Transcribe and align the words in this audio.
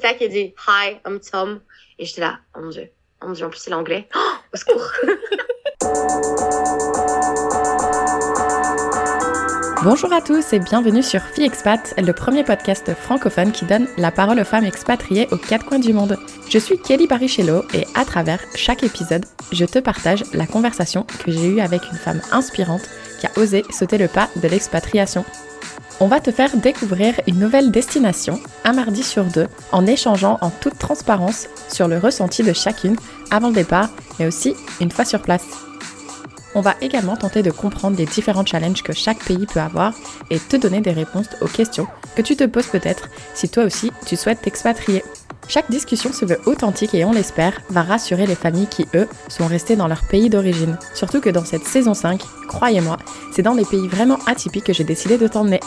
ça 0.00 0.14
qui 0.14 0.28
dit 0.28 0.54
Hi, 0.66 0.96
I'm 1.06 1.20
Tom. 1.20 1.60
Et 1.98 2.04
j'étais 2.04 2.22
là, 2.22 2.38
oh 2.56 2.60
mon 2.60 2.70
dieu, 2.70 2.90
oh 3.22 3.26
mon 3.28 3.32
dieu, 3.32 3.46
en 3.46 3.50
plus 3.50 3.60
c'est 3.60 3.70
l'anglais. 3.70 4.08
Au 4.54 4.56
secours. 4.56 4.90
Bonjour 9.82 10.12
à 10.12 10.20
tous 10.20 10.52
et 10.52 10.58
bienvenue 10.58 11.02
sur 11.02 11.22
Fille 11.22 11.46
Expat, 11.46 11.94
le 11.96 12.12
premier 12.12 12.44
podcast 12.44 12.92
francophone 12.92 13.50
qui 13.50 13.64
donne 13.64 13.88
la 13.96 14.10
parole 14.10 14.38
aux 14.38 14.44
femmes 14.44 14.66
expatriées 14.66 15.26
aux 15.30 15.38
quatre 15.38 15.64
coins 15.64 15.78
du 15.78 15.94
monde. 15.94 16.18
Je 16.50 16.58
suis 16.58 16.78
Kelly 16.78 17.06
Barichello 17.06 17.64
et 17.72 17.86
à 17.94 18.04
travers 18.04 18.40
chaque 18.54 18.82
épisode, 18.82 19.24
je 19.52 19.64
te 19.64 19.78
partage 19.78 20.22
la 20.34 20.46
conversation 20.46 21.04
que 21.24 21.32
j'ai 21.32 21.46
eue 21.46 21.60
avec 21.60 21.80
une 21.90 21.96
femme 21.96 22.20
inspirante 22.30 22.82
qui 23.20 23.26
a 23.26 23.30
osé 23.38 23.64
sauter 23.70 23.96
le 23.96 24.08
pas 24.08 24.28
de 24.36 24.48
l'expatriation. 24.48 25.24
On 26.02 26.08
va 26.08 26.18
te 26.18 26.30
faire 26.30 26.56
découvrir 26.56 27.20
une 27.26 27.38
nouvelle 27.38 27.70
destination, 27.70 28.40
un 28.64 28.72
mardi 28.72 29.02
sur 29.02 29.24
deux, 29.24 29.48
en 29.70 29.86
échangeant 29.86 30.38
en 30.40 30.48
toute 30.48 30.78
transparence 30.78 31.46
sur 31.68 31.88
le 31.88 31.98
ressenti 31.98 32.42
de 32.42 32.54
chacune 32.54 32.96
avant 33.30 33.48
le 33.48 33.54
départ, 33.54 33.90
mais 34.18 34.26
aussi 34.26 34.54
une 34.80 34.90
fois 34.90 35.04
sur 35.04 35.20
place. 35.20 35.44
On 36.54 36.62
va 36.62 36.74
également 36.80 37.18
tenter 37.18 37.42
de 37.42 37.50
comprendre 37.50 37.98
les 37.98 38.06
différents 38.06 38.46
challenges 38.46 38.82
que 38.82 38.94
chaque 38.94 39.22
pays 39.22 39.44
peut 39.44 39.60
avoir 39.60 39.92
et 40.30 40.38
te 40.38 40.56
donner 40.56 40.80
des 40.80 40.90
réponses 40.90 41.28
aux 41.42 41.46
questions 41.46 41.86
que 42.16 42.22
tu 42.22 42.34
te 42.34 42.44
poses 42.44 42.68
peut-être 42.68 43.10
si 43.34 43.50
toi 43.50 43.64
aussi 43.64 43.92
tu 44.06 44.16
souhaites 44.16 44.40
t'expatrier. 44.40 45.04
Chaque 45.50 45.68
discussion 45.68 46.12
se 46.12 46.24
veut 46.24 46.40
authentique 46.46 46.94
et 46.94 47.04
on 47.04 47.10
l'espère 47.10 47.60
va 47.70 47.82
rassurer 47.82 48.24
les 48.24 48.36
familles 48.36 48.68
qui, 48.68 48.86
eux, 48.94 49.08
sont 49.26 49.48
restées 49.48 49.74
dans 49.74 49.88
leur 49.88 50.04
pays 50.04 50.30
d'origine. 50.30 50.78
Surtout 50.94 51.20
que 51.20 51.28
dans 51.28 51.44
cette 51.44 51.64
saison 51.64 51.92
5, 51.92 52.22
croyez-moi, 52.46 52.98
c'est 53.32 53.42
dans 53.42 53.56
des 53.56 53.64
pays 53.64 53.88
vraiment 53.88 54.20
atypiques 54.26 54.66
que 54.66 54.72
j'ai 54.72 54.84
décidé 54.84 55.18
de 55.18 55.26
t'emmener. 55.26 55.58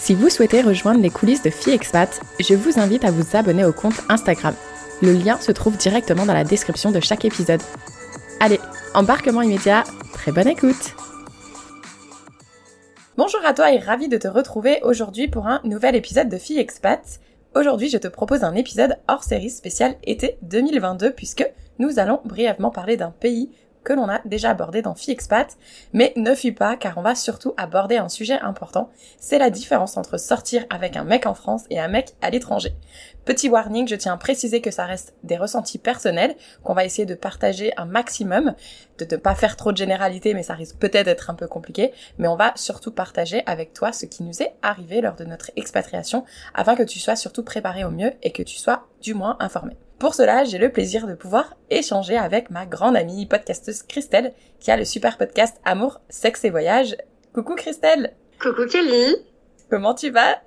Si 0.00 0.16
vous 0.16 0.30
souhaitez 0.30 0.62
rejoindre 0.62 1.00
les 1.00 1.10
coulisses 1.10 1.42
de 1.44 1.50
Fille 1.50 1.74
Expat, 1.74 2.20
je 2.40 2.54
vous 2.54 2.80
invite 2.80 3.04
à 3.04 3.12
vous 3.12 3.36
abonner 3.36 3.64
au 3.64 3.72
compte 3.72 4.02
Instagram. 4.08 4.54
Le 5.00 5.12
lien 5.12 5.38
se 5.40 5.52
trouve 5.52 5.76
directement 5.76 6.26
dans 6.26 6.34
la 6.34 6.42
description 6.42 6.90
de 6.90 6.98
chaque 6.98 7.24
épisode. 7.24 7.62
Allez, 8.40 8.58
embarquement 8.94 9.42
immédiat, 9.42 9.84
très 10.12 10.32
bonne 10.32 10.48
écoute 10.48 10.96
Bonjour 13.22 13.44
à 13.44 13.52
toi 13.52 13.70
et 13.70 13.78
ravi 13.78 14.08
de 14.08 14.16
te 14.16 14.28
retrouver 14.28 14.80
aujourd'hui 14.82 15.28
pour 15.28 15.46
un 15.46 15.60
nouvel 15.62 15.94
épisode 15.94 16.30
de 16.30 16.38
Fille 16.38 16.58
Expat. 16.58 17.20
Aujourd'hui, 17.54 17.90
je 17.90 17.98
te 17.98 18.08
propose 18.08 18.44
un 18.44 18.54
épisode 18.54 18.96
hors 19.08 19.24
série 19.24 19.50
spécial 19.50 19.96
été 20.04 20.38
2022 20.40 21.12
puisque 21.12 21.46
nous 21.78 21.98
allons 21.98 22.22
brièvement 22.24 22.70
parler 22.70 22.96
d'un 22.96 23.10
pays 23.10 23.50
que 23.90 23.94
l'on 23.96 24.08
a 24.08 24.20
déjà 24.24 24.50
abordé 24.50 24.82
dans 24.82 24.94
Fille 24.94 25.14
Expat, 25.14 25.58
mais 25.92 26.12
ne 26.14 26.32
fuis 26.36 26.52
pas 26.52 26.76
car 26.76 26.96
on 26.96 27.02
va 27.02 27.16
surtout 27.16 27.54
aborder 27.56 27.96
un 27.96 28.08
sujet 28.08 28.38
important, 28.38 28.88
c'est 29.18 29.40
la 29.40 29.50
différence 29.50 29.96
entre 29.96 30.16
sortir 30.16 30.64
avec 30.70 30.96
un 30.96 31.02
mec 31.02 31.26
en 31.26 31.34
France 31.34 31.64
et 31.70 31.80
un 31.80 31.88
mec 31.88 32.12
à 32.22 32.30
l'étranger. 32.30 32.72
Petit 33.24 33.48
warning, 33.48 33.88
je 33.88 33.96
tiens 33.96 34.12
à 34.12 34.16
préciser 34.16 34.60
que 34.60 34.70
ça 34.70 34.84
reste 34.84 35.16
des 35.24 35.36
ressentis 35.36 35.78
personnels, 35.78 36.36
qu'on 36.62 36.72
va 36.72 36.84
essayer 36.84 37.04
de 37.04 37.16
partager 37.16 37.72
un 37.76 37.84
maximum, 37.84 38.54
de 38.98 39.06
ne 39.10 39.16
pas 39.16 39.34
faire 39.34 39.56
trop 39.56 39.72
de 39.72 39.76
généralité, 39.76 40.34
mais 40.34 40.44
ça 40.44 40.54
risque 40.54 40.76
peut-être 40.76 41.06
d'être 41.06 41.28
un 41.28 41.34
peu 41.34 41.48
compliqué, 41.48 41.90
mais 42.18 42.28
on 42.28 42.36
va 42.36 42.52
surtout 42.54 42.92
partager 42.92 43.42
avec 43.46 43.72
toi 43.72 43.92
ce 43.92 44.06
qui 44.06 44.22
nous 44.22 44.40
est 44.40 44.54
arrivé 44.62 45.00
lors 45.00 45.16
de 45.16 45.24
notre 45.24 45.50
expatriation, 45.56 46.24
afin 46.54 46.76
que 46.76 46.84
tu 46.84 47.00
sois 47.00 47.16
surtout 47.16 47.42
préparé 47.42 47.82
au 47.82 47.90
mieux 47.90 48.12
et 48.22 48.30
que 48.30 48.44
tu 48.44 48.56
sois 48.56 48.86
du 49.02 49.14
moins 49.14 49.36
informé. 49.40 49.76
Pour 50.00 50.14
cela, 50.14 50.44
j'ai 50.44 50.56
le 50.56 50.72
plaisir 50.72 51.06
de 51.06 51.12
pouvoir 51.12 51.56
échanger 51.68 52.16
avec 52.16 52.48
ma 52.48 52.64
grande 52.64 52.96
amie 52.96 53.26
podcasteuse 53.26 53.82
Christelle, 53.82 54.32
qui 54.58 54.70
a 54.70 54.78
le 54.78 54.86
super 54.86 55.18
podcast 55.18 55.60
Amour, 55.62 56.00
Sexe 56.08 56.42
et 56.46 56.50
Voyage. 56.50 56.96
Coucou 57.34 57.54
Christelle 57.54 58.14
Coucou 58.40 58.64
Kelly 58.64 59.14
Comment 59.68 59.94
tu 59.94 60.10
vas? 60.10 60.40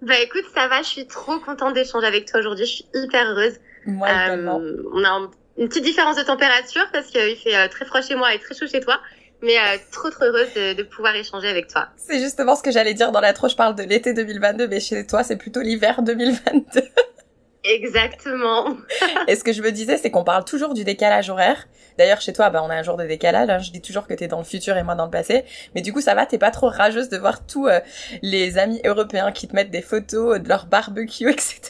Bah 0.00 0.18
écoute, 0.20 0.44
ça 0.54 0.68
va, 0.68 0.80
je 0.80 0.88
suis 0.88 1.06
trop 1.06 1.38
contente 1.38 1.74
d'échanger 1.74 2.06
avec 2.06 2.24
toi 2.24 2.40
aujourd'hui, 2.40 2.64
je 2.64 2.72
suis 2.72 2.86
hyper 2.94 3.24
heureuse. 3.30 3.60
Moi 3.86 4.08
également. 4.08 4.58
Euh, 4.58 4.82
on 4.94 5.04
a 5.04 5.30
une 5.58 5.68
petite 5.68 5.84
différence 5.84 6.16
de 6.16 6.22
température 6.22 6.88
parce 6.94 7.08
qu'il 7.08 7.36
fait 7.36 7.54
euh, 7.54 7.68
très 7.68 7.84
froid 7.84 8.00
chez 8.00 8.14
moi 8.14 8.34
et 8.34 8.38
très 8.38 8.54
chaud 8.54 8.66
chez 8.66 8.80
toi. 8.80 8.98
Mais 9.42 9.58
euh, 9.58 9.76
trop 9.92 10.08
trop 10.08 10.24
heureuse 10.24 10.52
de, 10.54 10.72
de, 10.72 10.82
pouvoir 10.82 11.14
échanger 11.14 11.48
avec 11.48 11.68
toi. 11.68 11.88
C'est 11.96 12.20
justement 12.20 12.56
ce 12.56 12.62
que 12.62 12.70
j'allais 12.70 12.94
dire 12.94 13.12
dans 13.12 13.20
l'intro, 13.20 13.48
je 13.48 13.54
parle 13.54 13.74
de 13.74 13.82
l'été 13.82 14.14
2022, 14.14 14.66
mais 14.66 14.80
chez 14.80 15.06
toi 15.06 15.22
c'est 15.22 15.36
plutôt 15.36 15.60
l'hiver 15.60 16.02
2022. 16.02 16.82
Exactement. 17.64 18.76
et 19.28 19.36
ce 19.36 19.44
que 19.44 19.52
je 19.52 19.62
me 19.62 19.70
disais, 19.70 19.96
c'est 19.96 20.10
qu'on 20.10 20.24
parle 20.24 20.44
toujours 20.44 20.74
du 20.74 20.84
décalage 20.84 21.30
horaire. 21.30 21.68
D'ailleurs, 21.98 22.20
chez 22.20 22.32
toi, 22.32 22.50
bah, 22.50 22.62
on 22.64 22.70
a 22.70 22.74
un 22.74 22.82
jour 22.82 22.96
de 22.96 23.04
décalage. 23.04 23.48
Hein. 23.48 23.58
Je 23.58 23.70
dis 23.70 23.80
toujours 23.80 24.06
que 24.06 24.14
t'es 24.14 24.26
dans 24.26 24.38
le 24.38 24.44
futur 24.44 24.76
et 24.76 24.82
moi 24.82 24.94
dans 24.94 25.04
le 25.04 25.10
passé. 25.10 25.44
Mais 25.74 25.80
du 25.80 25.92
coup, 25.92 26.00
ça 26.00 26.14
va, 26.14 26.26
t'es 26.26 26.38
pas 26.38 26.50
trop 26.50 26.68
rageuse 26.68 27.08
de 27.08 27.18
voir 27.18 27.46
tous 27.46 27.68
euh, 27.68 27.78
les 28.22 28.58
amis 28.58 28.80
européens 28.84 29.30
qui 29.30 29.46
te 29.46 29.54
mettent 29.54 29.70
des 29.70 29.82
photos 29.82 30.40
de 30.40 30.48
leur 30.48 30.66
barbecue, 30.66 31.28
etc. 31.30 31.60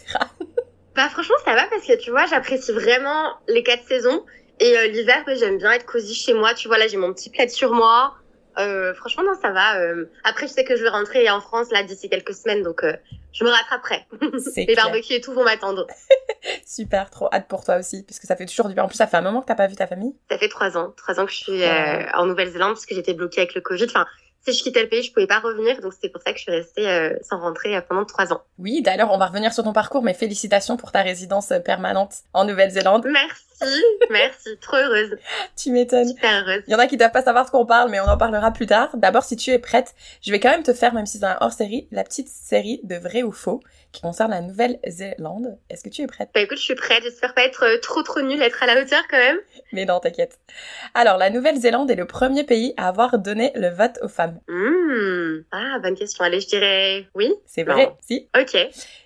bah 0.94 1.08
franchement, 1.10 1.36
ça 1.44 1.54
va 1.54 1.66
parce 1.68 1.86
que 1.86 1.98
tu 1.98 2.10
vois, 2.10 2.26
j'apprécie 2.26 2.72
vraiment 2.72 3.34
les 3.48 3.62
quatre 3.62 3.86
saisons. 3.86 4.24
Et 4.60 4.78
euh, 4.78 4.86
l'hiver, 4.86 5.22
bah, 5.26 5.34
j'aime 5.34 5.58
bien 5.58 5.72
être 5.72 5.86
cosy 5.86 6.14
chez 6.14 6.34
moi. 6.34 6.54
Tu 6.54 6.68
vois, 6.68 6.78
là, 6.78 6.86
j'ai 6.86 6.96
mon 6.96 7.12
petit 7.12 7.30
plaid 7.30 7.50
sur 7.50 7.72
moi. 7.72 8.14
Euh, 8.58 8.94
franchement, 8.94 9.22
non, 9.22 9.34
ça 9.40 9.50
va. 9.50 9.78
Euh. 9.80 10.06
Après, 10.24 10.46
je 10.46 10.52
sais 10.52 10.64
que 10.64 10.76
je 10.76 10.82
vais 10.82 10.88
rentrer 10.88 11.28
en 11.30 11.40
France 11.40 11.70
là 11.70 11.82
d'ici 11.82 12.08
quelques 12.08 12.34
semaines, 12.34 12.62
donc 12.62 12.84
euh, 12.84 12.94
je 13.32 13.44
me 13.44 13.50
rattraperai. 13.50 14.06
Les 14.56 14.74
barbecues 14.74 15.14
et 15.14 15.20
tout 15.20 15.32
vont 15.32 15.44
m'attendre. 15.44 15.86
Super, 16.66 17.10
trop 17.10 17.28
hâte 17.32 17.48
pour 17.48 17.64
toi 17.64 17.76
aussi, 17.76 18.02
parce 18.02 18.18
que 18.18 18.26
ça 18.26 18.36
fait 18.36 18.46
toujours 18.46 18.68
du 18.68 18.74
bien. 18.74 18.84
En 18.84 18.88
plus, 18.88 18.96
ça 18.96 19.06
fait 19.06 19.16
un 19.16 19.22
moment 19.22 19.40
que 19.40 19.46
t'as 19.46 19.54
pas 19.54 19.66
vu 19.66 19.76
ta 19.76 19.86
famille. 19.86 20.14
Ça 20.30 20.38
fait 20.38 20.48
trois 20.48 20.76
ans, 20.76 20.92
trois 20.96 21.20
ans 21.20 21.26
que 21.26 21.32
je 21.32 21.36
suis 21.36 21.62
en 22.14 22.26
Nouvelle-Zélande 22.26 22.74
parce 22.74 22.86
que 22.86 22.94
j'étais 22.94 23.14
bloquée 23.14 23.40
avec 23.42 23.54
le 23.54 23.60
Covid. 23.60 23.86
Enfin, 23.86 24.06
si 24.44 24.52
je 24.52 24.62
quittais 24.62 24.82
le 24.82 24.88
pays, 24.88 25.02
je 25.02 25.12
pouvais 25.12 25.26
pas 25.26 25.38
revenir, 25.38 25.80
donc 25.80 25.92
c'est 26.00 26.08
pour 26.08 26.20
ça 26.20 26.32
que 26.32 26.38
je 26.38 26.42
suis 26.42 26.52
restée 26.52 26.88
euh, 26.88 27.16
sans 27.22 27.38
rentrer 27.38 27.76
euh, 27.76 27.80
pendant 27.80 28.04
trois 28.04 28.32
ans. 28.32 28.42
Oui, 28.58 28.82
d'ailleurs, 28.82 29.12
on 29.12 29.18
va 29.18 29.26
revenir 29.26 29.52
sur 29.52 29.62
ton 29.62 29.72
parcours, 29.72 30.02
mais 30.02 30.14
félicitations 30.14 30.76
pour 30.76 30.90
ta 30.90 31.02
résidence 31.02 31.52
euh, 31.52 31.60
permanente 31.60 32.14
en 32.32 32.44
Nouvelle-Zélande. 32.44 33.06
Merci, 33.06 33.44
merci, 34.10 34.56
trop 34.60 34.76
heureuse. 34.76 35.16
tu 35.56 35.70
m'étonnes. 35.70 36.08
Super 36.08 36.42
heureuse. 36.42 36.62
Il 36.66 36.72
y 36.72 36.74
en 36.74 36.78
a 36.78 36.86
qui 36.86 36.96
doivent 36.96 37.12
pas 37.12 37.22
savoir 37.22 37.46
ce 37.46 37.50
qu'on 37.50 37.66
parle, 37.66 37.90
mais 37.90 38.00
on 38.00 38.04
en 38.04 38.16
parlera 38.16 38.50
plus 38.52 38.66
tard. 38.66 38.90
D'abord, 38.94 39.24
si 39.24 39.36
tu 39.36 39.50
es 39.50 39.58
prête, 39.58 39.94
je 40.22 40.30
vais 40.30 40.40
quand 40.40 40.50
même 40.50 40.62
te 40.62 40.72
faire, 40.72 40.94
même 40.94 41.06
si 41.06 41.18
c'est 41.18 41.24
un 41.24 41.38
hors-série, 41.40 41.88
la 41.90 42.04
petite 42.04 42.28
série 42.28 42.80
de 42.84 42.96
vrai 42.96 43.22
ou 43.22 43.32
faux 43.32 43.60
qui 43.92 44.00
concerne 44.00 44.30
la 44.30 44.40
Nouvelle-Zélande. 44.40 45.58
Est-ce 45.68 45.84
que 45.84 45.90
tu 45.90 46.02
es 46.02 46.06
prête? 46.06 46.30
Bah 46.34 46.40
écoute, 46.40 46.56
je 46.56 46.62
suis 46.62 46.74
prête. 46.74 47.02
J'espère 47.02 47.34
pas 47.34 47.44
être 47.44 47.78
trop 47.82 48.02
trop 48.02 48.22
nulle, 48.22 48.40
être 48.42 48.62
à 48.62 48.66
la 48.66 48.80
hauteur 48.80 49.02
quand 49.10 49.18
même. 49.18 49.36
Mais 49.72 49.84
non, 49.84 50.00
t'inquiète. 50.00 50.38
Alors, 50.94 51.18
la 51.18 51.30
Nouvelle-Zélande 51.30 51.90
est 51.90 51.96
le 51.96 52.06
premier 52.06 52.44
pays 52.44 52.72
à 52.76 52.88
avoir 52.88 53.18
donné 53.18 53.52
le 53.54 53.68
vote 53.68 53.98
aux 54.02 54.08
femmes. 54.08 54.40
Mmh. 54.48 55.44
Ah, 55.52 55.78
bonne 55.82 55.94
question. 55.94 56.24
Allez, 56.24 56.40
je 56.40 56.48
dirais 56.48 57.06
oui. 57.14 57.32
C'est 57.46 57.64
vrai, 57.64 57.94
si. 58.00 58.28
Ok. 58.38 58.56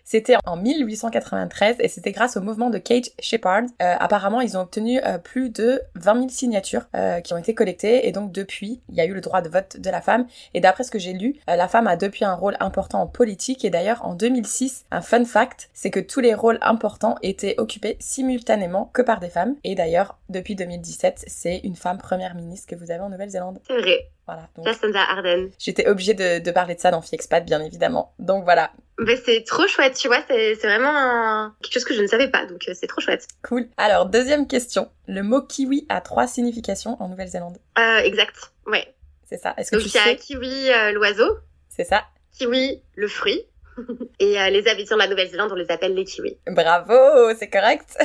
C'était 0.08 0.36
en 0.46 0.56
1893 0.56 1.78
et 1.80 1.88
c'était 1.88 2.12
grâce 2.12 2.36
au 2.36 2.40
mouvement 2.40 2.70
de 2.70 2.78
Kate 2.78 3.10
Shepard. 3.18 3.64
Euh, 3.82 3.94
apparemment, 3.98 4.40
ils 4.40 4.56
ont 4.56 4.60
obtenu 4.60 5.00
euh, 5.04 5.18
plus 5.18 5.50
de 5.50 5.80
20 5.96 6.14
000 6.14 6.28
signatures 6.28 6.86
euh, 6.94 7.20
qui 7.20 7.34
ont 7.34 7.36
été 7.36 7.54
collectées 7.54 8.06
et 8.06 8.12
donc 8.12 8.30
depuis, 8.30 8.80
il 8.88 8.94
y 8.94 9.00
a 9.00 9.04
eu 9.04 9.12
le 9.12 9.20
droit 9.20 9.42
de 9.42 9.48
vote 9.48 9.80
de 9.80 9.90
la 9.90 10.00
femme. 10.00 10.28
Et 10.54 10.60
d'après 10.60 10.84
ce 10.84 10.92
que 10.92 11.00
j'ai 11.00 11.12
lu, 11.12 11.34
la 11.48 11.66
femme 11.66 11.88
a 11.88 11.96
depuis 11.96 12.24
un 12.24 12.34
rôle 12.34 12.56
important 12.60 13.02
en 13.02 13.08
politique 13.08 13.64
et 13.64 13.70
d'ailleurs 13.70 14.06
en 14.06 14.14
2006, 14.14 14.84
un 14.92 15.00
fun 15.00 15.24
fact, 15.24 15.70
c'est 15.74 15.90
que 15.90 15.98
tous 15.98 16.20
les 16.20 16.34
rôles 16.34 16.58
importants 16.60 17.16
étaient 17.22 17.56
occupés 17.58 17.96
simultanément 17.98 18.88
que 18.92 19.02
par 19.02 19.18
des 19.18 19.28
femmes. 19.28 19.56
Et 19.64 19.74
d'ailleurs, 19.74 20.18
depuis 20.28 20.54
2017, 20.54 21.24
c'est 21.26 21.58
une 21.64 21.74
femme 21.74 21.98
première 21.98 22.36
ministre 22.36 22.68
que 22.68 22.76
vous 22.76 22.92
avez 22.92 23.00
en 23.00 23.10
Nouvelle-Zélande. 23.10 23.58
Vrai. 23.68 24.08
Voilà. 24.26 24.48
Donc. 24.56 25.50
J'étais 25.58 25.88
obligée 25.88 26.14
de, 26.14 26.40
de, 26.40 26.50
parler 26.50 26.74
de 26.74 26.80
ça 26.80 26.90
dans 26.90 27.00
Expat, 27.00 27.44
bien 27.44 27.60
évidemment. 27.62 28.12
Donc 28.18 28.44
voilà. 28.44 28.72
Ben, 28.98 29.16
c'est 29.24 29.44
trop 29.44 29.66
chouette, 29.68 29.94
tu 29.94 30.08
vois, 30.08 30.22
c'est 30.26 30.54
vraiment 30.54 31.52
quelque 31.62 31.74
chose 31.74 31.84
que 31.84 31.94
je 31.94 32.02
ne 32.02 32.06
savais 32.06 32.28
pas, 32.28 32.46
donc 32.46 32.64
euh, 32.68 32.72
c'est 32.74 32.86
trop 32.86 33.00
chouette. 33.00 33.28
Cool. 33.42 33.68
Alors, 33.76 34.06
deuxième 34.06 34.46
question. 34.46 34.90
Le 35.06 35.22
mot 35.22 35.42
kiwi 35.42 35.86
a 35.88 36.00
trois 36.00 36.26
significations 36.26 36.96
en 37.00 37.08
Nouvelle-Zélande. 37.08 37.58
Euh, 37.78 37.98
exact, 37.98 38.52
ouais. 38.66 38.94
C'est 39.28 39.36
ça. 39.36 39.54
Est-ce 39.58 39.70
que 39.70 39.76
donc, 39.76 39.84
tu 39.84 39.90
sais... 39.90 40.16
kiwi, 40.16 40.70
euh, 40.70 40.92
l'oiseau. 40.92 41.38
C'est 41.68 41.84
ça. 41.84 42.04
Kiwi, 42.32 42.82
le 42.94 43.08
fruit. 43.08 43.44
Et 44.20 44.40
euh, 44.40 44.50
les 44.50 44.66
habitants 44.68 44.96
de 44.96 45.00
la 45.00 45.08
Nouvelle-Zélande, 45.08 45.50
on 45.52 45.56
les 45.56 45.70
appelle 45.70 45.94
les 45.94 46.04
kiwis. 46.04 46.38
Bravo, 46.46 47.34
c'est 47.38 47.50
correct. 47.50 47.96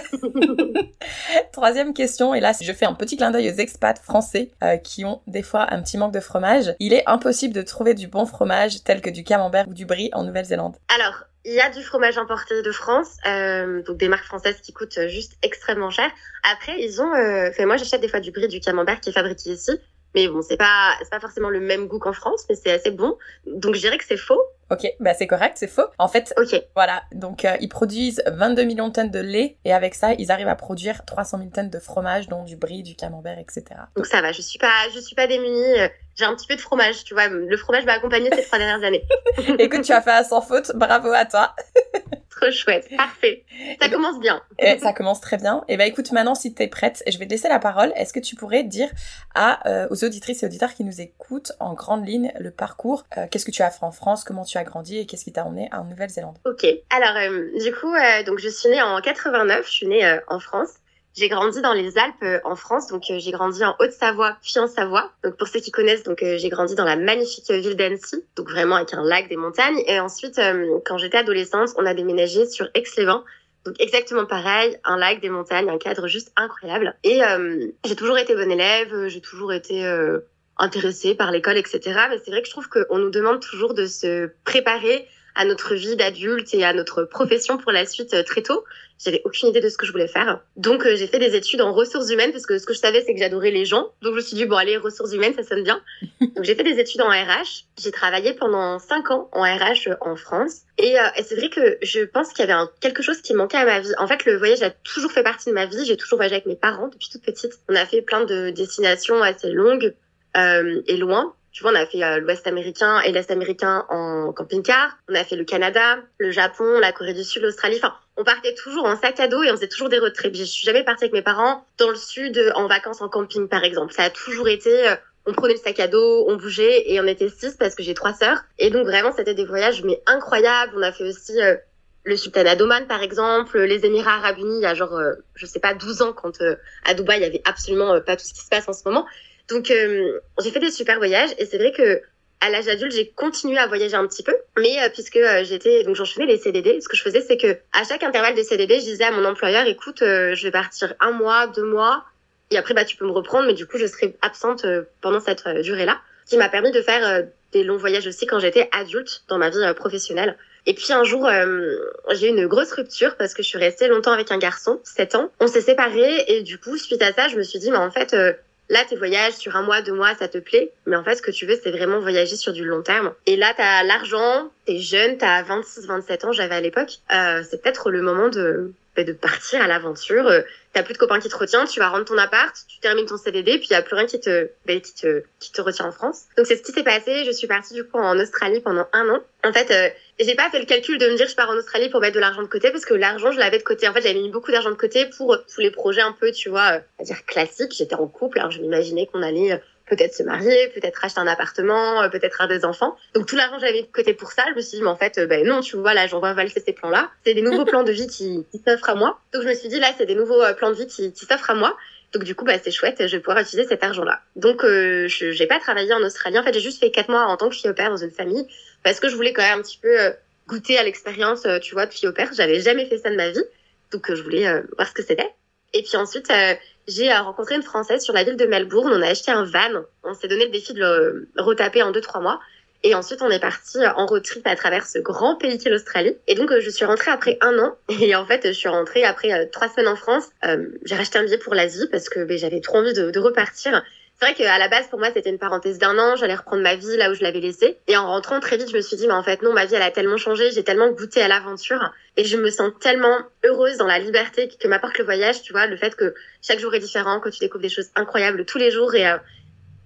Troisième 1.53 1.93
question, 1.93 2.33
et 2.33 2.39
là 2.39 2.51
je 2.59 2.71
fais 2.73 2.85
un 2.85 2.93
petit 2.93 3.17
clin 3.17 3.31
d'œil 3.31 3.49
aux 3.49 3.55
expats 3.55 3.99
français 3.99 4.51
euh, 4.63 4.77
qui 4.77 5.05
ont 5.05 5.21
des 5.27 5.43
fois 5.43 5.67
un 5.73 5.81
petit 5.81 5.97
manque 5.97 6.13
de 6.13 6.19
fromage. 6.19 6.75
Il 6.79 6.93
est 6.93 7.03
impossible 7.07 7.53
de 7.53 7.61
trouver 7.61 7.93
du 7.93 8.07
bon 8.07 8.25
fromage 8.25 8.83
tel 8.83 9.01
que 9.01 9.09
du 9.09 9.23
camembert 9.23 9.67
ou 9.67 9.73
du 9.73 9.85
brie 9.85 10.09
en 10.13 10.23
Nouvelle-Zélande. 10.23 10.75
Alors, 10.95 11.25
il 11.43 11.53
y 11.53 11.59
a 11.59 11.69
du 11.69 11.81
fromage 11.83 12.17
importé 12.17 12.61
de 12.61 12.71
France, 12.71 13.17
euh, 13.25 13.81
donc 13.83 13.97
des 13.97 14.07
marques 14.07 14.25
françaises 14.25 14.61
qui 14.61 14.73
coûtent 14.73 14.99
juste 15.07 15.33
extrêmement 15.41 15.89
cher. 15.89 16.09
Après, 16.51 16.79
ils 16.79 17.01
ont, 17.01 17.13
euh, 17.13 17.49
enfin 17.49 17.65
moi 17.65 17.77
j'achète 17.77 18.01
des 18.01 18.07
fois 18.07 18.19
du 18.19 18.31
brie, 18.31 18.47
du 18.47 18.59
camembert 18.59 19.01
qui 19.01 19.09
est 19.09 19.13
fabriqué 19.13 19.51
ici, 19.51 19.71
mais 20.15 20.27
bon, 20.27 20.41
c'est 20.41 20.57
pas 20.57 20.93
c'est 21.01 21.09
pas 21.09 21.19
forcément 21.19 21.49
le 21.49 21.59
même 21.59 21.87
goût 21.87 21.99
qu'en 21.99 22.13
France, 22.13 22.45
mais 22.49 22.55
c'est 22.55 22.71
assez 22.71 22.91
bon. 22.91 23.17
Donc 23.45 23.75
je 23.75 23.79
dirais 23.81 23.97
que 23.97 24.05
c'est 24.05 24.17
faux. 24.17 24.41
Ok, 24.69 24.87
bah 25.01 25.13
c'est 25.13 25.27
correct, 25.27 25.57
c'est 25.57 25.67
faux. 25.67 25.87
En 25.99 26.07
fait, 26.07 26.33
Ok. 26.37 26.63
voilà, 26.75 27.03
donc 27.11 27.43
euh, 27.43 27.57
ils 27.59 27.67
produisent 27.67 28.23
22 28.25 28.63
millions 28.63 28.87
de 28.87 28.93
tonnes 28.93 29.11
de 29.11 29.19
lait 29.19 29.57
et 29.65 29.73
avec 29.73 29.95
ça, 29.95 30.13
ils 30.17 30.31
arrivent 30.31 30.47
à 30.47 30.55
produire 30.55 31.03
300 31.05 31.39
000 31.39 31.49
tonnes 31.49 31.69
de 31.69 31.79
fromage, 31.79 32.29
dont 32.29 32.43
du 32.45 32.55
brie, 32.55 32.81
du 32.81 32.95
camembert, 32.95 33.37
etc. 33.37 33.65
Donc 33.97 34.05
ça 34.05 34.21
va, 34.21 34.31
je 34.31 34.41
suis 34.41 34.59
pas, 34.59 34.71
je 34.95 34.99
suis 35.01 35.15
pas 35.15 35.27
démunie. 35.27 35.75
J'ai 36.15 36.23
un 36.25 36.33
petit 36.35 36.47
peu 36.47 36.55
de 36.55 36.61
fromage, 36.61 37.03
tu 37.03 37.13
vois. 37.13 37.27
Le 37.27 37.57
fromage 37.57 37.83
m'a 37.85 37.93
accompagnée 37.93 38.29
ces 38.33 38.43
trois 38.43 38.59
dernières 38.59 38.83
années. 38.85 39.03
Écoute, 39.59 39.81
tu 39.81 39.91
as 39.91 40.01
fait 40.01 40.11
un 40.11 40.23
sans 40.23 40.41
faute, 40.41 40.71
bravo 40.75 41.11
à 41.11 41.25
toi. 41.25 41.53
Chouette, 42.51 42.89
parfait. 42.95 43.43
Ça 43.81 43.89
commence 43.89 44.19
bien. 44.19 44.41
Et 44.59 44.77
ça 44.79 44.93
commence 44.93 45.21
très 45.21 45.37
bien. 45.37 45.63
Et 45.67 45.77
bah 45.77 45.85
écoute, 45.85 46.11
maintenant 46.11 46.35
si 46.35 46.53
t'es 46.53 46.67
prête, 46.67 47.03
je 47.07 47.17
vais 47.17 47.25
te 47.25 47.31
laisser 47.31 47.49
la 47.49 47.59
parole. 47.59 47.91
Est-ce 47.95 48.13
que 48.13 48.19
tu 48.19 48.35
pourrais 48.35 48.63
dire 48.63 48.89
à 49.35 49.67
euh, 49.67 49.87
aux 49.89 50.03
auditrices 50.03 50.43
et 50.43 50.45
auditeurs 50.45 50.73
qui 50.73 50.83
nous 50.83 51.01
écoutent 51.01 51.53
en 51.59 51.73
grande 51.73 52.05
ligne 52.05 52.31
le 52.39 52.51
parcours 52.51 53.05
euh, 53.17 53.27
Qu'est-ce 53.29 53.45
que 53.45 53.51
tu 53.51 53.61
as 53.61 53.71
fait 53.71 53.83
en 53.83 53.91
France 53.91 54.23
Comment 54.23 54.43
tu 54.43 54.57
as 54.57 54.63
grandi 54.63 54.99
et 54.99 55.05
qu'est-ce 55.05 55.23
qui 55.23 55.33
t'a 55.33 55.45
emmené 55.45 55.69
en 55.71 55.85
Nouvelle-Zélande? 55.85 56.37
Ok. 56.45 56.65
Alors, 56.89 57.15
euh, 57.17 57.49
du 57.63 57.73
coup, 57.73 57.93
donc 58.25 58.39
je 58.39 58.49
suis 58.49 58.69
née 58.69 58.81
en 58.81 58.99
89. 59.01 59.65
Je 59.65 59.71
suis 59.71 59.87
née 59.87 60.19
en 60.27 60.39
France. 60.39 60.80
J'ai 61.13 61.27
grandi 61.27 61.61
dans 61.61 61.73
les 61.73 61.97
Alpes 61.97 62.23
euh, 62.23 62.39
en 62.45 62.55
France, 62.55 62.87
donc 62.87 63.03
euh, 63.09 63.19
j'ai 63.19 63.31
grandi 63.31 63.63
en 63.65 63.75
Haute-Savoie, 63.79 64.37
puis 64.41 64.57
en 64.59 64.67
Savoie. 64.67 65.11
Donc 65.23 65.35
pour 65.35 65.47
ceux 65.47 65.59
qui 65.59 65.71
connaissent, 65.71 66.03
donc 66.03 66.23
euh, 66.23 66.37
j'ai 66.37 66.49
grandi 66.49 66.75
dans 66.75 66.85
la 66.85 66.95
magnifique 66.95 67.51
ville 67.51 67.75
d'Annecy, 67.75 68.23
donc 68.35 68.49
vraiment 68.49 68.75
avec 68.75 68.93
un 68.93 69.03
lac, 69.03 69.27
des 69.27 69.35
montagnes. 69.35 69.83
Et 69.87 69.99
ensuite, 69.99 70.39
quand 70.85 70.97
j'étais 70.97 71.17
adolescente, 71.17 71.69
on 71.77 71.85
a 71.85 71.93
déménagé 71.93 72.45
sur 72.47 72.67
Aix-les-Bains. 72.73 73.23
Donc 73.65 73.75
exactement 73.79 74.25
pareil, 74.25 74.77
un 74.83 74.97
lac, 74.97 75.21
des 75.21 75.29
montagnes, 75.29 75.69
un 75.69 75.77
cadre 75.77 76.07
juste 76.07 76.31
incroyable. 76.35 76.95
Et 77.03 77.23
euh, 77.23 77.67
j'ai 77.85 77.95
toujours 77.95 78.17
été 78.17 78.33
bonne 78.35 78.51
élève, 78.51 79.07
j'ai 79.07 79.21
toujours 79.21 79.53
été 79.53 79.85
euh, 79.85 80.19
intéressée 80.57 81.13
par 81.13 81.31
l'école, 81.31 81.57
etc. 81.57 81.79
Mais 82.09 82.19
c'est 82.23 82.31
vrai 82.31 82.41
que 82.41 82.47
je 82.47 82.51
trouve 82.51 82.69
qu'on 82.69 82.97
nous 82.97 83.11
demande 83.11 83.39
toujours 83.39 83.73
de 83.73 83.85
se 83.85 84.31
préparer 84.45 85.07
à 85.35 85.45
notre 85.45 85.75
vie 85.75 85.95
d'adulte 85.95 86.53
et 86.53 86.65
à 86.65 86.73
notre 86.73 87.03
profession 87.03 87.57
pour 87.57 87.71
la 87.71 87.85
suite 87.85 88.25
très 88.25 88.41
tôt. 88.41 88.63
J'avais 89.03 89.21
aucune 89.25 89.49
idée 89.49 89.61
de 89.61 89.69
ce 89.69 89.77
que 89.77 89.85
je 89.85 89.91
voulais 89.91 90.07
faire. 90.07 90.41
Donc 90.57 90.85
euh, 90.85 90.95
j'ai 90.95 91.07
fait 91.07 91.19
des 91.19 91.35
études 91.35 91.61
en 91.61 91.73
ressources 91.73 92.09
humaines 92.11 92.31
parce 92.31 92.45
que 92.45 92.59
ce 92.59 92.65
que 92.65 92.73
je 92.73 92.79
savais 92.79 93.01
c'est 93.01 93.13
que 93.13 93.19
j'adorais 93.19 93.51
les 93.51 93.65
gens. 93.65 93.91
Donc 94.01 94.11
je 94.11 94.17
me 94.17 94.21
suis 94.21 94.35
dit 94.35 94.45
bon 94.45 94.57
allez 94.57 94.77
ressources 94.77 95.13
humaines 95.13 95.33
ça 95.33 95.43
sonne 95.43 95.63
bien. 95.63 95.81
Donc 96.21 96.43
j'ai 96.43 96.55
fait 96.55 96.63
des 96.63 96.79
études 96.79 97.01
en 97.01 97.09
RH. 97.09 97.65
J'ai 97.79 97.91
travaillé 97.91 98.33
pendant 98.33 98.77
cinq 98.79 99.09
ans 99.09 99.29
en 99.31 99.41
RH 99.41 99.87
euh, 99.87 99.95
en 100.01 100.15
France. 100.15 100.61
Et, 100.77 100.99
euh, 100.99 101.03
et 101.17 101.23
c'est 101.23 101.35
vrai 101.35 101.49
que 101.49 101.77
je 101.81 102.01
pense 102.01 102.29
qu'il 102.29 102.39
y 102.39 102.43
avait 102.43 102.53
un, 102.53 102.69
quelque 102.79 103.01
chose 103.01 103.21
qui 103.21 103.33
manquait 103.33 103.57
à 103.57 103.65
ma 103.65 103.79
vie. 103.79 103.93
En 103.97 104.07
fait 104.07 104.25
le 104.25 104.37
voyage 104.37 104.61
a 104.61 104.69
toujours 104.69 105.11
fait 105.11 105.23
partie 105.23 105.49
de 105.49 105.55
ma 105.55 105.65
vie. 105.65 105.85
J'ai 105.85 105.97
toujours 105.97 106.17
voyagé 106.17 106.35
avec 106.35 106.45
mes 106.45 106.55
parents 106.55 106.87
depuis 106.87 107.09
toute 107.09 107.23
petite. 107.23 107.53
On 107.69 107.75
a 107.75 107.85
fait 107.85 108.01
plein 108.01 108.23
de 108.23 108.51
destinations 108.51 109.21
assez 109.23 109.49
longues 109.49 109.95
euh, 110.37 110.81
et 110.87 110.97
loin. 110.97 111.33
Tu 111.51 111.63
vois, 111.63 111.73
on 111.73 111.75
a 111.75 111.85
fait 111.85 112.01
euh, 112.01 112.19
l'Ouest 112.19 112.47
américain 112.47 113.01
et 113.01 113.11
l'Est 113.11 113.29
américain 113.29 113.85
en 113.89 114.31
camping-car. 114.31 114.97
On 115.09 115.15
a 115.15 115.23
fait 115.25 115.35
le 115.35 115.43
Canada, 115.43 115.97
le 116.17 116.31
Japon, 116.31 116.79
la 116.79 116.93
Corée 116.93 117.13
du 117.13 117.25
Sud, 117.25 117.41
l'Australie. 117.41 117.75
Enfin, 117.77 117.93
on 118.21 118.23
partait 118.23 118.53
toujours 118.53 118.85
en 118.85 118.95
sac 118.95 119.19
à 119.19 119.27
dos 119.27 119.41
et 119.41 119.49
on 119.49 119.55
faisait 119.55 119.67
toujours 119.67 119.89
des 119.89 119.97
road 119.97 120.13
trips. 120.13 120.35
Je 120.35 120.43
suis 120.43 120.63
jamais 120.63 120.83
partie 120.83 121.05
avec 121.05 121.13
mes 121.13 121.23
parents 121.23 121.65
dans 121.79 121.89
le 121.89 121.95
sud 121.95 122.37
euh, 122.37 122.51
en 122.53 122.67
vacances 122.67 123.01
en 123.01 123.09
camping, 123.09 123.47
par 123.47 123.63
exemple. 123.63 123.93
Ça 123.93 124.03
a 124.03 124.09
toujours 124.11 124.47
été, 124.47 124.89
euh, 124.89 124.95
on 125.25 125.33
prenait 125.33 125.53
le 125.53 125.59
sac 125.59 125.79
à 125.79 125.87
dos, 125.87 126.25
on 126.29 126.35
bougeait 126.35 126.91
et 126.91 127.01
on 127.01 127.07
était 127.07 127.29
six 127.29 127.55
parce 127.57 127.73
que 127.73 127.81
j'ai 127.81 127.95
trois 127.95 128.13
sœurs. 128.13 128.43
Et 128.59 128.69
donc 128.69 128.85
vraiment, 128.85 129.11
c'était 129.11 129.33
des 129.33 129.45
voyages 129.45 129.83
mais 129.83 130.03
incroyables. 130.05 130.73
On 130.75 130.83
a 130.83 130.91
fait 130.91 131.03
aussi 131.03 131.41
euh, 131.41 131.55
le 132.03 132.15
Sultanat 132.15 132.55
d'Oman, 132.55 132.85
par 132.85 133.01
exemple, 133.01 133.59
les 133.59 133.87
Émirats 133.87 134.17
Arabes 134.17 134.37
Unis, 134.37 134.57
il 134.57 134.61
y 134.61 134.67
a 134.67 134.75
genre, 134.75 134.95
euh, 134.95 135.13
je 135.33 135.47
sais 135.47 135.59
pas, 135.59 135.73
12 135.73 136.03
ans, 136.03 136.13
quand 136.13 136.43
à 136.85 136.93
Dubaï, 136.93 137.17
il 137.17 137.23
y 137.23 137.25
avait 137.25 137.41
absolument 137.45 137.99
pas 138.01 138.17
tout 138.17 138.25
ce 138.25 138.33
qui 138.33 138.41
se 138.41 138.49
passe 138.49 138.69
en 138.69 138.73
ce 138.73 138.83
moment. 138.85 139.07
Donc, 139.49 139.65
j'ai 139.65 140.51
fait 140.51 140.59
des 140.59 140.71
super 140.71 140.97
voyages 140.97 141.31
et 141.37 141.45
c'est 141.45 141.57
vrai 141.57 141.71
que 141.71 142.01
à 142.41 142.49
l'âge 142.49 142.67
adulte, 142.67 142.91
j'ai 142.91 143.07
continué 143.09 143.57
à 143.57 143.67
voyager 143.67 143.95
un 143.95 144.05
petit 144.07 144.23
peu, 144.23 144.35
mais 144.57 144.81
euh, 144.81 144.89
puisque 144.89 145.17
euh, 145.17 145.43
j'étais 145.43 145.83
donc 145.83 145.95
j'enchaînais 145.95 146.25
les 146.25 146.37
CDD, 146.37 146.81
ce 146.81 146.89
que 146.89 146.97
je 146.97 147.03
faisais, 147.03 147.21
c'est 147.21 147.37
que 147.37 147.57
à 147.71 147.83
chaque 147.83 148.03
intervalle 148.03 148.35
des 148.35 148.43
CDD, 148.43 148.79
je 148.79 148.85
disais 148.85 149.03
à 149.03 149.11
mon 149.11 149.23
employeur, 149.25 149.65
écoute, 149.67 150.01
euh, 150.01 150.35
je 150.35 150.43
vais 150.43 150.51
partir 150.51 150.93
un 150.99 151.11
mois, 151.11 151.47
deux 151.47 151.65
mois, 151.65 152.03
et 152.49 152.57
après 152.57 152.73
bah 152.73 152.83
tu 152.83 152.97
peux 152.97 153.05
me 153.05 153.11
reprendre, 153.11 153.47
mais 153.47 153.53
du 153.53 153.65
coup 153.65 153.77
je 153.77 153.85
serai 153.85 154.15
absente 154.21 154.65
euh, 154.65 154.83
pendant 155.01 155.19
cette 155.19 155.45
euh, 155.47 155.61
durée-là, 155.61 156.01
qui 156.25 156.37
m'a 156.37 156.49
permis 156.49 156.71
de 156.71 156.81
faire 156.81 157.07
euh, 157.07 157.21
des 157.53 157.63
longs 157.63 157.77
voyages 157.77 158.07
aussi 158.07 158.25
quand 158.25 158.39
j'étais 158.39 158.69
adulte 158.71 159.23
dans 159.27 159.37
ma 159.37 159.49
vie 159.49 159.73
professionnelle. 159.75 160.37
Et 160.65 160.73
puis 160.73 160.93
un 160.93 161.03
jour, 161.03 161.27
euh, 161.27 161.75
j'ai 162.11 162.27
eu 162.27 162.29
une 162.29 162.47
grosse 162.47 162.71
rupture 162.71 163.15
parce 163.17 163.33
que 163.33 163.41
je 163.41 163.47
suis 163.47 163.57
restée 163.57 163.87
longtemps 163.87 164.11
avec 164.11 164.31
un 164.31 164.37
garçon, 164.37 164.79
7 164.83 165.15
ans. 165.15 165.31
On 165.39 165.47
s'est 165.47 165.61
séparés 165.61 166.23
et 166.27 166.43
du 166.43 166.59
coup, 166.59 166.77
suite 166.77 167.01
à 167.01 167.13
ça, 167.13 167.27
je 167.27 167.35
me 167.35 167.43
suis 167.43 167.59
dit, 167.59 167.71
mais 167.71 167.77
en 167.77 167.89
fait, 167.89 168.13
euh, 168.13 168.33
là, 168.71 168.85
tes 168.85 168.95
voyages 168.95 169.33
sur 169.33 169.55
un 169.55 169.61
mois, 169.63 169.81
deux 169.81 169.93
mois, 169.93 170.15
ça 170.15 170.27
te 170.27 170.37
plaît. 170.37 170.71
Mais 170.87 170.95
en 170.95 171.03
fait, 171.03 171.15
ce 171.15 171.21
que 171.21 171.29
tu 171.29 171.45
veux, 171.45 171.59
c'est 171.61 171.71
vraiment 171.71 171.99
voyager 171.99 172.37
sur 172.37 172.53
du 172.53 172.63
long 172.63 172.81
terme. 172.81 173.13
Et 173.25 173.35
là, 173.35 173.53
t'as 173.55 173.83
l'argent, 173.83 174.49
t'es 174.65 174.79
jeune, 174.79 175.17
t'as 175.17 175.43
26, 175.43 175.85
27 175.85 176.25
ans, 176.25 176.31
j'avais 176.31 176.55
à 176.55 176.61
l'époque. 176.61 176.99
Euh, 177.13 177.43
c'est 177.47 177.61
peut-être 177.61 177.91
le 177.91 178.01
moment 178.01 178.29
de, 178.29 178.71
de 178.97 179.13
partir 179.13 179.61
à 179.61 179.67
l'aventure. 179.67 180.27
Euh, 180.27 180.41
T'as 180.73 180.83
plus 180.83 180.93
de 180.93 180.99
copains 180.99 181.19
qui 181.19 181.27
te 181.27 181.35
retiennent, 181.35 181.67
tu 181.67 181.81
vas 181.81 181.89
rendre 181.89 182.05
ton 182.05 182.17
appart, 182.17 182.55
tu 182.65 182.79
termines 182.79 183.05
ton 183.05 183.17
CDD, 183.17 183.57
puis 183.57 183.67
y 183.71 183.73
a 183.73 183.81
plus 183.81 183.95
rien 183.95 184.05
qui 184.05 184.21
te, 184.21 184.49
bah, 184.65 184.79
qui 184.79 184.93
te, 184.93 185.21
qui 185.41 185.51
te 185.51 185.61
retient 185.61 185.85
en 185.85 185.91
France. 185.91 186.23
Donc 186.37 186.47
c'est 186.47 186.55
ce 186.55 186.63
qui 186.63 186.71
s'est 186.71 186.83
passé. 186.83 187.25
Je 187.25 187.31
suis 187.31 187.47
partie 187.47 187.73
du 187.73 187.83
coup 187.83 187.97
en 187.97 188.17
Australie 188.17 188.61
pendant 188.61 188.87
un 188.93 189.09
an. 189.09 189.19
En 189.43 189.51
fait, 189.51 189.69
euh, 189.69 189.89
j'ai 190.17 190.33
pas 190.35 190.49
fait 190.49 190.59
le 190.59 190.65
calcul 190.65 190.97
de 190.97 191.07
me 191.07 191.17
dire 191.17 191.27
je 191.27 191.35
pars 191.35 191.49
en 191.49 191.57
Australie 191.57 191.89
pour 191.89 191.99
mettre 191.99 192.15
de 192.15 192.21
l'argent 192.21 192.41
de 192.41 192.47
côté 192.47 192.71
parce 192.71 192.85
que 192.85 192.93
l'argent 192.93 193.33
je 193.33 193.39
l'avais 193.39 193.57
de 193.57 193.63
côté. 193.63 193.85
En 193.89 193.93
fait, 193.93 194.01
j'avais 194.01 194.21
mis 194.21 194.29
beaucoup 194.29 194.51
d'argent 194.51 194.69
de 194.69 194.75
côté 194.75 195.07
pour 195.17 195.37
tous 195.53 195.59
les 195.59 195.71
projets 195.71 196.01
un 196.01 196.13
peu, 196.13 196.31
tu 196.31 196.47
vois, 196.47 196.75
euh, 196.75 196.79
on 196.99 197.03
va 197.03 197.05
dire 197.05 197.25
classiques. 197.25 197.73
J'étais 197.75 197.95
en 197.95 198.07
couple, 198.07 198.39
alors 198.39 198.51
je 198.51 198.61
m'imaginais 198.61 199.07
qu'on 199.07 199.23
allait 199.23 199.51
euh, 199.51 199.57
peut-être 199.91 200.15
se 200.15 200.23
marier, 200.23 200.69
peut-être 200.69 201.05
acheter 201.05 201.19
un 201.19 201.27
appartement, 201.27 202.01
euh, 202.01 202.09
peut-être 202.09 202.41
avoir 202.41 202.57
des 202.57 202.65
enfants. 202.65 202.95
Donc 203.13 203.27
tout 203.27 203.35
l'argent 203.35 203.57
que 203.57 203.61
j'avais 203.61 203.83
de 203.83 203.87
côté 203.87 204.13
pour 204.13 204.31
ça, 204.31 204.43
je 204.49 204.55
me 204.55 204.61
suis 204.61 204.77
dit 204.77 204.83
mais 204.83 204.89
en 204.89 204.95
fait 204.95 205.17
euh, 205.19 205.27
ben 205.27 205.45
non, 205.45 205.61
tu 205.61 205.77
vois 205.77 205.93
là, 205.93 206.07
j'en 206.07 206.19
vois 206.19 206.33
valser 206.33 206.61
ces 206.65 206.73
plans-là. 206.73 207.11
C'est 207.25 207.33
des 207.33 207.41
nouveaux 207.41 207.65
plans 207.71 207.83
de 207.83 207.91
vie 207.91 208.07
qui, 208.07 208.45
qui 208.51 208.61
s'offrent 208.65 208.89
à 208.89 208.95
moi. 208.95 209.19
Donc 209.33 209.43
je 209.43 209.47
me 209.47 209.53
suis 209.53 209.69
dit 209.69 209.79
là, 209.79 209.91
c'est 209.97 210.05
des 210.05 210.15
nouveaux 210.15 210.41
euh, 210.41 210.53
plans 210.53 210.71
de 210.71 210.75
vie 210.75 210.87
qui, 210.87 211.11
qui 211.13 211.25
s'offrent 211.25 211.51
à 211.51 211.55
moi. 211.55 211.77
Donc 212.13 212.23
du 212.23 212.35
coup, 212.35 212.43
bah, 212.43 212.55
c'est 212.61 212.71
chouette, 212.71 213.07
je 213.07 213.15
vais 213.15 213.21
pouvoir 213.21 213.39
utiliser 213.39 213.67
cet 213.67 213.83
argent-là. 213.83 214.19
Donc 214.35 214.65
euh, 214.65 215.07
je 215.07 215.31
j'ai 215.31 215.47
pas 215.47 215.59
travaillé 215.59 215.93
en 215.93 216.01
Australie. 216.01 216.39
En 216.39 216.43
fait, 216.43 216.53
j'ai 216.53 216.59
juste 216.59 216.79
fait 216.79 216.91
quatre 216.91 217.09
mois 217.09 217.25
en 217.25 217.37
tant 217.37 217.49
que 217.49 217.55
fille 217.55 217.69
au 217.69 217.73
père 217.73 217.89
dans 217.89 217.97
une 217.97 218.11
famille 218.11 218.45
parce 218.83 218.99
que 218.99 219.09
je 219.09 219.15
voulais 219.15 219.33
quand 219.33 219.43
même 219.43 219.59
un 219.59 219.61
petit 219.61 219.79
peu 219.81 219.99
euh, 219.99 220.11
goûter 220.51 220.77
à 220.77 220.83
l'expérience, 220.83 221.45
euh, 221.45 221.59
tu 221.59 221.73
vois, 221.73 221.85
de 221.85 221.93
fille 221.93 222.09
au 222.09 222.13
père. 222.13 222.29
J'avais 222.33 222.59
jamais 222.59 222.85
fait 222.85 222.97
ça 222.97 223.09
de 223.09 223.15
ma 223.15 223.29
vie, 223.29 223.43
donc 223.91 224.09
euh, 224.09 224.15
je 224.15 224.23
voulais 224.23 224.47
euh, 224.47 224.61
voir 224.75 224.87
ce 224.87 224.93
que 224.93 225.03
c'était. 225.03 225.29
Et 225.73 225.83
puis 225.83 225.95
ensuite, 225.97 226.29
euh, 226.31 226.53
j'ai 226.87 227.11
euh, 227.11 227.21
rencontré 227.21 227.55
une 227.55 227.63
Française 227.63 228.03
sur 228.03 228.13
la 228.13 228.23
ville 228.23 228.35
de 228.35 228.45
Melbourne. 228.45 228.91
On 228.93 229.01
a 229.01 229.07
acheté 229.07 229.31
un 229.31 229.43
van. 229.43 229.83
On 230.03 230.13
s'est 230.13 230.27
donné 230.27 230.45
le 230.45 230.51
défi 230.51 230.73
de 230.73 230.79
le 230.79 231.29
retaper 231.37 231.81
en 231.83 231.91
deux 231.91 232.01
trois 232.01 232.21
mois. 232.21 232.39
Et 232.83 232.95
ensuite, 232.95 233.21
on 233.21 233.29
est 233.29 233.39
parti 233.39 233.77
en 233.95 234.07
road 234.07 234.23
trip 234.23 234.45
à 234.47 234.55
travers 234.55 234.87
ce 234.87 234.97
grand 234.97 235.35
pays 235.35 235.59
qu'est 235.59 235.69
l'Australie. 235.69 236.17
Et 236.27 236.33
donc, 236.33 236.51
euh, 236.51 236.59
je 236.61 236.69
suis 236.69 236.85
rentrée 236.85 237.11
après 237.11 237.37
un 237.41 237.57
an. 237.59 237.75
Et 238.01 238.15
en 238.15 238.25
fait, 238.25 238.47
je 238.47 238.53
suis 238.53 238.69
rentrée 238.69 239.03
après 239.03 239.31
euh, 239.31 239.45
trois 239.51 239.69
semaines 239.69 239.87
en 239.87 239.95
France. 239.95 240.29
Euh, 240.45 240.65
j'ai 240.83 240.95
racheté 240.95 241.19
un 241.19 241.23
billet 241.23 241.37
pour 241.37 241.53
l'Asie 241.53 241.87
parce 241.91 242.09
que 242.09 242.23
ben, 242.23 242.37
j'avais 242.37 242.59
trop 242.59 242.77
envie 242.77 242.93
de, 242.93 243.11
de 243.11 243.19
repartir. 243.19 243.83
C'est 244.21 244.27
vrai 244.27 244.35
qu'à 244.35 244.59
la 244.59 244.67
base, 244.67 244.87
pour 244.87 244.99
moi, 244.99 245.09
c'était 245.11 245.31
une 245.31 245.39
parenthèse 245.39 245.79
d'un 245.79 245.97
an. 245.97 246.15
J'allais 246.15 246.35
reprendre 246.35 246.61
ma 246.61 246.75
vie 246.75 246.95
là 246.95 247.09
où 247.09 247.15
je 247.15 247.23
l'avais 247.23 247.39
laissée. 247.39 247.79
Et 247.87 247.97
en 247.97 248.05
rentrant 248.05 248.39
très 248.39 248.55
vite, 248.55 248.69
je 248.69 248.75
me 248.75 248.81
suis 248.81 248.95
dit, 248.95 249.07
mais 249.07 249.13
en 249.13 249.23
fait, 249.23 249.41
non, 249.41 249.51
ma 249.51 249.65
vie, 249.65 249.73
elle 249.73 249.81
a 249.81 249.89
tellement 249.89 250.17
changé. 250.17 250.51
J'ai 250.51 250.63
tellement 250.63 250.91
goûté 250.91 251.23
à 251.23 251.27
l'aventure. 251.27 251.91
Et 252.17 252.23
je 252.23 252.37
me 252.37 252.51
sens 252.51 252.71
tellement 252.79 253.17
heureuse 253.43 253.77
dans 253.77 253.87
la 253.87 253.97
liberté 253.97 254.47
que 254.47 254.67
m'apporte 254.67 254.99
le 254.99 255.05
voyage. 255.05 255.41
Tu 255.41 255.53
vois, 255.53 255.65
le 255.65 255.75
fait 255.75 255.95
que 255.95 256.13
chaque 256.43 256.59
jour 256.59 256.71
est 256.75 256.79
différent, 256.79 257.19
que 257.19 257.29
tu 257.29 257.39
découvres 257.39 257.63
des 257.63 257.69
choses 257.69 257.89
incroyables 257.95 258.45
tous 258.45 258.59
les 258.59 258.69
jours. 258.69 258.93
Et, 258.93 259.09
euh, 259.09 259.17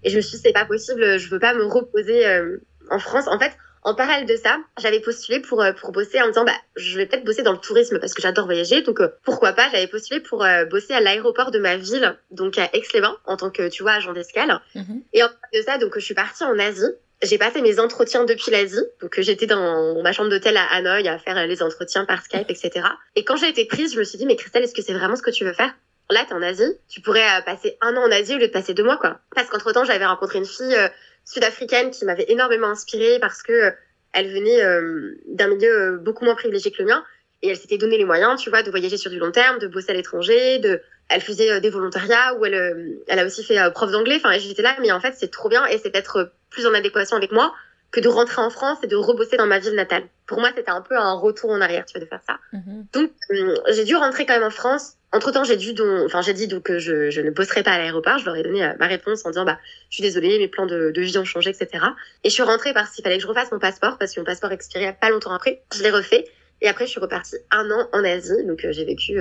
et 0.03 0.09
je 0.09 0.17
me 0.17 0.21
suis 0.21 0.35
dit, 0.35 0.43
c'est 0.43 0.51
pas 0.51 0.65
possible. 0.65 1.17
Je 1.17 1.29
veux 1.29 1.39
pas 1.39 1.53
me 1.53 1.63
reposer 1.63 2.27
euh, 2.27 2.57
en 2.91 2.99
France. 2.99 3.29
En 3.29 3.39
fait, 3.39 3.53
en 3.85 3.93
parallèle 3.93 4.25
de 4.25 4.35
ça, 4.35 4.57
j'avais 4.79 4.99
postulé 4.99 5.39
pour 5.39 5.61
euh, 5.61 5.71
pour 5.71 5.91
bosser 5.91 6.19
en 6.19 6.25
me 6.25 6.31
disant 6.31 6.43
bah 6.43 6.55
je 6.75 6.97
vais 6.97 7.05
peut-être 7.05 7.23
bosser 7.23 7.43
dans 7.43 7.51
le 7.51 7.59
tourisme 7.59 7.99
parce 7.99 8.15
que 8.15 8.21
j'adore 8.21 8.45
voyager. 8.45 8.81
Donc 8.81 8.99
euh, 8.99 9.09
pourquoi 9.23 9.53
pas 9.53 9.69
j'avais 9.71 9.85
postulé 9.85 10.19
pour 10.19 10.43
euh, 10.43 10.65
bosser 10.65 10.93
à 10.93 10.99
l'aéroport 10.99 11.51
de 11.51 11.59
ma 11.59 11.77
ville 11.77 12.17
donc 12.31 12.57
à 12.57 12.67
Aix-les-Bains 12.73 13.15
en 13.25 13.37
tant 13.37 13.51
que 13.51 13.69
tu 13.69 13.83
vois 13.83 13.93
agent 13.93 14.11
d'escale. 14.11 14.59
Mhm. 14.73 15.01
et 15.13 15.23
en 15.23 15.27
parallèle 15.27 15.61
de 15.61 15.65
ça 15.65 15.77
donc 15.77 15.93
je 15.95 16.03
suis 16.03 16.15
partie 16.15 16.43
en 16.43 16.57
Asie. 16.57 16.91
J'ai 17.21 17.37
passé 17.37 17.61
mes 17.61 17.79
entretiens 17.79 18.25
depuis 18.25 18.51
l'Asie. 18.51 18.83
Donc 19.01 19.19
euh, 19.19 19.21
j'étais 19.21 19.45
dans 19.45 20.01
ma 20.01 20.11
chambre 20.13 20.31
d'hôtel 20.31 20.57
à 20.57 20.65
Hanoï 20.73 21.07
à 21.07 21.19
faire 21.19 21.45
les 21.45 21.61
entretiens 21.61 22.05
par 22.05 22.23
Skype 22.23 22.49
etc 22.49 22.87
et 23.15 23.23
quand 23.23 23.35
j'ai 23.35 23.49
été 23.49 23.65
prise 23.65 23.93
je 23.93 23.99
me 23.99 24.03
suis 24.03 24.17
dit 24.17 24.25
mais 24.25 24.35
Christelle 24.35 24.63
est-ce 24.63 24.73
que 24.73 24.81
c'est 24.81 24.93
vraiment 24.93 25.15
ce 25.15 25.21
que 25.21 25.31
tu 25.31 25.45
veux 25.45 25.53
faire? 25.53 25.75
Là, 26.11 26.23
t'es 26.27 26.35
en 26.35 26.41
Asie, 26.43 26.77
tu 26.87 27.01
pourrais 27.01 27.25
passer 27.45 27.77
un 27.81 27.95
an 27.95 28.03
en 28.03 28.11
Asie 28.11 28.35
au 28.35 28.37
lieu 28.37 28.47
de 28.47 28.51
passer 28.51 28.75
deux 28.75 28.83
mois, 28.83 28.97
quoi. 28.97 29.17
Parce 29.33 29.49
qu'entre 29.49 29.71
temps, 29.71 29.85
j'avais 29.85 30.05
rencontré 30.05 30.37
une 30.37 30.45
fille 30.45 30.75
euh, 30.75 30.87
sud-africaine 31.25 31.91
qui 31.91 32.05
m'avait 32.05 32.25
énormément 32.29 32.67
inspirée 32.67 33.19
parce 33.19 33.41
que 33.43 33.51
euh, 33.51 33.71
elle 34.13 34.31
venait 34.31 34.63
euh, 34.63 35.19
d'un 35.27 35.47
milieu 35.47 35.81
euh, 35.81 35.97
beaucoup 35.97 36.23
moins 36.23 36.35
privilégié 36.35 36.71
que 36.71 36.81
le 36.81 36.87
mien 36.87 37.03
et 37.41 37.49
elle 37.49 37.57
s'était 37.57 37.77
donné 37.77 37.97
les 37.97 38.05
moyens, 38.05 38.39
tu 38.41 38.49
vois, 38.49 38.63
de 38.63 38.69
voyager 38.69 38.97
sur 38.97 39.11
du 39.11 39.19
long 39.19 39.31
terme, 39.31 39.59
de 39.59 39.67
bosser 39.67 39.91
à 39.91 39.93
l'étranger, 39.93 40.59
de 40.59 40.81
elle 41.09 41.21
faisait 41.21 41.59
des 41.61 41.69
volontariats 41.69 42.33
où 42.35 42.45
elle 42.45 42.97
elle 43.07 43.19
a 43.19 43.25
aussi 43.25 43.43
fait 43.43 43.59
prof 43.71 43.91
d'anglais. 43.91 44.15
Enfin, 44.15 44.35
j'étais 44.39 44.63
là, 44.63 44.75
mais 44.81 44.91
en 44.91 44.99
fait, 44.99 45.13
c'est 45.15 45.29
trop 45.29 45.49
bien 45.49 45.63
et 45.67 45.77
c'est 45.77 45.91
peut-être 45.91 46.31
plus 46.49 46.65
en 46.65 46.73
adéquation 46.73 47.15
avec 47.15 47.31
moi 47.31 47.53
que 47.95 48.01
de 48.01 48.09
rentrer 48.09 48.41
en 48.41 48.49
France 48.49 48.79
et 48.83 48.87
de 48.87 48.97
rebosser 48.97 49.37
dans 49.37 49.47
ma 49.47 49.59
ville 49.59 49.73
natale. 49.73 50.03
pour 50.27 50.39
moi, 50.39 50.49
c'était 50.53 50.69
un 50.69 50.81
peu 50.81 50.97
un 50.97 51.13
retour 51.13 51.51
en 51.51 51.61
arrière, 51.61 51.85
tu 51.85 51.93
vois, 51.93 52.03
de 52.03 52.09
faire 52.09 52.19
ça. 52.27 52.39
Mhm. 52.51 52.87
Donc, 52.91 53.11
euh, 53.31 53.55
j'ai 53.71 53.85
dû 53.85 53.95
rentrer 53.95 54.25
quand 54.25 54.33
même 54.33 54.43
en 54.43 54.49
France. 54.49 54.95
Entre 55.13 55.31
temps, 55.31 55.45
j'ai 55.45 55.55
dû 55.55 55.73
donc, 55.73 56.03
enfin, 56.05 56.21
j'ai 56.21 56.33
dit 56.33 56.47
donc 56.47 56.63
que 56.63 56.77
je, 56.77 57.09
je 57.09 57.21
ne 57.21 57.29
bosserai 57.29 57.63
pas 57.63 57.71
à 57.71 57.77
l'aéroport. 57.77 58.17
Je 58.17 58.25
leur 58.25 58.35
ai 58.35 58.43
donné 58.43 58.65
euh, 58.65 58.73
ma 58.79 58.87
réponse 58.87 59.25
en 59.25 59.29
disant, 59.29 59.45
bah, 59.45 59.57
je 59.89 59.95
suis 59.95 60.01
désolée, 60.01 60.37
mes 60.39 60.49
plans 60.49 60.65
de, 60.65 60.91
de 60.91 61.01
vie 61.01 61.17
ont 61.17 61.23
changé, 61.23 61.51
etc. 61.51 61.85
Et 62.25 62.29
je 62.29 62.33
suis 62.33 62.43
rentrée 62.43 62.73
parce 62.73 62.91
qu'il 62.91 63.01
fallait 63.01 63.15
que 63.15 63.23
je 63.23 63.27
refasse 63.27 63.49
mon 63.53 63.59
passeport 63.59 63.97
parce 63.97 64.13
que 64.13 64.19
mon 64.19 64.25
passeport 64.25 64.51
expirait 64.51 64.97
pas 64.99 65.09
longtemps 65.09 65.33
après. 65.33 65.61
Je 65.73 65.81
l'ai 65.81 65.91
refait. 65.91 66.25
Et 66.61 66.67
après, 66.67 66.85
je 66.85 66.91
suis 66.91 66.99
repartie 66.99 67.35
un 67.51 67.69
an 67.69 67.89
en 67.91 68.03
Asie. 68.03 68.43
Donc, 68.45 68.65
euh, 68.65 68.71
j'ai 68.71 68.85
vécu 68.85 69.19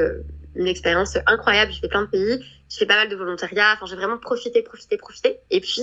une 0.54 0.66
expérience 0.66 1.18
incroyable. 1.26 1.72
J'ai 1.72 1.80
fait 1.80 1.88
plein 1.88 2.02
de 2.02 2.08
pays. 2.08 2.44
J'ai 2.68 2.78
fait 2.80 2.86
pas 2.86 2.96
mal 2.96 3.08
de 3.08 3.16
volontariat. 3.16 3.72
Enfin, 3.74 3.86
j'ai 3.86 3.96
vraiment 3.96 4.18
profité, 4.18 4.62
profité, 4.62 4.96
profité. 4.96 5.40
Et 5.50 5.60
puis, 5.60 5.82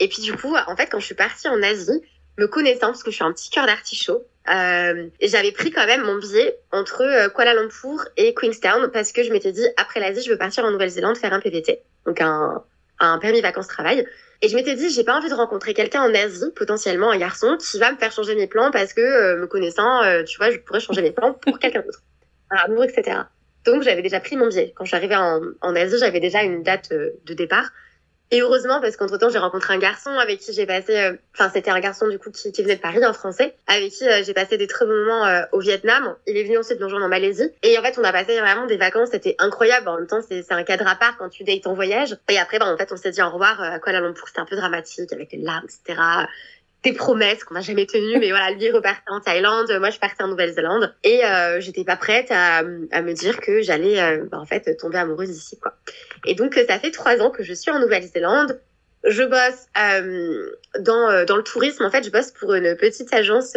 et 0.00 0.08
puis, 0.08 0.22
du 0.22 0.32
coup, 0.34 0.54
en 0.54 0.76
fait, 0.76 0.86
quand 0.86 0.98
je 0.98 1.06
suis 1.06 1.14
partie 1.14 1.48
en 1.48 1.62
Asie, 1.62 2.00
me 2.38 2.46
connaissant, 2.46 2.88
parce 2.88 3.02
que 3.02 3.10
je 3.10 3.16
suis 3.16 3.24
un 3.24 3.32
petit 3.32 3.50
cœur 3.50 3.66
d'artichaut, 3.66 4.26
euh, 4.48 5.08
j'avais 5.20 5.52
pris 5.52 5.70
quand 5.70 5.86
même 5.86 6.02
mon 6.02 6.18
billet 6.18 6.58
entre 6.72 7.02
euh, 7.02 7.28
Kuala 7.28 7.54
Lumpur 7.54 8.04
et 8.16 8.34
Queenstown 8.34 8.90
parce 8.90 9.12
que 9.12 9.22
je 9.22 9.30
m'étais 9.32 9.52
dit, 9.52 9.64
après 9.76 10.00
l'Asie, 10.00 10.22
je 10.24 10.30
veux 10.30 10.38
partir 10.38 10.64
en 10.64 10.70
Nouvelle-Zélande 10.72 11.16
faire 11.16 11.32
un 11.32 11.40
PVT, 11.40 11.80
donc 12.06 12.20
un, 12.20 12.64
un 12.98 13.18
permis 13.18 13.40
vacances-travail. 13.40 14.06
Et 14.42 14.48
je 14.48 14.56
m'étais 14.56 14.74
dit, 14.74 14.90
j'ai 14.90 15.04
pas 15.04 15.16
envie 15.16 15.28
de 15.28 15.34
rencontrer 15.34 15.72
quelqu'un 15.72 16.02
en 16.02 16.12
Asie, 16.12 16.50
potentiellement 16.56 17.10
un 17.10 17.18
garçon, 17.18 17.56
qui 17.58 17.78
va 17.78 17.92
me 17.92 17.96
faire 17.96 18.10
changer 18.10 18.34
mes 18.34 18.48
plans 18.48 18.72
parce 18.72 18.92
que, 18.92 19.00
euh, 19.00 19.36
me 19.38 19.46
connaissant, 19.46 20.02
euh, 20.02 20.24
tu 20.24 20.36
vois, 20.36 20.50
je 20.50 20.58
pourrais 20.58 20.80
changer 20.80 21.00
mes 21.00 21.12
plans 21.12 21.32
pour 21.32 21.60
quelqu'un 21.60 21.82
d'autre. 21.82 22.02
Un 22.50 22.56
amour, 22.64 22.82
etc. 22.82 23.18
Donc, 23.64 23.84
j'avais 23.84 24.02
déjà 24.02 24.18
pris 24.18 24.36
mon 24.36 24.48
billet. 24.48 24.72
Quand 24.74 24.84
j'arrivais 24.84 25.14
en, 25.14 25.40
en 25.60 25.76
Asie, 25.76 25.96
j'avais 25.98 26.18
déjà 26.18 26.42
une 26.42 26.64
date 26.64 26.92
de 26.92 27.34
départ. 27.34 27.70
Et 28.32 28.40
heureusement, 28.40 28.80
parce 28.80 28.96
qu'entre 28.96 29.18
temps, 29.18 29.28
j'ai 29.28 29.38
rencontré 29.38 29.74
un 29.74 29.78
garçon 29.78 30.08
avec 30.08 30.40
qui 30.40 30.54
j'ai 30.54 30.64
passé, 30.64 30.98
euh, 30.98 31.12
enfin, 31.34 31.50
c'était 31.52 31.70
un 31.70 31.80
garçon 31.80 32.08
du 32.08 32.18
coup 32.18 32.30
qui, 32.30 32.50
qui, 32.50 32.62
venait 32.62 32.76
de 32.76 32.80
Paris, 32.80 33.04
un 33.04 33.12
français, 33.12 33.54
avec 33.66 33.92
qui 33.92 34.08
euh, 34.08 34.22
j'ai 34.24 34.32
passé 34.32 34.56
des 34.56 34.66
très 34.66 34.86
bons 34.86 34.96
moments 35.04 35.26
euh, 35.26 35.42
au 35.52 35.60
Vietnam. 35.60 36.16
Il 36.26 36.38
est 36.38 36.44
venu 36.44 36.56
ensuite 36.56 36.80
nous 36.80 36.86
rejoindre 36.86 37.04
en 37.04 37.10
Malaisie. 37.10 37.50
Et 37.62 37.78
en 37.78 37.82
fait, 37.82 37.98
on 37.98 38.04
a 38.04 38.10
passé 38.10 38.40
vraiment 38.40 38.64
des 38.64 38.78
vacances, 38.78 39.10
c'était 39.12 39.36
incroyable. 39.38 39.86
En 39.86 39.98
même 39.98 40.06
temps, 40.06 40.22
c'est 40.26 40.50
un 40.50 40.62
cadre 40.64 40.88
à 40.88 40.94
part 40.94 41.18
quand 41.18 41.28
tu 41.28 41.44
dates 41.44 41.66
en 41.66 41.74
voyage. 41.74 42.16
Et 42.30 42.38
après, 42.38 42.58
bah, 42.58 42.72
en 42.72 42.78
fait, 42.78 42.90
on 42.90 42.96
s'est 42.96 43.10
dit 43.10 43.20
au 43.20 43.28
revoir 43.28 43.60
à 43.60 43.78
Kuala 43.78 44.00
Lumpur. 44.00 44.26
C'était 44.26 44.40
un 44.40 44.46
peu 44.46 44.56
dramatique 44.56 45.12
avec 45.12 45.30
les 45.32 45.38
larmes, 45.38 45.66
etc 45.66 46.00
des 46.82 46.92
promesses 46.92 47.44
qu'on 47.44 47.54
n'a 47.54 47.60
jamais 47.60 47.86
tenues. 47.86 48.18
Mais 48.18 48.30
voilà, 48.30 48.50
lui 48.50 48.70
repartait 48.70 49.10
en 49.10 49.20
Thaïlande, 49.20 49.72
moi 49.78 49.90
je 49.90 49.98
partais 49.98 50.22
en 50.22 50.28
Nouvelle-Zélande 50.28 50.94
et 51.04 51.24
euh, 51.24 51.60
j'étais 51.60 51.84
pas 51.84 51.96
prête 51.96 52.30
à, 52.30 52.58
à, 52.58 53.02
me 53.02 53.12
dire 53.12 53.40
que 53.40 53.62
j'allais 53.62 54.00
euh, 54.00 54.24
bah, 54.30 54.38
en 54.38 54.46
fait 54.46 54.76
tomber 54.76 54.98
amoureuse 54.98 55.30
ici 55.30 55.58
quoi. 55.58 55.74
Et 56.26 56.34
donc 56.34 56.54
ça 56.54 56.78
fait 56.78 56.90
trois 56.90 57.20
ans 57.20 57.30
que 57.30 57.42
je 57.42 57.54
suis 57.54 57.70
en 57.70 57.78
Nouvelle-Zélande. 57.78 58.60
Je 59.04 59.22
bosse 59.24 59.66
euh, 59.78 60.50
dans 60.80 61.10
euh, 61.10 61.24
dans 61.24 61.36
le 61.36 61.42
tourisme. 61.42 61.84
En 61.84 61.90
fait, 61.90 62.04
je 62.04 62.10
bosse 62.10 62.30
pour 62.30 62.54
une 62.54 62.76
petite 62.76 63.12
agence 63.12 63.56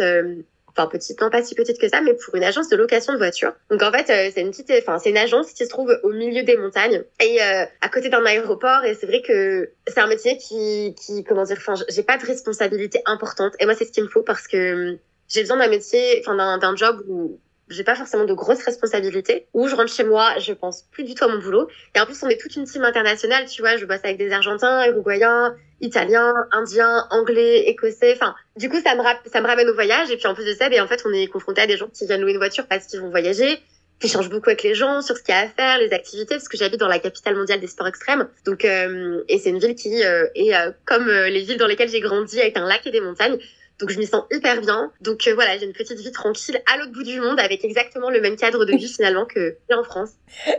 enfin 0.76 0.88
petite, 0.88 1.20
non 1.20 1.30
pas 1.30 1.42
si 1.42 1.54
petite 1.54 1.78
que 1.78 1.88
ça, 1.88 2.00
mais 2.00 2.14
pour 2.14 2.34
une 2.34 2.44
agence 2.44 2.68
de 2.68 2.76
location 2.76 3.12
de 3.12 3.18
voitures. 3.18 3.52
Donc 3.70 3.82
en 3.82 3.90
fait, 3.90 4.10
euh, 4.10 4.30
c'est 4.34 4.40
une 4.40 4.50
petite, 4.50 4.70
enfin 4.82 4.98
c'est 4.98 5.10
une 5.10 5.16
agence 5.16 5.52
qui 5.52 5.64
se 5.64 5.68
trouve 5.68 5.98
au 6.02 6.10
milieu 6.10 6.42
des 6.42 6.56
montagnes 6.56 7.02
et 7.20 7.42
euh, 7.42 7.64
à 7.80 7.88
côté 7.88 8.08
d'un 8.08 8.24
aéroport. 8.24 8.84
Et 8.84 8.94
c'est 8.94 9.06
vrai 9.06 9.22
que 9.22 9.70
c'est 9.86 10.00
un 10.00 10.06
métier 10.06 10.36
qui, 10.36 10.94
qui, 10.94 11.24
comment 11.24 11.44
dire, 11.44 11.56
enfin 11.58 11.74
j'ai 11.88 12.02
pas 12.02 12.18
de 12.18 12.26
responsabilité 12.26 13.00
importante. 13.06 13.54
Et 13.60 13.64
moi 13.64 13.74
c'est 13.74 13.84
ce 13.86 13.92
qu'il 13.92 14.04
me 14.04 14.08
faut 14.08 14.22
parce 14.22 14.46
que 14.46 14.92
hum, 14.92 14.98
j'ai 15.28 15.40
besoin 15.40 15.56
d'un 15.56 15.68
métier, 15.68 16.22
enfin 16.24 16.58
d'un 16.58 16.76
job 16.76 17.02
où 17.08 17.40
j'ai 17.68 17.84
pas 17.84 17.94
forcément 17.94 18.24
de 18.24 18.32
grosses 18.32 18.62
responsabilités, 18.62 19.46
où 19.52 19.66
je 19.68 19.74
rentre 19.74 19.92
chez 19.92 20.04
moi, 20.04 20.38
je 20.38 20.52
pense 20.52 20.82
plus 20.92 21.04
du 21.04 21.14
tout 21.14 21.24
à 21.24 21.28
mon 21.28 21.38
boulot. 21.38 21.68
Et 21.94 22.00
en 22.00 22.06
plus, 22.06 22.22
on 22.22 22.28
est 22.28 22.40
toute 22.40 22.54
une 22.56 22.64
team 22.64 22.84
internationale, 22.84 23.46
tu 23.46 23.62
vois, 23.62 23.76
je 23.76 23.84
bosse 23.84 24.00
avec 24.04 24.18
des 24.18 24.30
Argentins, 24.32 24.86
Uruguayens, 24.88 25.54
Italiens, 25.80 26.32
Indiens, 26.52 27.06
Anglais, 27.10 27.68
Écossais, 27.68 28.14
enfin, 28.14 28.34
du 28.56 28.68
coup, 28.68 28.80
ça 28.80 28.94
me, 28.94 29.46
ramène 29.46 29.68
au 29.68 29.74
voyage. 29.74 30.10
Et 30.10 30.16
puis 30.16 30.26
en 30.26 30.34
plus 30.34 30.46
de 30.46 30.54
ça, 30.54 30.68
ben, 30.68 30.80
en 30.82 30.86
fait, 30.86 31.02
on 31.04 31.12
est 31.12 31.26
confronté 31.26 31.60
à 31.60 31.66
des 31.66 31.76
gens 31.76 31.88
qui 31.88 32.06
viennent 32.06 32.20
louer 32.20 32.32
une 32.32 32.38
voiture 32.38 32.66
parce 32.66 32.86
qu'ils 32.86 33.00
vont 33.00 33.10
voyager, 33.10 33.58
qui 34.00 34.08
changent 34.08 34.30
beaucoup 34.30 34.48
avec 34.48 34.62
les 34.62 34.74
gens 34.74 35.02
sur 35.02 35.16
ce 35.16 35.22
qu'il 35.22 35.34
y 35.34 35.38
a 35.38 35.40
à 35.40 35.48
faire, 35.48 35.78
les 35.78 35.92
activités, 35.92 36.34
parce 36.36 36.48
que 36.48 36.56
j'habite 36.56 36.80
dans 36.80 36.88
la 36.88 36.98
capitale 36.98 37.36
mondiale 37.36 37.60
des 37.60 37.66
sports 37.66 37.88
extrêmes. 37.88 38.28
Donc, 38.44 38.64
euh, 38.64 39.22
et 39.28 39.38
c'est 39.38 39.50
une 39.50 39.58
ville 39.58 39.74
qui 39.74 40.04
euh, 40.04 40.26
est 40.34 40.54
euh, 40.54 40.70
comme 40.84 41.08
les 41.08 41.42
villes 41.42 41.58
dans 41.58 41.66
lesquelles 41.66 41.88
j'ai 41.88 42.00
grandi, 42.00 42.40
avec 42.40 42.56
un 42.56 42.66
lac 42.66 42.86
et 42.86 42.90
des 42.90 43.00
montagnes. 43.00 43.38
Donc 43.78 43.90
je 43.90 43.98
m'y 43.98 44.06
sens 44.06 44.24
hyper 44.30 44.60
bien. 44.60 44.90
Donc 45.00 45.26
euh, 45.26 45.34
voilà, 45.34 45.58
j'ai 45.58 45.66
une 45.66 45.72
petite 45.72 45.98
vie 45.98 46.12
tranquille 46.12 46.60
à 46.72 46.78
l'autre 46.78 46.92
bout 46.92 47.02
du 47.02 47.20
monde 47.20 47.38
avec 47.38 47.64
exactement 47.64 48.10
le 48.10 48.20
même 48.20 48.36
cadre 48.36 48.64
de 48.64 48.72
vie 48.72 48.88
finalement 48.88 49.26
que 49.26 49.56
en 49.72 49.84
France. 49.84 50.10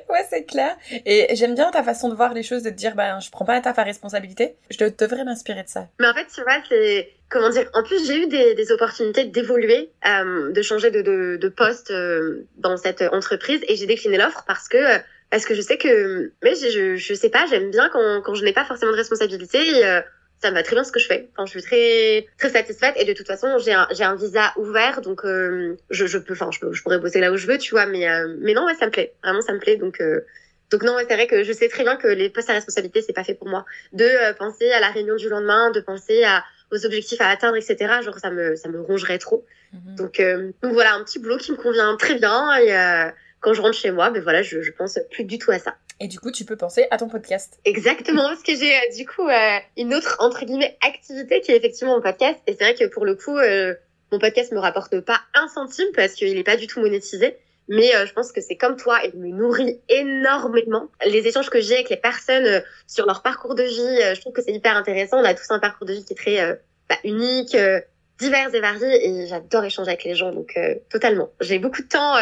Ouais, 0.09 0.25
c'est 0.29 0.45
clair. 0.45 0.75
Et 1.05 1.35
j'aime 1.35 1.55
bien 1.55 1.71
ta 1.71 1.83
façon 1.83 2.09
de 2.09 2.15
voir 2.15 2.33
les 2.33 2.43
choses, 2.43 2.63
de 2.63 2.69
te 2.69 2.75
dire 2.75 2.95
bah 2.95 3.19
je 3.19 3.29
prends 3.31 3.45
pas 3.45 3.53
la 3.53 3.61
taf 3.61 3.79
à 3.79 3.83
responsabilité. 3.83 4.55
Je 4.69 4.85
devrais 4.85 5.23
m'inspirer 5.23 5.63
de 5.63 5.69
ça. 5.69 5.87
Mais 5.99 6.07
en 6.07 6.13
fait, 6.13 6.27
tu 6.33 6.41
vois, 6.41 6.61
c'est 6.69 7.09
comment 7.29 7.49
dire. 7.49 7.69
En 7.73 7.83
plus, 7.83 8.05
j'ai 8.05 8.23
eu 8.23 8.27
des, 8.27 8.55
des 8.55 8.71
opportunités 8.71 9.25
d'évoluer, 9.25 9.91
euh, 10.07 10.51
de 10.51 10.61
changer 10.61 10.91
de, 10.91 11.01
de, 11.01 11.37
de 11.37 11.49
poste 11.49 11.91
euh, 11.91 12.45
dans 12.57 12.77
cette 12.77 13.01
entreprise 13.01 13.61
et 13.67 13.75
j'ai 13.75 13.85
décliné 13.85 14.17
l'offre 14.17 14.43
parce 14.47 14.67
que 14.67 14.77
parce 15.29 15.45
que 15.45 15.55
je 15.55 15.61
sais 15.61 15.77
que 15.77 16.31
mais 16.43 16.55
je 16.55 16.95
je, 16.95 17.13
sais 17.13 17.29
pas, 17.29 17.45
j'aime 17.49 17.71
bien 17.71 17.89
quand 17.89 18.21
quand 18.21 18.35
je 18.35 18.43
n'ai 18.43 18.53
pas 18.53 18.65
forcément 18.65 18.91
de 18.91 18.97
responsabilité. 18.97 19.57
Et, 19.57 19.85
euh, 19.85 20.01
ça 20.39 20.51
me 20.51 20.55
va 20.55 20.63
très 20.63 20.75
bien 20.75 20.83
ce 20.83 20.91
que 20.91 20.99
je 20.99 21.07
fais. 21.07 21.29
Enfin, 21.33 21.45
je 21.45 21.51
suis 21.51 21.61
très 21.61 22.27
très 22.37 22.49
satisfaite 22.49 22.95
et 22.97 23.05
de 23.05 23.13
toute 23.13 23.27
façon, 23.27 23.57
j'ai 23.57 23.73
un 23.73 23.87
j'ai 23.91 24.03
un 24.03 24.15
visa 24.15 24.53
ouvert 24.57 25.01
donc 25.01 25.25
euh, 25.25 25.77
je 25.89 26.05
je 26.05 26.17
peux 26.17 26.33
enfin 26.33 26.49
je, 26.51 26.71
je 26.71 26.83
pourrais 26.83 26.99
bosser 26.99 27.19
là 27.19 27.31
où 27.31 27.37
je 27.37 27.47
veux, 27.47 27.57
tu 27.57 27.71
vois, 27.71 27.85
mais 27.85 28.07
euh, 28.09 28.35
mais 28.39 28.53
non, 28.53 28.65
ouais, 28.65 28.75
ça 28.75 28.85
me 28.85 28.91
plaît. 28.91 29.13
Vraiment 29.23 29.41
ça 29.41 29.53
me 29.53 29.59
plaît 29.59 29.77
donc 29.77 29.99
euh, 29.99 30.21
donc 30.69 30.83
non, 30.83 30.97
c'est 30.99 31.13
vrai 31.13 31.27
que 31.27 31.43
je 31.43 31.51
sais 31.53 31.69
très 31.69 31.83
bien 31.83 31.95
que 31.95 32.07
les 32.07 32.29
postes 32.29 32.49
à 32.49 32.53
responsabilité, 32.53 33.01
c'est 33.01 33.13
pas 33.13 33.23
fait 33.23 33.33
pour 33.33 33.47
moi. 33.47 33.65
De 33.93 34.33
penser 34.37 34.69
à 34.71 34.79
la 34.79 34.89
réunion 34.89 35.15
du 35.15 35.29
lendemain, 35.29 35.71
de 35.71 35.79
penser 35.79 36.23
à 36.23 36.43
aux 36.71 36.85
objectifs 36.85 37.21
à 37.21 37.29
atteindre, 37.29 37.55
etc. 37.55 38.01
Genre 38.03 38.19
ça 38.19 38.29
me 38.29 38.55
ça 38.55 38.69
me 38.69 38.81
rongerait 38.81 39.17
trop. 39.17 39.45
Mhm. 39.73 39.95
Donc 39.95 40.21
donc 40.61 40.73
voilà, 40.73 40.93
un 40.95 41.03
petit 41.03 41.19
boulot 41.19 41.37
qui 41.37 41.51
me 41.51 41.57
convient 41.57 41.95
très 41.95 42.15
bien 42.15 42.55
et 42.57 43.11
quand 43.39 43.53
je 43.53 43.61
rentre 43.61 43.77
chez 43.77 43.91
moi, 43.91 44.09
ben 44.09 44.21
voilà, 44.21 44.41
je 44.41 44.61
je 44.61 44.71
pense 44.71 44.99
plus 45.09 45.23
du 45.23 45.39
tout 45.39 45.51
à 45.51 45.59
ça. 45.59 45.77
Et 45.99 46.07
du 46.07 46.19
coup, 46.19 46.31
tu 46.31 46.45
peux 46.45 46.55
penser 46.55 46.85
à 46.91 46.97
ton 46.97 47.07
podcast. 47.07 47.59
Exactement, 47.65 48.27
parce 48.27 48.43
que 48.43 48.55
j'ai 48.55 48.75
euh, 48.75 48.95
du 48.95 49.05
coup 49.05 49.27
euh, 49.27 49.57
une 49.77 49.95
autre 49.95 50.17
entre 50.19 50.45
guillemets 50.45 50.77
activité 50.85 51.41
qui 51.41 51.51
est 51.51 51.57
effectivement 51.57 51.95
mon 51.95 52.01
podcast. 52.01 52.39
Et 52.45 52.53
c'est 52.53 52.63
vrai 52.63 52.75
que 52.75 52.85
pour 52.85 53.03
le 53.03 53.15
coup, 53.15 53.37
euh, 53.37 53.73
mon 54.11 54.19
podcast 54.19 54.51
me 54.51 54.59
rapporte 54.59 54.99
pas 54.99 55.19
un 55.33 55.47
centime 55.47 55.87
parce 55.95 56.13
qu'il 56.13 56.37
est 56.37 56.43
pas 56.43 56.57
du 56.57 56.67
tout 56.67 56.79
monétisé. 56.79 57.37
Mais 57.69 57.91
je 58.05 58.13
pense 58.13 58.31
que 58.31 58.39
c'est 58.39 58.55
comme 58.55 58.77
toi, 58.77 58.97
il 59.03 59.19
me 59.19 59.27
nourrit 59.27 59.81
énormément. 59.89 60.87
Les 61.05 61.27
échanges 61.27 61.49
que 61.49 61.59
j'ai 61.59 61.73
avec 61.73 61.89
les 61.89 61.97
personnes 61.97 62.63
sur 62.87 63.05
leur 63.05 63.21
parcours 63.21 63.55
de 63.55 63.63
vie, 63.63 64.15
je 64.15 64.21
trouve 64.21 64.31
que 64.31 64.41
c'est 64.41 64.53
hyper 64.53 64.77
intéressant. 64.77 65.19
On 65.19 65.25
a 65.25 65.33
tous 65.33 65.51
un 65.51 65.59
parcours 65.59 65.85
de 65.85 65.91
vie 65.91 66.05
qui 66.05 66.13
est 66.13 66.15
très 66.15 66.61
bah, 66.87 66.95
unique, 67.03 67.57
divers 68.19 68.55
et 68.55 68.61
varié, 68.61 69.09
et 69.09 69.27
j'adore 69.27 69.65
échanger 69.65 69.89
avec 69.89 70.05
les 70.05 70.15
gens, 70.15 70.31
donc 70.31 70.57
totalement. 70.89 71.29
J'ai 71.41 71.59
beaucoup 71.59 71.81
de 71.81 71.89
temps 71.89 72.15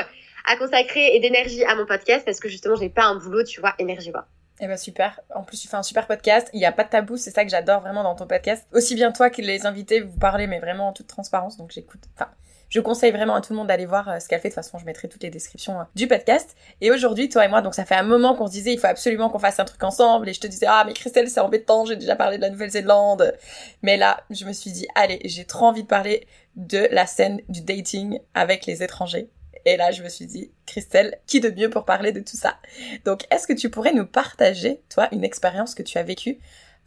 à 0.47 0.57
consacrer 0.57 1.15
et 1.15 1.19
d'énergie 1.19 1.63
à 1.63 1.75
mon 1.75 1.85
podcast 1.85 2.25
parce 2.25 2.39
que 2.39 2.49
justement, 2.49 2.75
j'ai 2.75 2.89
pas 2.89 3.05
un 3.05 3.15
boulot, 3.15 3.43
tu 3.43 3.59
vois, 3.59 3.73
énergivore. 3.79 4.25
Eh 4.61 4.67
ben 4.67 4.77
super. 4.77 5.19
En 5.33 5.43
plus, 5.43 5.59
tu 5.59 5.67
fais 5.67 5.75
un 5.75 5.83
super 5.83 6.07
podcast. 6.07 6.49
Il 6.53 6.59
n'y 6.59 6.65
a 6.65 6.71
pas 6.71 6.85
de 6.85 6.89
tabou. 6.89 7.17
C'est 7.17 7.31
ça 7.31 7.43
que 7.43 7.51
j'adore 7.51 7.81
vraiment 7.81 8.03
dans 8.03 8.15
ton 8.15 8.25
podcast. 8.25 8.65
Aussi 8.71 8.95
bien 8.95 9.11
toi 9.11 9.29
que 9.29 9.41
les 9.41 9.65
invités, 9.65 9.99
vous 9.99 10.17
parlez, 10.17 10.47
mais 10.47 10.59
vraiment 10.59 10.87
en 10.87 10.93
toute 10.93 11.07
transparence. 11.07 11.57
Donc 11.57 11.71
j'écoute. 11.71 11.99
Enfin, 12.15 12.29
je 12.69 12.79
conseille 12.79 13.11
vraiment 13.11 13.35
à 13.35 13.41
tout 13.41 13.51
le 13.51 13.57
monde 13.57 13.67
d'aller 13.67 13.85
voir 13.85 14.07
euh, 14.07 14.19
ce 14.19 14.29
qu'elle 14.29 14.39
fait. 14.39 14.49
De 14.49 14.53
toute 14.53 14.63
façon, 14.63 14.77
je 14.77 14.85
mettrai 14.85 15.09
toutes 15.09 15.23
les 15.23 15.29
descriptions 15.29 15.81
euh, 15.81 15.83
du 15.93 16.07
podcast. 16.07 16.55
Et 16.79 16.89
aujourd'hui, 16.89 17.27
toi 17.27 17.43
et 17.43 17.49
moi, 17.49 17.61
donc 17.61 17.75
ça 17.75 17.83
fait 17.83 17.95
un 17.95 18.03
moment 18.03 18.33
qu'on 18.33 18.47
se 18.47 18.53
disait, 18.53 18.73
il 18.73 18.79
faut 18.79 18.87
absolument 18.87 19.29
qu'on 19.29 19.39
fasse 19.39 19.59
un 19.59 19.65
truc 19.65 19.83
ensemble. 19.83 20.29
Et 20.29 20.33
je 20.33 20.39
te 20.39 20.47
disais, 20.47 20.67
ah 20.69 20.83
mais 20.85 20.93
Christelle, 20.93 21.29
c'est 21.29 21.41
embêtant. 21.41 21.85
J'ai 21.85 21.97
déjà 21.97 22.15
parlé 22.15 22.37
de 22.37 22.41
la 22.41 22.49
Nouvelle-Zélande. 22.49 23.35
Mais 23.81 23.97
là, 23.97 24.23
je 24.29 24.45
me 24.45 24.53
suis 24.53 24.71
dit, 24.71 24.87
allez, 24.95 25.19
j'ai 25.25 25.43
trop 25.43 25.65
envie 25.65 25.83
de 25.83 25.87
parler 25.87 26.27
de 26.55 26.87
la 26.91 27.05
scène 27.05 27.41
du 27.49 27.61
dating 27.61 28.19
avec 28.33 28.65
les 28.65 28.83
étrangers. 28.83 29.29
Et 29.65 29.77
là, 29.77 29.91
je 29.91 30.03
me 30.03 30.09
suis 30.09 30.25
dit, 30.25 30.51
Christelle, 30.65 31.17
qui 31.25 31.39
de 31.39 31.49
mieux 31.49 31.69
pour 31.69 31.85
parler 31.85 32.11
de 32.11 32.19
tout 32.19 32.37
ça? 32.37 32.57
Donc, 33.03 33.25
est-ce 33.31 33.47
que 33.47 33.53
tu 33.53 33.69
pourrais 33.69 33.93
nous 33.93 34.05
partager, 34.05 34.79
toi, 34.89 35.07
une 35.11 35.23
expérience 35.23 35.73
que 35.73 35.83
tu 35.83 35.97
as 35.97 36.03
vécue 36.03 36.37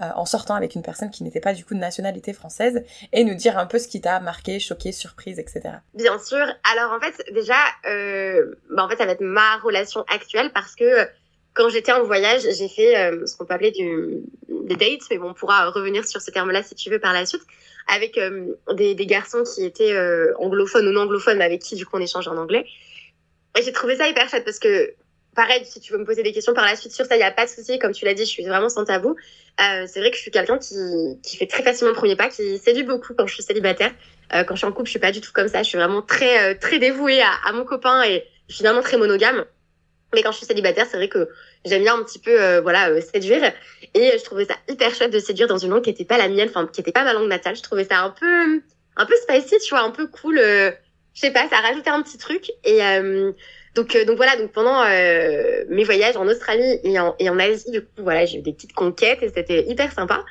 euh, 0.00 0.10
en 0.14 0.26
sortant 0.26 0.54
avec 0.54 0.76
une 0.76 0.82
personne 0.82 1.10
qui 1.10 1.24
n'était 1.24 1.40
pas 1.40 1.54
du 1.54 1.64
coup 1.64 1.74
de 1.74 1.80
nationalité 1.80 2.32
française 2.32 2.84
et 3.12 3.24
nous 3.24 3.34
dire 3.34 3.58
un 3.58 3.66
peu 3.66 3.80
ce 3.80 3.88
qui 3.88 4.00
t'a 4.00 4.20
marqué, 4.20 4.60
choqué, 4.60 4.92
surprise, 4.92 5.40
etc. 5.40 5.78
Bien 5.94 6.20
sûr. 6.20 6.46
Alors 6.72 6.92
en 6.92 7.00
fait, 7.00 7.20
déjà, 7.32 7.56
euh, 7.88 8.54
bah, 8.70 8.84
en 8.84 8.88
fait, 8.88 8.96
ça 8.96 9.06
va 9.06 9.12
être 9.12 9.22
ma 9.22 9.56
relation 9.56 10.04
actuelle 10.08 10.52
parce 10.54 10.76
que 10.76 11.08
quand 11.58 11.68
j'étais 11.70 11.90
en 11.90 12.04
voyage, 12.04 12.42
j'ai 12.56 12.68
fait 12.68 12.96
euh, 12.96 13.26
ce 13.26 13.36
qu'on 13.36 13.44
peut 13.44 13.54
appeler 13.54 13.72
des 13.72 14.76
dates, 14.76 15.00
mais 15.10 15.18
bon, 15.18 15.30
on 15.30 15.34
pourra 15.34 15.68
revenir 15.70 16.06
sur 16.06 16.20
ce 16.20 16.30
terme-là 16.30 16.62
si 16.62 16.76
tu 16.76 16.88
veux 16.88 17.00
par 17.00 17.12
la 17.12 17.26
suite 17.26 17.42
avec 17.88 18.16
euh, 18.16 18.54
des, 18.74 18.94
garçons 19.06 19.42
qui 19.42 19.64
étaient 19.64 19.92
euh, 19.92 20.32
anglophones 20.38 20.86
ou 20.86 20.92
non 20.92 21.00
anglophones, 21.00 21.38
mais 21.38 21.44
avec 21.44 21.60
qui 21.62 21.74
du 21.74 21.84
coup 21.84 21.96
on 21.96 22.00
échange 22.00 22.28
en 22.28 22.36
anglais. 22.36 22.64
Et 23.58 23.62
j'ai 23.62 23.72
trouvé 23.72 23.96
ça 23.96 24.06
hyper 24.06 24.28
chouette 24.28 24.44
parce 24.44 24.60
que, 24.60 24.94
pareil, 25.34 25.64
si 25.64 25.80
tu 25.80 25.92
veux 25.92 25.98
me 25.98 26.04
poser 26.04 26.22
des 26.22 26.30
questions 26.30 26.54
par 26.54 26.64
la 26.64 26.76
suite 26.76 26.92
sur 26.92 27.06
ça, 27.06 27.16
il 27.16 27.18
n'y 27.18 27.24
a 27.24 27.32
pas 27.32 27.46
de 27.46 27.50
souci. 27.50 27.80
Comme 27.80 27.92
tu 27.92 28.04
l'as 28.04 28.14
dit, 28.14 28.24
je 28.24 28.30
suis 28.30 28.44
vraiment 28.44 28.68
sans 28.68 28.84
tabou. 28.84 29.16
C'est 29.58 29.98
vrai 29.98 30.12
que 30.12 30.16
je 30.16 30.22
suis 30.22 30.30
quelqu'un 30.30 30.58
qui, 30.58 30.76
qui 31.24 31.36
fait 31.36 31.46
très 31.46 31.64
facilement 31.64 31.90
le 31.90 31.96
premier 31.96 32.14
pas, 32.14 32.28
qui 32.28 32.58
séduit 32.58 32.84
beaucoup 32.84 33.14
quand 33.14 33.26
je 33.26 33.34
suis 33.34 33.42
célibataire. 33.42 33.90
Quand 34.30 34.54
je 34.54 34.58
suis 34.58 34.66
en 34.66 34.70
couple, 34.70 34.86
je 34.86 34.90
suis 34.90 35.00
pas 35.00 35.10
du 35.10 35.20
tout 35.20 35.32
comme 35.32 35.48
ça. 35.48 35.64
Je 35.64 35.68
suis 35.68 35.78
vraiment 35.78 36.02
très, 36.02 36.54
très 36.56 36.78
dévouée 36.78 37.20
à, 37.20 37.32
à 37.46 37.52
mon 37.52 37.64
copain 37.64 38.04
et 38.04 38.22
finalement 38.48 38.82
très 38.82 38.96
monogame. 38.96 39.44
Mais 40.14 40.22
quand 40.22 40.32
je 40.32 40.38
suis 40.38 40.46
célibataire, 40.46 40.86
c'est 40.90 40.96
vrai 40.96 41.08
que 41.08 41.28
j'aime 41.66 41.82
bien 41.82 41.94
un 41.94 42.02
petit 42.02 42.18
peu 42.18 42.40
euh, 42.40 42.60
voilà 42.62 42.90
euh, 42.90 43.00
séduire 43.00 43.52
et 43.94 44.12
je 44.18 44.24
trouvais 44.24 44.46
ça 44.46 44.54
hyper 44.68 44.94
chouette 44.94 45.12
de 45.12 45.18
séduire 45.18 45.48
dans 45.48 45.58
une 45.58 45.70
langue 45.70 45.82
qui 45.82 45.90
était 45.90 46.04
pas 46.04 46.16
la 46.16 46.28
mienne, 46.28 46.48
enfin 46.48 46.66
qui 46.66 46.80
était 46.80 46.92
pas 46.92 47.04
ma 47.04 47.12
langue 47.12 47.28
natale. 47.28 47.56
Je 47.56 47.62
trouvais 47.62 47.84
ça 47.84 48.00
un 48.00 48.10
peu 48.10 48.62
un 48.96 49.06
peu 49.06 49.14
spicy, 49.16 49.58
tu 49.58 49.70
vois, 49.70 49.82
un 49.82 49.90
peu 49.90 50.06
cool. 50.06 50.38
Euh, 50.38 50.70
je 51.14 51.20
sais 51.20 51.30
pas, 51.30 51.46
ça 51.48 51.58
a 51.58 51.60
rajouté 51.60 51.90
un 51.90 52.02
petit 52.02 52.16
truc. 52.16 52.50
Et 52.64 52.78
donc, 53.74 53.96
donc 54.06 54.16
voilà, 54.16 54.36
donc 54.36 54.52
pendant 54.52 54.84
mes 54.84 55.84
voyages 55.84 56.16
en 56.16 56.28
Australie 56.28 56.78
et 56.84 56.98
en, 57.00 57.16
et 57.18 57.28
en 57.28 57.40
Asie, 57.40 57.72
du 57.72 57.80
coup, 57.80 57.88
voilà, 57.98 58.24
j'ai 58.24 58.38
eu 58.38 58.42
des 58.42 58.52
petites 58.52 58.72
conquêtes 58.72 59.20
et 59.22 59.28
c'était 59.34 59.64
hyper 59.66 59.92
sympa. 59.92 60.24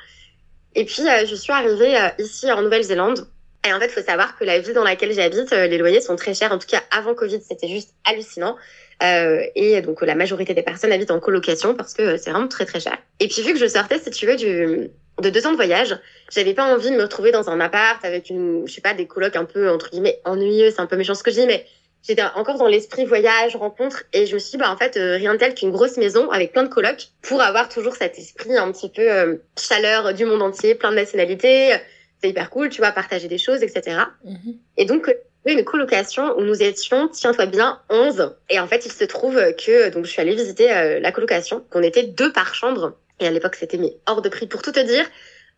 Et 0.74 0.86
puis, 0.86 1.02
je 1.26 1.34
suis 1.34 1.52
arrivée 1.52 1.94
ici 2.18 2.50
en 2.50 2.62
Nouvelle-Zélande. 2.62 3.28
Et 3.66 3.72
en 3.72 3.80
fait, 3.80 3.90
faut 3.90 4.00
savoir 4.00 4.38
que 4.38 4.44
la 4.44 4.60
ville 4.60 4.72
dans 4.72 4.84
laquelle 4.84 5.12
j'habite, 5.12 5.50
les 5.50 5.76
loyers 5.76 6.00
sont 6.00 6.16
très 6.16 6.32
chers. 6.32 6.52
En 6.52 6.58
tout 6.58 6.66
cas, 6.66 6.82
avant 6.90 7.14
Covid, 7.14 7.42
c'était 7.42 7.68
juste 7.68 7.94
hallucinant. 8.06 8.56
Euh, 9.02 9.42
et 9.54 9.80
donc 9.80 10.02
la 10.02 10.14
majorité 10.14 10.54
des 10.54 10.62
personnes 10.62 10.90
habitent 10.90 11.12
en 11.12 11.20
colocation 11.20 11.74
parce 11.74 11.94
que 11.94 12.16
c'est 12.16 12.30
vraiment 12.30 12.48
très 12.48 12.64
très 12.64 12.80
cher. 12.80 12.98
Et 13.20 13.28
puis 13.28 13.42
vu 13.42 13.52
que 13.52 13.58
je 13.58 13.66
sortais, 13.66 13.98
si 13.98 14.10
tu 14.10 14.26
veux, 14.26 14.36
du, 14.36 14.90
de 15.20 15.30
deux 15.30 15.46
ans 15.46 15.52
de 15.52 15.56
voyage, 15.56 15.96
j'avais 16.32 16.54
pas 16.54 16.64
envie 16.64 16.90
de 16.90 16.96
me 16.96 17.02
retrouver 17.02 17.30
dans 17.30 17.48
un 17.48 17.60
appart 17.60 18.04
avec 18.04 18.30
une, 18.30 18.66
je 18.66 18.72
sais 18.72 18.80
pas, 18.80 18.94
des 18.94 19.06
colocs 19.06 19.36
un 19.36 19.44
peu 19.44 19.70
entre 19.70 19.90
guillemets 19.90 20.20
ennuyeux. 20.24 20.70
C'est 20.70 20.80
un 20.80 20.86
peu 20.86 20.96
méchant 20.96 21.14
ce 21.14 21.22
que 21.22 21.30
je 21.30 21.40
dis, 21.40 21.46
mais 21.46 21.64
j'étais 22.06 22.22
encore 22.34 22.58
dans 22.58 22.66
l'esprit 22.66 23.04
voyage, 23.04 23.54
rencontre, 23.56 24.04
et 24.12 24.26
je 24.26 24.34
me 24.34 24.38
suis 24.38 24.52
dit, 24.52 24.56
bah 24.56 24.70
en 24.72 24.76
fait, 24.76 24.96
euh, 24.96 25.16
rien 25.16 25.34
de 25.34 25.38
tel 25.38 25.54
qu'une 25.54 25.70
grosse 25.70 25.96
maison 25.96 26.30
avec 26.30 26.52
plein 26.52 26.64
de 26.64 26.68
colocs 26.68 27.08
pour 27.22 27.40
avoir 27.40 27.68
toujours 27.68 27.94
cet 27.94 28.18
esprit 28.18 28.56
un 28.56 28.70
petit 28.72 28.88
peu 28.88 29.10
euh, 29.10 29.36
chaleur 29.58 30.14
du 30.14 30.24
monde 30.24 30.42
entier, 30.42 30.74
plein 30.74 30.90
de 30.90 30.96
nationalités. 30.96 31.76
C'est 32.20 32.30
hyper 32.30 32.50
cool, 32.50 32.68
tu 32.68 32.80
vois, 32.80 32.90
partager 32.90 33.28
des 33.28 33.38
choses, 33.38 33.62
etc. 33.62 33.96
Mm-hmm. 34.24 34.56
Et 34.76 34.84
donc, 34.86 35.14
une 35.52 35.64
colocation 35.64 36.36
où 36.38 36.42
nous 36.42 36.62
étions, 36.62 37.08
tiens-toi 37.08 37.46
bien, 37.46 37.80
11. 37.90 38.34
Et 38.50 38.60
en 38.60 38.66
fait, 38.66 38.86
il 38.86 38.92
se 38.92 39.04
trouve 39.04 39.36
que 39.54 39.90
donc 39.90 40.04
je 40.04 40.10
suis 40.10 40.20
allée 40.20 40.34
visiter 40.34 40.72
euh, 40.72 41.00
la 41.00 41.12
colocation, 41.12 41.64
qu'on 41.70 41.82
était 41.82 42.04
deux 42.04 42.32
par 42.32 42.54
chambre. 42.54 42.94
Et 43.20 43.26
à 43.26 43.30
l'époque, 43.30 43.56
c'était 43.56 43.78
mis 43.78 43.96
hors 44.06 44.22
de 44.22 44.28
prix. 44.28 44.46
Pour 44.46 44.62
tout 44.62 44.72
te 44.72 44.80
dire, 44.80 45.04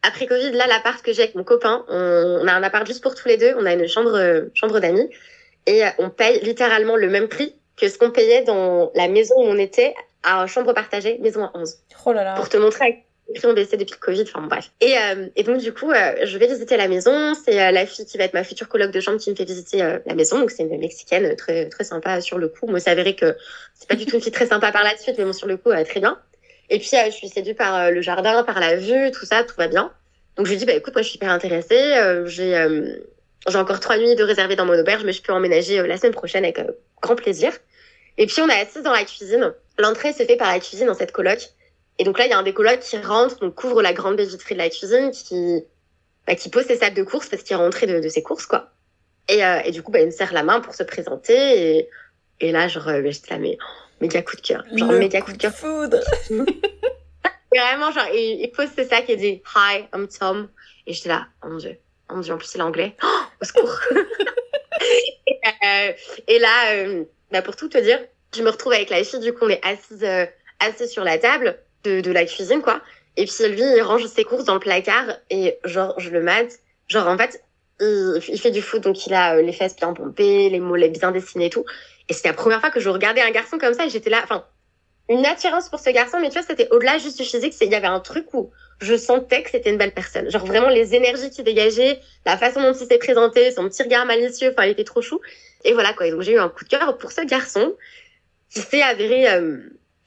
après 0.03 0.27
Covid, 0.27 0.53
là, 0.53 0.67
l'appart 0.67 1.03
que 1.03 1.13
j'ai 1.13 1.23
avec 1.23 1.35
mon 1.35 1.45
copain, 1.45 1.85
on, 1.89 2.47
a 2.47 2.53
un 2.53 2.63
appart 2.63 2.87
juste 2.87 3.03
pour 3.03 3.15
tous 3.15 3.29
les 3.29 3.37
deux. 3.37 3.55
On 3.59 3.67
a 3.67 3.75
une 3.75 3.87
chambre, 3.87 4.15
euh, 4.15 4.43
chambre 4.55 4.81
d'amis. 4.81 5.09
Et 5.67 5.85
euh, 5.85 5.91
on 5.99 6.11
paye 6.11 6.41
littéralement 6.41 6.97
le 6.97 7.09
même 7.09 7.29
prix 7.29 7.55
que 7.77 7.89
ce 7.89 7.99
qu'on 7.99 8.11
payait 8.11 8.43
dans 8.43 8.91
la 8.95 9.09
maison 9.09 9.35
où 9.37 9.45
on 9.45 9.59
était 9.59 9.95
à 10.23 10.47
chambre 10.47 10.73
partagée, 10.73 11.19
maison 11.19 11.45
à 11.45 11.53
11. 11.55 11.79
Oh 12.07 12.13
là 12.13 12.25
là. 12.25 12.35
Pour 12.35 12.49
te 12.49 12.57
montrer 12.57 13.05
prix 13.35 13.47
ont 13.47 13.53
baissé 13.53 13.77
depuis 13.77 13.95
le 13.95 14.05
Covid, 14.05 14.23
enfin 14.23 14.47
bref. 14.47 14.71
Et, 14.81 14.97
euh, 14.97 15.29
et 15.37 15.43
donc 15.43 15.59
du 15.59 15.73
coup, 15.73 15.91
euh, 15.91 16.15
je 16.25 16.39
vais 16.39 16.47
visiter 16.47 16.77
la 16.77 16.89
maison. 16.89 17.35
C'est 17.35 17.61
euh, 17.61 17.71
la 17.71 17.87
fille 17.87 18.07
qui 18.07 18.19
va 18.19 18.25
être 18.25 18.35
ma 18.35 18.45
future 18.45 18.69
coloc 18.69 18.91
de 18.91 19.01
chambre 19.01 19.19
qui 19.19 19.31
me 19.31 19.37
fait 19.37 19.45
visiter 19.45 19.79
la 19.79 20.15
maison. 20.15 20.39
Donc 20.39 20.51
c'est 20.51 20.63
une 20.63 20.79
mexicaine 20.79 21.35
très 21.37 21.69
très 21.69 21.85
sympa 21.85 22.21
sur 22.21 22.39
le 22.39 22.49
coup. 22.49 22.67
Moi, 22.67 22.81
c'est 22.81 22.91
avéré 22.91 23.15
que 23.15 23.37
c'est 23.75 23.89
pas 23.89 23.95
du 23.95 24.07
tout 24.07 24.17
une 24.17 24.23
fille 24.23 24.33
très 24.33 24.47
sympa 24.47 24.73
par 24.73 24.85
la 24.85 24.97
suite, 24.97 25.17
mais 25.19 25.25
bon 25.25 25.33
sur 25.33 25.47
le 25.47 25.57
coup, 25.57 25.71
très 25.85 26.01
bien. 26.01 26.19
Et 26.69 26.79
puis 26.79 26.89
je 26.89 27.11
suis 27.11 27.29
séduite 27.29 27.59
par 27.59 27.91
le 27.91 28.01
jardin, 28.01 28.43
par 28.45 28.61
la 28.61 28.77
vue, 28.77 29.11
tout 29.11 29.27
ça, 29.27 29.43
tout 29.45 29.57
va 29.57 29.69
bien. 29.69 29.93
Donc 30.37 30.47
je 30.47 30.53
lui 30.53 30.59
dis 30.59 30.67
bah 30.67 30.75
écoute, 30.75 30.95
moi 30.95 31.03
je 31.03 31.09
suis 31.09 31.17
hyper 31.17 31.31
intéressée. 31.31 32.25
j'ai 32.27 32.67
j'ai 33.49 33.59
encore 33.59 33.81
trois 33.81 33.97
nuits 33.97 34.17
de 34.17 34.23
réserver 34.23 34.55
dans 34.55 34.67
mon 34.67 34.79
auberge, 34.79 35.03
mais 35.05 35.13
je 35.13 35.23
peux 35.23 35.33
emménager 35.33 35.85
la 35.87 35.97
semaine 35.97 36.13
prochaine 36.13 36.45
avec 36.45 36.61
grand 37.01 37.17
plaisir. 37.17 37.53
Et 38.19 38.27
puis 38.27 38.41
on 38.43 38.49
est 38.49 38.61
assise 38.61 38.83
dans 38.83 38.93
la 38.93 39.05
cuisine. 39.05 39.53
L'entrée 39.79 40.13
se 40.13 40.25
fait 40.25 40.37
par 40.37 40.53
la 40.53 40.61
cuisine 40.61 40.87
dans 40.87 40.95
cette 40.95 41.13
coloc. 41.13 41.51
Et 42.01 42.05
donc 42.05 42.19
là, 42.19 42.25
il 42.25 42.31
y 42.31 42.33
a 42.33 42.39
un 42.39 42.43
des 42.43 42.55
colocs 42.55 42.81
qui 42.81 42.97
rentre, 42.97 43.39
donc 43.41 43.55
couvre 43.55 43.83
la 43.83 43.93
grande 43.93 44.19
vitrée 44.19 44.55
de 44.55 44.61
la 44.61 44.71
cuisine, 44.71 45.11
qui, 45.11 45.63
bah, 46.27 46.35
qui 46.35 46.49
pose 46.49 46.65
ses 46.65 46.77
sacs 46.77 46.95
de 46.95 47.03
courses 47.03 47.29
parce 47.29 47.43
qu'il 47.43 47.53
est 47.53 47.59
rentré 47.59 47.87
de, 47.87 48.01
de, 48.01 48.09
ses 48.09 48.23
courses, 48.23 48.47
quoi. 48.47 48.71
Et, 49.29 49.45
euh, 49.45 49.61
et 49.67 49.71
du 49.71 49.83
coup, 49.83 49.93
bah, 49.93 50.01
il 50.01 50.07
me 50.07 50.11
serre 50.11 50.33
la 50.33 50.43
main 50.43 50.61
pour 50.61 50.75
se 50.75 50.83
présenter. 50.83 51.35
Et, 51.77 51.91
et 52.41 52.53
là, 52.53 52.69
genre, 52.69 52.87
bah, 52.87 53.11
j'étais 53.11 53.35
là, 53.35 53.39
mais 53.39 53.59
oh, 53.61 53.83
méga 54.01 54.23
coup 54.23 54.35
de 54.35 54.41
cœur. 54.41 54.65
Genre, 54.75 54.93
méga 54.93 55.21
coup 55.21 55.33
de 55.33 55.37
cœur. 55.37 55.53
Foudre. 55.53 56.01
Vraiment, 57.55 57.93
genre, 57.93 58.07
il, 58.15 58.45
il, 58.45 58.51
pose 58.51 58.69
ses 58.75 58.87
sacs 58.87 59.11
et 59.11 59.17
dit 59.17 59.43
Hi, 59.55 59.85
I'm 59.95 60.09
Tom. 60.09 60.49
Et 60.87 60.95
j'étais 60.95 61.11
là, 61.11 61.27
oh 61.45 61.49
mon 61.49 61.59
dieu, 61.59 61.77
oh 62.09 62.15
mon 62.15 62.21
dieu, 62.23 62.33
en 62.33 62.39
plus, 62.39 62.47
c'est 62.47 62.59
l'anglais. 62.59 62.97
Oh, 63.03 63.21
au 63.43 63.45
secours. 63.45 63.79
et, 65.27 65.41
euh, 65.67 65.93
et, 66.29 66.39
là, 66.39 66.73
euh, 66.77 67.05
bah, 67.31 67.43
pour 67.43 67.57
tout 67.57 67.69
te 67.69 67.77
dire, 67.77 67.99
je 68.35 68.43
me 68.43 68.49
retrouve 68.49 68.73
avec 68.73 68.89
la 68.89 69.05
fille, 69.05 69.21
du 69.21 69.35
coup, 69.35 69.45
on 69.45 69.51
est 69.51 69.61
assise, 69.67 70.03
euh, 70.03 70.25
assise 70.61 70.91
sur 70.91 71.05
la 71.05 71.19
table 71.19 71.59
de, 71.85 72.01
de 72.01 72.13
la 72.13 72.25
cuisine, 72.25 72.63
quoi. 72.63 72.81
Et 73.17 73.27
puis 73.27 73.49
lui, 73.49 73.63
il 73.63 73.83
range 73.83 74.07
ses 74.07 74.25
courses 74.25 74.45
dans 74.45 74.55
le 74.55 74.61
placard 74.61 75.17
et 75.31 75.59
genre, 75.65 75.99
je 75.99 76.11
le 76.11 76.23
mate. 76.23 76.59
Genre, 76.89 77.07
en 77.07 77.19
fait, 77.19 77.43
il, 77.81 78.21
il 78.29 78.41
fait 78.41 78.51
du 78.51 78.63
foot, 78.63 78.83
donc 78.83 79.07
il 79.07 79.15
a 79.15 79.37
euh, 79.37 79.43
les 79.43 79.53
fesses 79.53 79.77
bien 79.77 79.93
pompées, 79.93 80.49
les 80.51 80.61
mollets 80.61 80.89
bien 80.89 81.11
dessinés 81.11 81.47
et 81.47 81.51
tout. 81.51 81.65
Et 82.09 82.13
c'était 82.13 82.29
la 82.29 82.35
première 82.35 82.61
fois 82.61 82.71
que 82.71 82.81
je 82.81 82.89
regardais 82.89 83.23
un 83.23 83.31
garçon 83.31 83.59
comme 83.59 83.75
ça 83.75 83.87
et 83.87 83.91
j'étais 83.91 84.11
là, 84.11 84.21
enfin, 84.23 84.45
une 85.09 85.27
attirance 85.27 85.69
pour 85.69 85.81
ce 85.81 85.91
garçon, 85.91 86.19
mais 86.21 86.29
tu 86.29 86.35
vois, 86.35 86.47
c'était 86.47 86.69
au-delà 86.71 86.99
juste 86.99 87.19
du 87.19 87.25
physique, 87.25 87.55
il 87.61 87.71
y 87.71 87.75
avait 87.75 87.89
un 87.89 87.99
truc 87.99 88.33
où 88.33 88.51
je 88.81 88.97
sentais 88.97 89.43
que 89.43 89.51
c'était 89.51 89.71
une 89.71 89.77
belle 89.77 89.93
personne. 89.93 90.31
Genre 90.31 90.47
vraiment 90.47 90.69
les 90.69 90.95
énergies 90.95 91.31
qui 91.31 91.43
dégageait, 91.43 92.01
la 92.25 92.37
façon 92.37 92.63
dont 92.63 92.73
il 92.73 92.87
s'est 92.87 92.99
présenté, 92.99 93.51
son 93.51 93.69
petit 93.69 93.83
regard 93.83 94.07
malicieux, 94.07 94.51
enfin, 94.53 94.67
il 94.67 94.71
était 94.71 94.85
trop 94.85 95.03
chou. 95.03 95.21
Et 95.65 95.73
voilà, 95.73 95.93
quoi. 95.93 96.07
Et 96.07 96.13
donc 96.13 96.23
j'ai 96.23 96.33
eu 96.33 96.39
un 96.39 96.49
coup 96.49 96.65
de 96.65 96.69
cœur 96.69 96.97
pour 96.97 97.11
ce 97.11 97.23
garçon 97.23 97.75
qui 98.51 98.61
s'est 98.61 98.83
avéré 98.83 99.29
euh, 99.33 99.59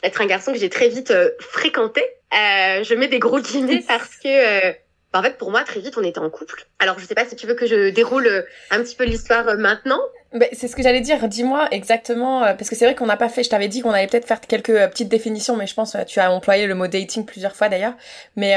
être 0.04 0.22
un 0.22 0.26
garçon 0.26 0.52
que 0.52 0.60
j'ai 0.60 0.70
très 0.70 0.90
vite 0.90 1.12
euh, 1.12 1.30
fréquenté. 1.40 2.02
Euh, 2.34 2.84
je 2.84 2.94
mets 2.96 3.08
des 3.08 3.20
gros 3.20 3.40
guillemets 3.40 3.84
parce 3.88 4.16
que, 4.18 4.28
euh, 4.70 4.74
bah, 5.12 5.20
en 5.20 5.24
fait, 5.24 5.38
pour 5.38 5.52
moi, 5.52 5.64
très 5.64 5.80
vite, 5.80 5.98
on 5.98 6.04
était 6.04 6.20
en 6.20 6.30
couple. 6.30 6.66
Alors, 6.80 7.00
je 7.00 7.06
sais 7.06 7.16
pas 7.16 7.26
si 7.26 7.36
tu 7.36 7.48
veux 7.48 7.56
que 7.56 7.66
je 7.66 7.90
déroule 7.90 8.28
euh, 8.28 8.42
un 8.72 8.82
petit 8.82 8.96
peu 8.96 9.06
l'histoire 9.06 9.46
maintenant. 9.58 10.00
Ben, 10.34 10.50
c'est 10.52 10.68
ce 10.68 10.76
que 10.76 10.82
j'allais 10.82 11.02
dire. 11.02 11.28
Dis-moi 11.28 11.68
exactement, 11.72 12.42
parce 12.42 12.70
que 12.70 12.76
c'est 12.76 12.86
vrai 12.86 12.96
qu'on 12.96 13.06
n'a 13.06 13.18
pas 13.18 13.30
fait. 13.30 13.44
Je 13.44 13.50
t'avais 13.50 13.68
dit 13.68 13.82
qu'on 13.82 13.92
allait 13.92 14.08
peut-être 14.08 14.28
faire 14.28 14.42
quelques 14.42 14.74
petites 14.90 15.10
définitions, 15.10 15.56
mais 15.56 15.68
je 15.68 15.76
pense 15.76 15.94
que 15.94 16.04
tu 16.06 16.20
as 16.20 16.32
employé 16.32 16.66
le 16.66 16.74
mot 16.74 16.88
dating 16.88 17.24
plusieurs 17.24 17.56
fois 17.56 17.70
d'ailleurs. 17.70 17.94
Mais 18.36 18.56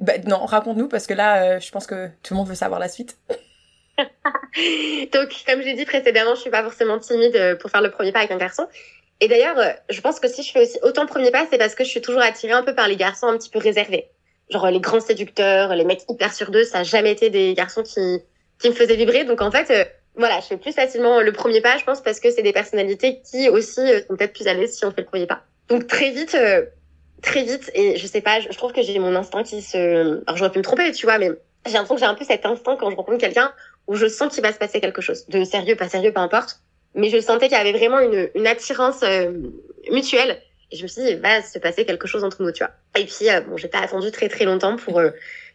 ben, 0.00 0.24
non, 0.26 0.44
raconte-nous 0.44 0.88
parce 0.88 1.06
que 1.06 1.14
là, 1.14 1.60
je 1.60 1.70
pense 1.70 1.86
que 1.86 2.08
tout 2.24 2.34
le 2.34 2.38
monde 2.38 2.48
veut 2.48 2.56
savoir 2.56 2.80
la 2.80 2.88
suite. 2.88 3.16
Donc, 5.12 5.28
comme 5.46 5.62
j'ai 5.62 5.74
dit 5.74 5.84
précédemment, 5.84 6.34
je 6.34 6.40
suis 6.40 6.50
pas 6.50 6.64
forcément 6.64 6.98
timide 6.98 7.58
pour 7.60 7.70
faire 7.70 7.80
le 7.80 7.90
premier 7.92 8.10
pas 8.10 8.18
avec 8.20 8.32
un 8.32 8.36
garçon. 8.36 8.66
Et 9.20 9.28
d'ailleurs, 9.28 9.58
euh, 9.58 9.72
je 9.90 10.00
pense 10.00 10.20
que 10.20 10.28
si 10.28 10.42
je 10.42 10.52
fais 10.52 10.62
aussi 10.62 10.78
autant 10.82 11.02
le 11.02 11.08
premier 11.08 11.30
pas, 11.30 11.46
c'est 11.50 11.58
parce 11.58 11.74
que 11.74 11.84
je 11.84 11.88
suis 11.88 12.00
toujours 12.00 12.22
attirée 12.22 12.52
un 12.52 12.62
peu 12.62 12.74
par 12.74 12.88
les 12.88 12.96
garçons 12.96 13.26
un 13.26 13.36
petit 13.36 13.50
peu 13.50 13.58
réservés. 13.58 14.08
Genre 14.50 14.70
les 14.70 14.80
grands 14.80 15.00
séducteurs, 15.00 15.74
les 15.74 15.84
mecs 15.84 16.02
hyper 16.08 16.32
sur 16.32 16.50
d'eux, 16.50 16.64
ça 16.64 16.78
n'a 16.78 16.84
jamais 16.84 17.12
été 17.12 17.28
des 17.28 17.54
garçons 17.54 17.82
qui, 17.82 18.20
qui 18.60 18.68
me 18.68 18.74
faisaient 18.74 18.96
vibrer. 18.96 19.24
Donc 19.24 19.40
en 19.40 19.50
fait, 19.50 19.70
euh, 19.70 19.84
voilà, 20.14 20.40
je 20.40 20.46
fais 20.46 20.56
plus 20.56 20.72
facilement 20.72 21.20
le 21.20 21.32
premier 21.32 21.60
pas, 21.60 21.76
je 21.78 21.84
pense, 21.84 22.00
parce 22.00 22.20
que 22.20 22.30
c'est 22.30 22.42
des 22.42 22.52
personnalités 22.52 23.20
qui 23.28 23.48
aussi 23.48 23.80
euh, 23.80 24.00
sont 24.06 24.16
peut-être 24.16 24.32
plus 24.32 24.46
à 24.46 24.54
l'aise 24.54 24.76
si 24.76 24.84
on 24.84 24.92
fait 24.92 25.02
le 25.02 25.06
premier 25.06 25.26
pas. 25.26 25.42
Donc 25.68 25.86
très 25.86 26.10
vite, 26.10 26.36
très 27.20 27.42
vite, 27.42 27.70
et 27.74 27.96
je 27.96 28.06
sais 28.06 28.22
pas, 28.22 28.40
je, 28.40 28.48
trouve 28.56 28.72
que 28.72 28.80
j'ai 28.80 28.98
mon 28.98 29.14
instinct 29.14 29.42
qui 29.42 29.60
se... 29.60 30.22
Alors 30.26 30.36
j'aurais 30.36 30.50
pu 30.50 30.58
me 30.58 30.64
tromper, 30.64 30.90
tu 30.92 31.04
vois, 31.04 31.18
mais 31.18 31.30
j'ai 31.66 31.72
l'impression 31.72 31.96
que 31.96 32.00
j'ai 32.00 32.06
un 32.06 32.14
peu 32.14 32.24
cet 32.24 32.46
instinct 32.46 32.76
quand 32.76 32.90
je 32.90 32.96
rencontre 32.96 33.18
quelqu'un 33.18 33.52
où 33.86 33.96
je 33.96 34.06
sens 34.06 34.32
qu'il 34.32 34.42
va 34.42 34.52
se 34.52 34.58
passer 34.58 34.80
quelque 34.80 35.02
chose. 35.02 35.26
De 35.26 35.44
sérieux, 35.44 35.76
pas 35.76 35.90
sérieux, 35.90 36.12
peu 36.12 36.20
importe 36.20 36.62
mais 36.98 37.10
je 37.10 37.20
sentais 37.20 37.48
qu'il 37.48 37.56
y 37.56 37.60
avait 37.60 37.72
vraiment 37.72 38.00
une, 38.00 38.28
une 38.34 38.46
attirance 38.46 39.02
euh, 39.04 39.32
mutuelle. 39.90 40.42
Et 40.70 40.76
je 40.76 40.82
me 40.82 40.88
suis 40.88 41.02
dit, 41.02 41.10
il 41.12 41.20
va 41.20 41.40
se 41.42 41.58
passer 41.58 41.86
quelque 41.86 42.08
chose 42.08 42.24
entre 42.24 42.42
nous, 42.42 42.50
tu 42.50 42.64
vois. 42.64 42.72
Et 42.98 43.06
puis, 43.06 43.30
euh, 43.30 43.40
bon, 43.40 43.56
j'ai 43.56 43.68
pas 43.68 43.78
attendu 43.78 44.10
très 44.10 44.28
très 44.28 44.44
longtemps 44.44 44.76
pour 44.76 44.98
euh, 44.98 45.10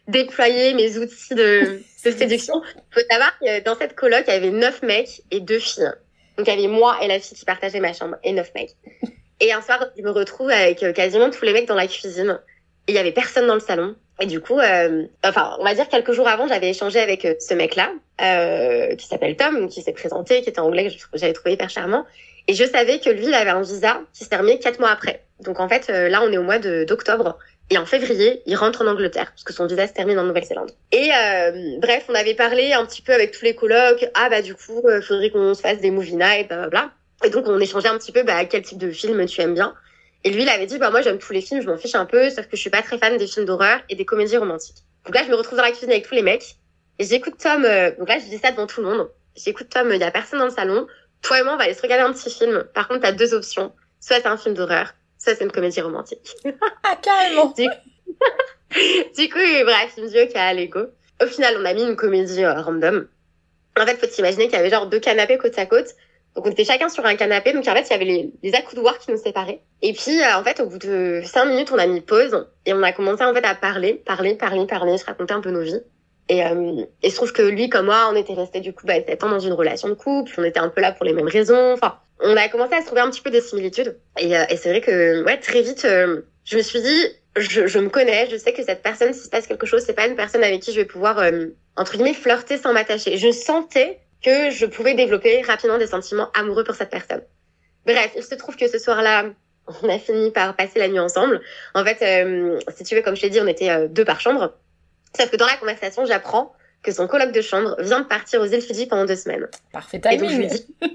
déployer 0.08 0.74
mes 0.74 0.98
outils 0.98 1.36
de, 1.36 1.82
de 2.06 2.12
séduction. 2.12 2.62
Faut 2.92 3.02
savoir 3.12 3.38
que 3.40 3.62
dans 3.64 3.78
cette 3.78 3.94
coloc, 3.94 4.24
il 4.28 4.34
y 4.34 4.38
avait 4.38 4.52
neuf 4.52 4.82
mecs 4.82 5.22
et 5.32 5.42
deux 5.42 5.60
filles. 5.60 5.92
Donc, 6.38 6.48
il 6.48 6.50
y 6.50 6.54
avait 6.54 6.74
moi 6.74 6.98
et 7.04 7.08
la 7.08 7.20
fille 7.20 7.38
qui 7.38 7.46
partageait 7.46 7.82
ma 7.82 7.92
chambre 7.92 8.16
et 8.24 8.32
neuf 8.32 8.52
mecs. 8.56 8.76
Et 9.40 9.52
un 9.52 9.62
soir, 9.62 9.88
je 9.98 10.02
me 10.02 10.12
retrouve 10.12 10.50
avec 10.52 10.94
quasiment 10.94 11.30
tous 11.30 11.44
les 11.44 11.52
mecs 11.52 11.68
dans 11.68 11.76
la 11.76 11.88
cuisine. 11.88 12.40
Et 12.88 12.94
il 12.94 12.96
y 12.96 12.98
avait 12.98 13.12
personne 13.12 13.46
dans 13.46 13.56
le 13.56 13.60
salon. 13.60 13.94
Et 14.20 14.26
du 14.26 14.40
coup, 14.40 14.60
euh, 14.60 15.06
enfin, 15.24 15.56
on 15.60 15.64
va 15.64 15.74
dire 15.74 15.90
quelques 15.90 16.12
jours 16.12 16.28
avant, 16.28 16.48
j'avais 16.48 16.70
échangé 16.70 17.00
avec 17.00 17.26
euh, 17.26 17.34
ce 17.40 17.54
mec-là, 17.54 17.92
euh, 18.22 18.96
qui 18.96 19.08
s'appelle 19.08 19.36
Tom, 19.36 19.68
qui 19.68 19.82
s'est 19.82 19.92
présenté, 19.92 20.42
qui 20.42 20.50
était 20.50 20.60
anglais, 20.60 20.90
que 20.90 21.18
j'avais 21.18 21.34
trouvé 21.34 21.54
hyper 21.54 21.70
charmant. 21.70 22.06
Et 22.48 22.54
je 22.54 22.64
savais 22.64 23.00
que 23.00 23.10
lui, 23.10 23.26
il 23.26 23.34
avait 23.34 23.50
un 23.50 23.62
visa 23.62 24.02
qui 24.14 24.26
se 24.26 24.30
terminait 24.30 24.60
quatre 24.60 24.80
mois 24.80 24.92
après. 24.92 25.24
Donc 25.40 25.60
en 25.60 25.68
fait, 25.68 25.90
euh, 25.90 26.10
là, 26.10 26.22
on 26.24 26.32
est 26.32 26.38
au 26.38 26.44
mois 26.44 26.60
d'octobre. 26.60 27.38
Et 27.70 27.78
en 27.78 27.86
février, 27.86 28.44
il 28.46 28.56
rentre 28.56 28.84
en 28.84 28.88
Angleterre, 28.88 29.32
parce 29.32 29.44
que 29.44 29.54
son 29.54 29.66
visa 29.66 29.88
se 29.88 29.94
termine 29.94 30.20
en 30.20 30.24
Nouvelle-Zélande. 30.24 30.72
Et 30.92 31.10
euh, 31.12 31.80
bref, 31.80 32.06
on 32.10 32.14
avait 32.14 32.36
parlé 32.36 32.74
un 32.74 32.86
petit 32.86 33.02
peu 33.02 33.14
avec 33.14 33.32
tous 33.32 33.46
les 33.46 33.56
colocs. 33.56 34.06
Ah 34.14 34.30
bah 34.30 34.42
du 34.42 34.54
coup, 34.54 34.84
il 34.86 35.02
faudrait 35.02 35.30
qu'on 35.30 35.54
se 35.54 35.62
fasse 35.62 35.80
des 35.80 35.90
movie 35.90 36.16
nights, 36.16 36.50
bla 36.50 36.68
bla. 36.68 36.92
Et 37.26 37.30
donc 37.30 37.48
on 37.48 37.60
échangeait 37.60 37.88
un 37.88 37.98
petit 37.98 38.12
peu 38.12 38.24
bah, 38.24 38.44
quel 38.46 38.64
type 38.64 38.78
de 38.78 38.92
film 38.92 39.26
tu 39.26 39.42
aimes 39.42 39.54
bien. 39.54 39.74
Et 40.24 40.32
lui, 40.32 40.44
il 40.44 40.50
avait 40.50 40.66
dit, 40.66 40.78
bah, 40.78 40.90
moi, 40.90 41.02
j'aime 41.02 41.20
tous 41.20 41.34
les 41.34 41.42
films, 41.42 41.62
je 41.62 41.68
m'en 41.68 41.78
fiche 41.78 41.96
un 41.96 42.06
peu, 42.06 42.30
sauf 42.30 42.46
que 42.46 42.56
je 42.56 42.62
suis 42.62 42.70
pas 42.70 42.82
très 42.82 42.98
fan 42.98 43.18
des 43.18 43.28
films 43.28 43.46
d'horreur 43.46 43.82
et 43.90 43.96
des 43.96 44.06
comédies 44.06 44.38
romantiques. 44.38 44.78
Donc 45.06 45.16
là, 45.16 45.24
je 45.24 45.30
me 45.30 45.36
retrouve 45.36 45.58
dans 45.58 45.64
la 45.64 45.72
cuisine 45.72 45.92
avec 45.92 46.08
tous 46.08 46.16
les 46.16 46.22
mecs. 46.22 46.56
Et 47.00 47.06
j'écoute 47.06 47.36
Tom, 47.38 47.66
euh, 47.66 47.92
donc 47.98 48.08
là, 48.08 48.20
je 48.20 48.26
dis 48.26 48.38
ça 48.38 48.52
devant 48.52 48.68
tout 48.68 48.82
le 48.82 48.88
monde. 48.88 49.10
J'écoute 49.36 49.68
Tom, 49.70 49.92
il 49.92 50.00
y 50.00 50.04
a 50.04 50.12
personne 50.12 50.40
dans 50.40 50.46
le 50.46 50.52
salon. 50.52 50.88
Toi 51.22 51.40
et 51.40 51.44
moi, 51.44 51.54
on 51.54 51.58
va 51.58 51.64
aller 51.64 51.74
se 51.74 51.82
regarder 51.82 52.04
un 52.04 52.14
petit 52.14 52.30
film. 52.30 52.66
Par 52.74 52.88
contre, 52.88 53.02
t'as 53.02 53.12
deux 53.12 53.34
options. 53.34 53.74
Soit 54.00 54.18
c'est 54.18 54.28
un 54.28 54.38
film 54.38 54.54
d'horreur, 54.54 54.94
soit 55.18 55.36
c'est 55.36 55.44
une 55.44 55.52
comédie 55.52 55.82
romantique. 55.82 56.36
ah, 56.84 56.98
carrément! 57.02 57.54
du, 57.58 57.68
coup... 57.68 57.74
du 59.18 59.30
coup, 59.30 59.40
bref, 59.66 59.94
il 59.98 60.04
me 60.04 60.10
dit, 60.10 60.22
ok, 60.22 60.36
allez, 60.36 60.68
go. 60.68 60.86
Au 61.22 61.26
final, 61.26 61.56
on 61.60 61.66
a 61.66 61.74
mis 61.74 61.84
une 61.84 61.96
comédie 61.96 62.44
euh, 62.44 62.62
random. 62.62 63.08
En 63.80 63.86
fait, 63.86 63.98
faut 63.98 64.08
t'imaginer 64.08 64.46
qu'il 64.46 64.56
y 64.56 64.60
avait 64.60 64.70
genre 64.70 64.88
deux 64.88 65.00
canapés 65.00 65.38
côte 65.38 65.58
à 65.58 65.66
côte. 65.66 65.88
Donc 66.36 66.48
on 66.48 66.52
était 66.52 66.66
chacun 66.66 66.90
sur 66.90 67.06
un 67.06 67.16
canapé, 67.16 67.54
donc 67.54 67.68
en 67.68 67.74
fait 67.74 67.88
il 67.88 67.92
y 67.92 67.94
avait 67.94 68.06
les, 68.06 68.32
les 68.42 68.56
accoudoirs 68.56 68.98
qui 68.98 69.12
nous 69.12 69.18
séparaient. 69.18 69.62
Et 69.82 69.94
puis 69.94 70.20
euh, 70.20 70.38
en 70.38 70.44
fait 70.44 70.60
au 70.60 70.66
bout 70.68 70.80
de 70.80 71.22
cinq 71.26 71.46
minutes 71.46 71.72
on 71.72 71.78
a 71.78 71.86
mis 71.86 72.02
pause 72.02 72.48
et 72.66 72.74
on 72.74 72.82
a 72.82 72.92
commencé 72.92 73.24
en 73.24 73.34
fait 73.34 73.46
à 73.46 73.54
parler, 73.56 73.94
parler, 73.94 74.36
parler, 74.36 74.66
parler, 74.66 74.98
se 74.98 75.06
raconter 75.06 75.34
un 75.34 75.42
peu 75.42 75.52
nos 75.52 75.62
vies. 75.62 75.82
Et, 76.30 76.44
euh, 76.46 76.86
et 77.02 77.10
je 77.10 77.16
trouve 77.16 77.34
que 77.34 77.42
lui, 77.42 77.70
comme 77.70 77.88
moi, 77.88 78.10
on 78.10 78.16
était 78.16 78.34
restés 78.34 78.62
du 78.62 78.74
coup 78.74 78.88
bah, 78.88 78.96
7 79.06 79.24
ans 79.24 79.30
dans 79.30 79.40
une 79.40 79.54
relation 79.54 79.90
de 79.90 79.94
couple, 79.94 80.32
on 80.38 80.44
était 80.44 80.60
un 80.60 80.70
peu 80.70 80.82
là 80.82 80.94
pour 80.94 81.06
les 81.06 81.14
mêmes 81.14 81.28
raisons. 81.28 81.74
Enfin, 81.74 81.98
on 82.20 82.38
a 82.38 82.48
commencé 82.48 82.76
à 82.76 82.82
se 82.82 82.86
trouver 82.86 83.02
un 83.02 83.10
petit 83.10 83.22
peu 83.22 83.30
des 83.30 83.42
similitudes. 83.42 83.98
Et, 84.18 84.36
euh, 84.38 84.46
et 84.50 84.58
c'est 84.58 84.70
vrai 84.70 84.82
que 84.82 85.24
ouais, 85.24 85.38
très 85.38 85.62
vite, 85.62 85.86
euh, 85.86 86.22
je 86.46 86.58
me 86.58 86.62
suis 86.62 86.82
dit, 86.82 87.08
je, 87.36 87.68
je, 87.68 87.80
me 87.80 87.90
connais, 87.90 88.30
je 88.30 88.38
sais 88.38 88.54
que 88.54 88.64
cette 88.64 88.82
personne, 88.82 89.14
s'il 89.14 89.24
se 89.24 89.30
passe 89.30 89.48
quelque 89.48 89.66
chose, 89.66 89.84
c'est 89.86 89.94
pas 89.94 90.08
une 90.08 90.16
personne 90.16 90.44
avec 90.44 90.62
qui 90.62 90.72
je 90.72 90.80
vais 90.80 90.86
pouvoir, 90.86 91.20
euh, 91.20 91.48
entre 91.76 91.94
guillemets, 91.94 92.14
flirter 92.14 92.58
sans 92.58 92.74
m'attacher. 92.74 93.18
Je 93.18 93.32
sentais 93.32 94.00
que 94.24 94.50
je 94.50 94.66
pouvais 94.66 94.94
développer 94.94 95.42
rapidement 95.42 95.78
des 95.78 95.88
sentiments 95.88 96.30
amoureux 96.34 96.64
pour 96.64 96.76
cette 96.76 96.90
personne. 96.90 97.22
Bref, 97.86 98.12
il 98.16 98.24
se 98.24 98.36
trouve 98.36 98.56
que 98.56 98.68
ce 98.68 98.80
soir-là, 98.80 99.26
on 99.84 99.90
a 99.90 100.00
fini 100.00 100.32
par 100.32 100.56
passer 100.56 100.80
la 100.80 100.88
nuit 100.88 101.00
ensemble. 101.00 101.42
En 101.74 101.84
fait, 101.84 102.02
euh, 102.02 102.60
si 102.76 102.84
tu 102.84 102.96
veux, 102.96 103.02
comme 103.02 103.16
je 103.16 103.22
t'ai 103.22 103.30
dit, 103.30 103.42
on 103.42 103.48
était 103.48 103.70
euh, 103.70 103.88
deux 103.88 104.06
par 104.06 104.22
chambre. 104.22 104.54
Sauf 105.18 105.30
que 105.30 105.36
dans 105.36 105.46
la 105.46 105.58
conversation, 105.58 106.06
j'apprends 106.06 106.54
que 106.82 106.92
son 106.92 107.08
coloc 107.08 107.32
de 107.32 107.42
chambre 107.42 107.76
vient 107.80 108.02
de 108.02 108.06
partir 108.06 108.42
aux 108.42 108.46
îles 108.46 108.62
Fidji 108.62 108.88
pendant 108.88 109.06
deux 109.06 109.16
semaines. 109.16 109.48
Parfait 109.72 110.00
timing. 110.00 110.16
Et 110.16 110.22
donc 110.22 110.30
je 110.32 110.38
lui 110.38 110.48
dis, 110.48 110.68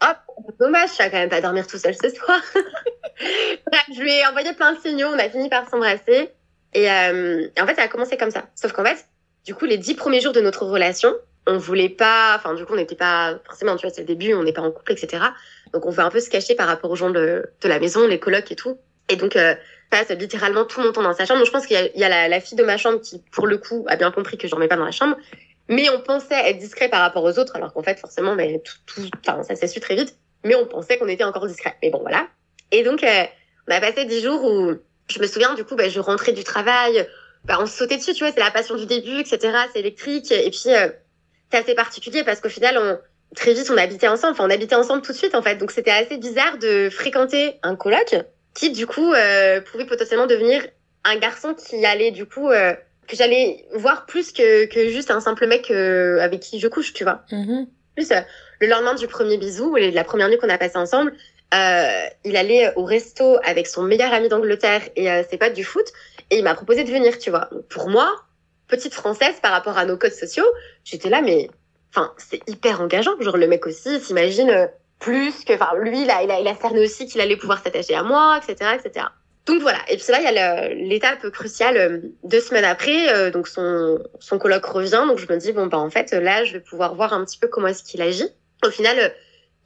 hop, 0.00 0.16
dommage, 0.60 0.90
je 0.96 1.02
vais 1.02 1.10
quand 1.10 1.18
même 1.18 1.28
pas 1.28 1.40
dormir 1.40 1.66
tout 1.66 1.78
seul 1.78 1.94
ce 1.94 2.08
soir. 2.10 2.40
Bref, 2.54 3.84
je 3.94 4.00
lui 4.00 4.12
ai 4.12 4.26
envoyé 4.26 4.52
plein 4.52 4.72
de 4.72 4.80
signaux, 4.80 5.08
on 5.08 5.18
a 5.18 5.28
fini 5.28 5.48
par 5.48 5.68
s'embrasser. 5.68 6.30
Et, 6.72 6.90
euh, 6.90 7.48
et 7.56 7.60
en 7.60 7.66
fait, 7.66 7.74
ça 7.74 7.82
a 7.82 7.88
commencé 7.88 8.16
comme 8.16 8.30
ça. 8.30 8.46
Sauf 8.54 8.72
qu'en 8.72 8.84
fait, 8.84 9.04
du 9.44 9.54
coup, 9.54 9.64
les 9.64 9.78
dix 9.78 9.94
premiers 9.94 10.20
jours 10.20 10.32
de 10.32 10.40
notre 10.40 10.64
relation, 10.64 11.12
on 11.46 11.58
voulait 11.58 11.88
pas, 11.88 12.34
enfin, 12.36 12.54
du 12.54 12.64
coup, 12.64 12.72
on 12.72 12.76
n'était 12.76 12.94
pas, 12.94 13.38
forcément, 13.44 13.76
tu 13.76 13.86
vois, 13.86 13.94
c'est 13.94 14.02
le 14.02 14.06
début, 14.06 14.34
on 14.34 14.42
n'est 14.42 14.52
pas 14.52 14.62
en 14.62 14.70
couple, 14.70 14.92
etc. 14.92 15.22
Donc, 15.72 15.86
on 15.86 15.90
veut 15.90 16.02
un 16.02 16.10
peu 16.10 16.20
se 16.20 16.30
cacher 16.30 16.54
par 16.54 16.66
rapport 16.66 16.90
aux 16.90 16.96
gens 16.96 17.10
de, 17.10 17.50
de 17.60 17.68
la 17.68 17.78
maison, 17.78 18.06
les 18.06 18.18
colocs 18.18 18.50
et 18.50 18.56
tout. 18.56 18.78
Et 19.08 19.16
donc, 19.16 19.36
euh, 19.36 19.54
passe 19.90 20.08
littéralement 20.10 20.64
tout 20.64 20.80
mon 20.80 20.92
temps 20.92 21.02
dans 21.02 21.12
sa 21.12 21.26
chambre. 21.26 21.40
Donc, 21.40 21.46
je 21.46 21.52
pense 21.52 21.66
qu'il 21.66 21.76
y 21.76 21.80
a, 21.80 21.86
il 21.94 22.00
y 22.00 22.04
a 22.04 22.08
la, 22.08 22.28
la, 22.28 22.40
fille 22.40 22.56
de 22.56 22.64
ma 22.64 22.78
chambre 22.78 23.00
qui, 23.00 23.22
pour 23.32 23.46
le 23.46 23.58
coup, 23.58 23.84
a 23.88 23.96
bien 23.96 24.10
compris 24.10 24.38
que 24.38 24.48
je 24.48 24.56
mets 24.56 24.68
pas 24.68 24.76
dans 24.76 24.84
la 24.84 24.90
chambre. 24.90 25.16
Mais 25.68 25.88
on 25.90 26.00
pensait 26.00 26.50
être 26.50 26.58
discret 26.58 26.88
par 26.88 27.00
rapport 27.00 27.24
aux 27.24 27.38
autres, 27.38 27.56
alors 27.56 27.72
qu'en 27.72 27.82
fait, 27.82 27.98
forcément, 27.98 28.34
mais 28.34 28.60
tout, 28.64 28.76
tout, 28.86 29.08
enfin, 29.26 29.42
ça 29.42 29.54
s'est 29.54 29.68
su 29.68 29.80
très 29.80 29.96
vite. 29.96 30.16
Mais 30.44 30.54
on 30.54 30.66
pensait 30.66 30.98
qu'on 30.98 31.08
était 31.08 31.24
encore 31.24 31.46
discret. 31.46 31.76
Mais 31.82 31.90
bon, 31.90 32.00
voilà. 32.00 32.28
Et 32.70 32.82
donc, 32.82 33.02
euh, 33.02 33.24
on 33.68 33.72
a 33.72 33.80
passé 33.80 34.04
dix 34.04 34.22
jours 34.22 34.44
où, 34.44 34.74
je 35.08 35.18
me 35.20 35.26
souviens, 35.26 35.54
du 35.54 35.64
coup, 35.64 35.74
bah, 35.74 35.88
je 35.88 36.00
rentrais 36.00 36.32
du 36.32 36.44
travail, 36.44 37.06
bah, 37.44 37.58
on 37.60 37.66
sautait 37.66 37.96
dessus, 37.96 38.14
tu 38.14 38.24
vois, 38.24 38.32
c'est 38.32 38.40
la 38.40 38.50
passion 38.50 38.76
du 38.76 38.86
début, 38.86 39.20
etc. 39.20 39.38
C'est 39.72 39.80
électrique. 39.80 40.30
Et 40.32 40.50
puis, 40.50 40.74
euh, 40.74 40.88
c'est 41.54 41.60
assez 41.60 41.74
particulier 41.74 42.24
parce 42.24 42.40
qu'au 42.40 42.48
final, 42.48 42.76
on, 42.78 42.98
très 43.36 43.54
vite, 43.54 43.70
on 43.72 43.76
habitait 43.76 44.08
ensemble. 44.08 44.32
Enfin, 44.32 44.46
on 44.46 44.50
habitait 44.50 44.74
ensemble 44.74 45.02
tout 45.02 45.12
de 45.12 45.16
suite, 45.16 45.34
en 45.34 45.42
fait. 45.42 45.56
Donc, 45.56 45.70
c'était 45.70 45.90
assez 45.90 46.16
bizarre 46.16 46.58
de 46.58 46.88
fréquenter 46.90 47.58
un 47.62 47.76
coloc 47.76 48.16
qui, 48.54 48.70
du 48.70 48.86
coup, 48.86 49.12
euh, 49.12 49.60
pouvait 49.60 49.86
potentiellement 49.86 50.26
devenir 50.26 50.66
un 51.04 51.16
garçon 51.16 51.54
qui 51.54 51.84
allait, 51.86 52.10
du 52.10 52.26
coup, 52.26 52.50
euh, 52.50 52.74
que 53.06 53.16
j'allais 53.16 53.66
voir 53.74 54.06
plus 54.06 54.32
que, 54.32 54.66
que 54.66 54.88
juste 54.88 55.10
un 55.10 55.20
simple 55.20 55.46
mec 55.46 55.70
euh, 55.70 56.18
avec 56.20 56.40
qui 56.40 56.58
je 56.58 56.68
couche, 56.68 56.92
tu 56.92 57.04
vois. 57.04 57.22
Mhm. 57.30 57.66
Plus, 57.94 58.12
le 58.60 58.66
lendemain 58.66 58.94
du 58.94 59.06
premier 59.06 59.36
bisou, 59.36 59.72
ou 59.72 59.76
la 59.76 60.04
première 60.04 60.28
nuit 60.28 60.38
qu'on 60.38 60.48
a 60.48 60.58
passé 60.58 60.78
ensemble, 60.78 61.12
il 61.52 62.36
allait 62.36 62.72
au 62.74 62.84
resto 62.84 63.38
avec 63.44 63.68
son 63.68 63.82
meilleur 63.82 64.12
ami 64.12 64.28
d'Angleterre 64.28 64.82
et 64.96 65.06
ses 65.30 65.38
potes 65.38 65.52
du 65.52 65.62
foot, 65.62 65.86
et 66.30 66.38
il 66.38 66.42
m'a 66.42 66.54
proposé 66.54 66.82
de 66.82 66.90
venir, 66.90 67.16
tu 67.18 67.30
vois. 67.30 67.48
Donc, 67.52 67.68
pour 67.68 67.88
moi, 67.88 68.24
petite 68.76 68.94
française 68.94 69.34
par 69.42 69.52
rapport 69.52 69.78
à 69.78 69.84
nos 69.84 69.96
codes 69.96 70.12
sociaux, 70.12 70.46
j'étais 70.84 71.08
là, 71.08 71.22
mais 71.22 71.48
enfin, 71.90 72.12
c'est 72.18 72.40
hyper 72.48 72.80
engageant. 72.80 73.12
Genre, 73.20 73.36
le 73.36 73.46
mec 73.46 73.66
aussi 73.66 74.00
s'imagine 74.00 74.50
euh, 74.50 74.66
plus 74.98 75.44
que, 75.44 75.52
enfin, 75.52 75.70
lui, 75.80 76.08
a, 76.10 76.22
il 76.22 76.30
a, 76.30 76.40
il 76.40 76.48
a 76.48 76.54
cerné 76.54 76.80
aussi 76.80 77.06
qu'il 77.06 77.20
allait 77.20 77.36
pouvoir 77.36 77.62
s'attacher 77.62 77.94
à 77.94 78.02
moi, 78.02 78.40
etc., 78.42 78.70
etc. 78.78 79.06
Donc 79.46 79.60
voilà. 79.60 79.78
Et 79.90 79.96
puis 79.98 80.06
là, 80.08 80.18
il 80.20 80.24
y 80.34 80.38
a 80.38 80.68
l'étape 80.70 81.28
cruciale 81.30 81.76
euh, 81.76 81.98
deux 82.22 82.40
semaines 82.40 82.64
après. 82.64 83.12
euh, 83.14 83.30
donc 83.30 83.46
son, 83.46 83.98
son 84.18 84.38
coloc 84.38 84.64
revient. 84.64 85.04
Donc 85.06 85.18
je 85.18 85.30
me 85.30 85.36
dis, 85.36 85.52
bon, 85.52 85.66
bah, 85.66 85.78
en 85.78 85.90
fait, 85.90 86.12
là, 86.12 86.44
je 86.44 86.54
vais 86.54 86.60
pouvoir 86.60 86.94
voir 86.94 87.12
un 87.12 87.24
petit 87.24 87.38
peu 87.38 87.48
comment 87.48 87.66
est-ce 87.68 87.82
qu'il 87.82 88.00
agit. 88.00 88.28
Au 88.64 88.70
final, 88.70 89.12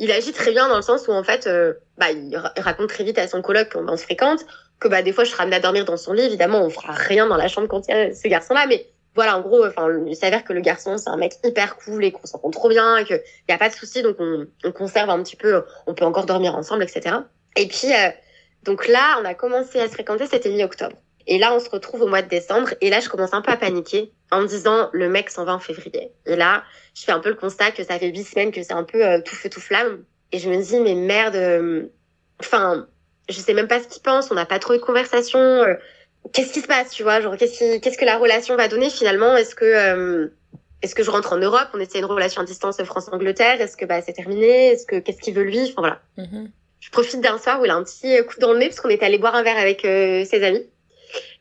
il 0.01 0.11
agit 0.11 0.33
très 0.33 0.51
bien 0.51 0.69
dans 0.69 0.77
le 0.77 0.83
sens 0.83 1.07
où, 1.07 1.13
en 1.13 1.23
fait, 1.23 1.49
bah, 1.97 2.11
il, 2.11 2.37
ra- 2.37 2.53
il 2.57 2.63
raconte 2.63 2.89
très 2.89 3.05
vite 3.05 3.19
à 3.19 3.29
son 3.29 3.41
coloc 3.41 3.73
qu'on 3.73 3.87
on 3.89 3.97
se 3.97 4.03
fréquente, 4.03 4.41
que 4.81 4.89
bah, 4.89 5.03
des 5.03 5.13
fois, 5.13 5.23
je 5.23 5.31
serai 5.31 5.45
amenée 5.45 5.57
à 5.57 5.61
dormir 5.61 5.85
dans 5.85 5.97
son 5.97 6.13
lit. 6.13 6.23
Évidemment, 6.23 6.61
on 6.65 6.71
fera 6.71 6.93
rien 6.93 7.29
dans 7.29 7.37
la 7.37 7.47
chambre 7.47 7.69
quand 7.69 7.87
il 7.87 7.95
y 7.95 7.95
a 7.95 8.13
ce 8.13 8.27
garçon-là. 8.27 8.67
Mais 8.69 8.87
voilà, 9.19 9.37
en 9.37 9.41
gros, 9.41 9.67
enfin, 9.67 9.89
il 10.07 10.15
s'avère 10.15 10.45
que 10.45 10.53
le 10.53 10.61
garçon, 10.61 10.97
c'est 10.97 11.09
un 11.11 11.17
mec 11.17 11.33
hyper 11.43 11.75
cool 11.75 12.05
et 12.05 12.13
qu'on 12.13 12.25
s'entend 12.25 12.53
trop 12.53 12.69
bien 12.69 12.99
et 12.99 13.05
qu'il 13.05 13.21
n'y 13.49 13.53
a 13.53 13.59
pas 13.59 13.69
de 13.69 13.75
souci. 13.75 14.01
Donc 14.01 14.15
on, 14.21 14.47
on 14.63 14.71
conserve 14.71 15.11
un 15.11 15.21
petit 15.25 15.35
peu, 15.35 15.65
on 15.89 15.95
peut 15.95 16.05
encore 16.05 16.25
dormir 16.25 16.55
ensemble, 16.55 16.85
etc. 16.85 17.17
Et 17.57 17.67
puis, 17.67 17.93
euh, 17.93 18.11
donc 18.63 18.87
là, 18.87 19.19
on 19.21 19.25
a 19.25 19.35
commencé 19.35 19.81
à 19.81 19.89
se 19.89 19.95
fréquenter, 19.95 20.29
c'était 20.29 20.51
mi-octobre. 20.51 20.95
Et 21.27 21.39
là, 21.39 21.53
on 21.53 21.59
se 21.59 21.69
retrouve 21.69 22.03
au 22.03 22.07
mois 22.07 22.23
de 22.23 22.29
décembre. 22.29 22.69
Et 22.81 22.91
là, 22.91 23.01
je 23.01 23.09
commence 23.09 23.35
un 23.35 23.43
peu 23.43 23.51
à 23.51 23.57
paniquer 23.57 24.13
en 24.31 24.43
me 24.43 24.47
disant, 24.47 24.89
le 24.93 25.09
mec 25.09 25.31
s'en 25.31 25.45
va 25.45 25.53
en 25.53 25.59
février. 25.59 26.13
Et 26.25 26.37
là, 26.37 26.63
je 26.95 27.03
fais 27.03 27.11
un 27.11 27.19
peu 27.19 27.31
le 27.31 27.35
constat 27.35 27.73
que 27.73 27.83
ça 27.83 27.99
fait 27.99 28.11
huit 28.11 28.23
semaines 28.23 28.53
que 28.53 28.63
c'est 28.63 28.73
un 28.73 28.85
peu 28.85 29.05
euh, 29.05 29.21
tout 29.21 29.35
feu, 29.35 29.49
tout 29.49 29.61
flamme. 29.61 30.05
Et 30.31 30.39
je 30.39 30.49
me 30.49 30.63
dis, 30.63 30.79
mais 30.79 30.95
merde, 30.95 31.35
euh, 31.35 31.87
enfin, 32.39 32.87
je 33.29 33.41
sais 33.41 33.53
même 33.53 33.67
pas 33.67 33.83
ce 33.83 33.89
qu'il 33.89 34.01
pense, 34.01 34.31
on 34.31 34.37
n'a 34.37 34.47
pas 34.47 34.61
trop 34.61 34.75
eu 34.75 34.79
de 34.79 34.83
conversation. 34.83 35.65
Qu'est-ce 36.33 36.53
qui 36.53 36.61
se 36.61 36.67
passe, 36.67 36.91
tu 36.91 37.03
vois 37.03 37.21
Genre, 37.21 37.37
qu'est-ce 37.37 37.59
qui- 37.59 37.81
qu'est-ce 37.81 37.99
que 37.99 38.05
la 38.05 38.17
relation 38.19 38.57
va 38.57 38.69
donner 38.69 38.91
finalement? 38.91 39.37
Est-ce 39.37 39.55
que, 39.55 39.65
euh, 39.65 40.29
est-ce 40.83 40.95
que 40.95 41.03
je 41.03 41.11
rentre 41.11 41.33
en 41.33 41.39
Europe? 41.39 41.69
On 41.75 41.81
essaie 41.81 41.99
une 41.99 42.05
relation 42.05 42.43
à 42.43 42.45
distance 42.45 42.83
France-Angleterre. 42.83 43.61
Est-ce 43.61 43.77
que 43.77 43.85
bah, 43.85 44.01
c'est 44.03 44.13
terminé? 44.13 44.69
Est-ce 44.73 44.87
que 44.87 44.97
qu'est-ce 45.01 45.21
qu'il 45.21 45.35
veut 45.35 45.43
lui? 45.45 45.61
Enfin 45.63 45.75
voilà 45.79 46.01
Mhm. 46.17 46.51
je 46.81 46.91
profite 46.91 47.21
d'un 47.21 47.39
soir 47.39 47.61
où 47.61 47.65
il 47.65 47.71
a 47.71 47.75
un 47.75 47.83
petit 47.83 48.17
coup 48.27 48.39
dans 48.41 48.53
le 48.53 48.59
nez 48.61 48.69
parce 48.69 48.81
qu'on 48.81 48.89
était 48.89 49.05
allé 49.07 49.19
boire 49.19 49.35
un 49.35 49.43
verre 49.43 49.59
avec 49.59 49.85
euh, 49.85 50.25
ses 50.25 50.43
amis. 50.45 50.65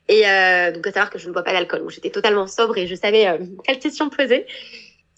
Et 0.09 0.27
euh, 0.27 0.71
donc 0.71 0.87
à 0.87 0.91
savoir 0.91 1.09
que 1.09 1.19
je 1.19 1.27
ne 1.27 1.33
bois 1.33 1.43
pas 1.43 1.51
d'alcool, 1.53 1.81
donc 1.81 1.89
j'étais 1.91 2.09
totalement 2.09 2.47
sobre 2.47 2.77
et 2.77 2.87
je 2.87 2.95
savais 2.95 3.27
euh, 3.27 3.37
quelle 3.65 3.77
question 3.79 4.09
poser. 4.09 4.45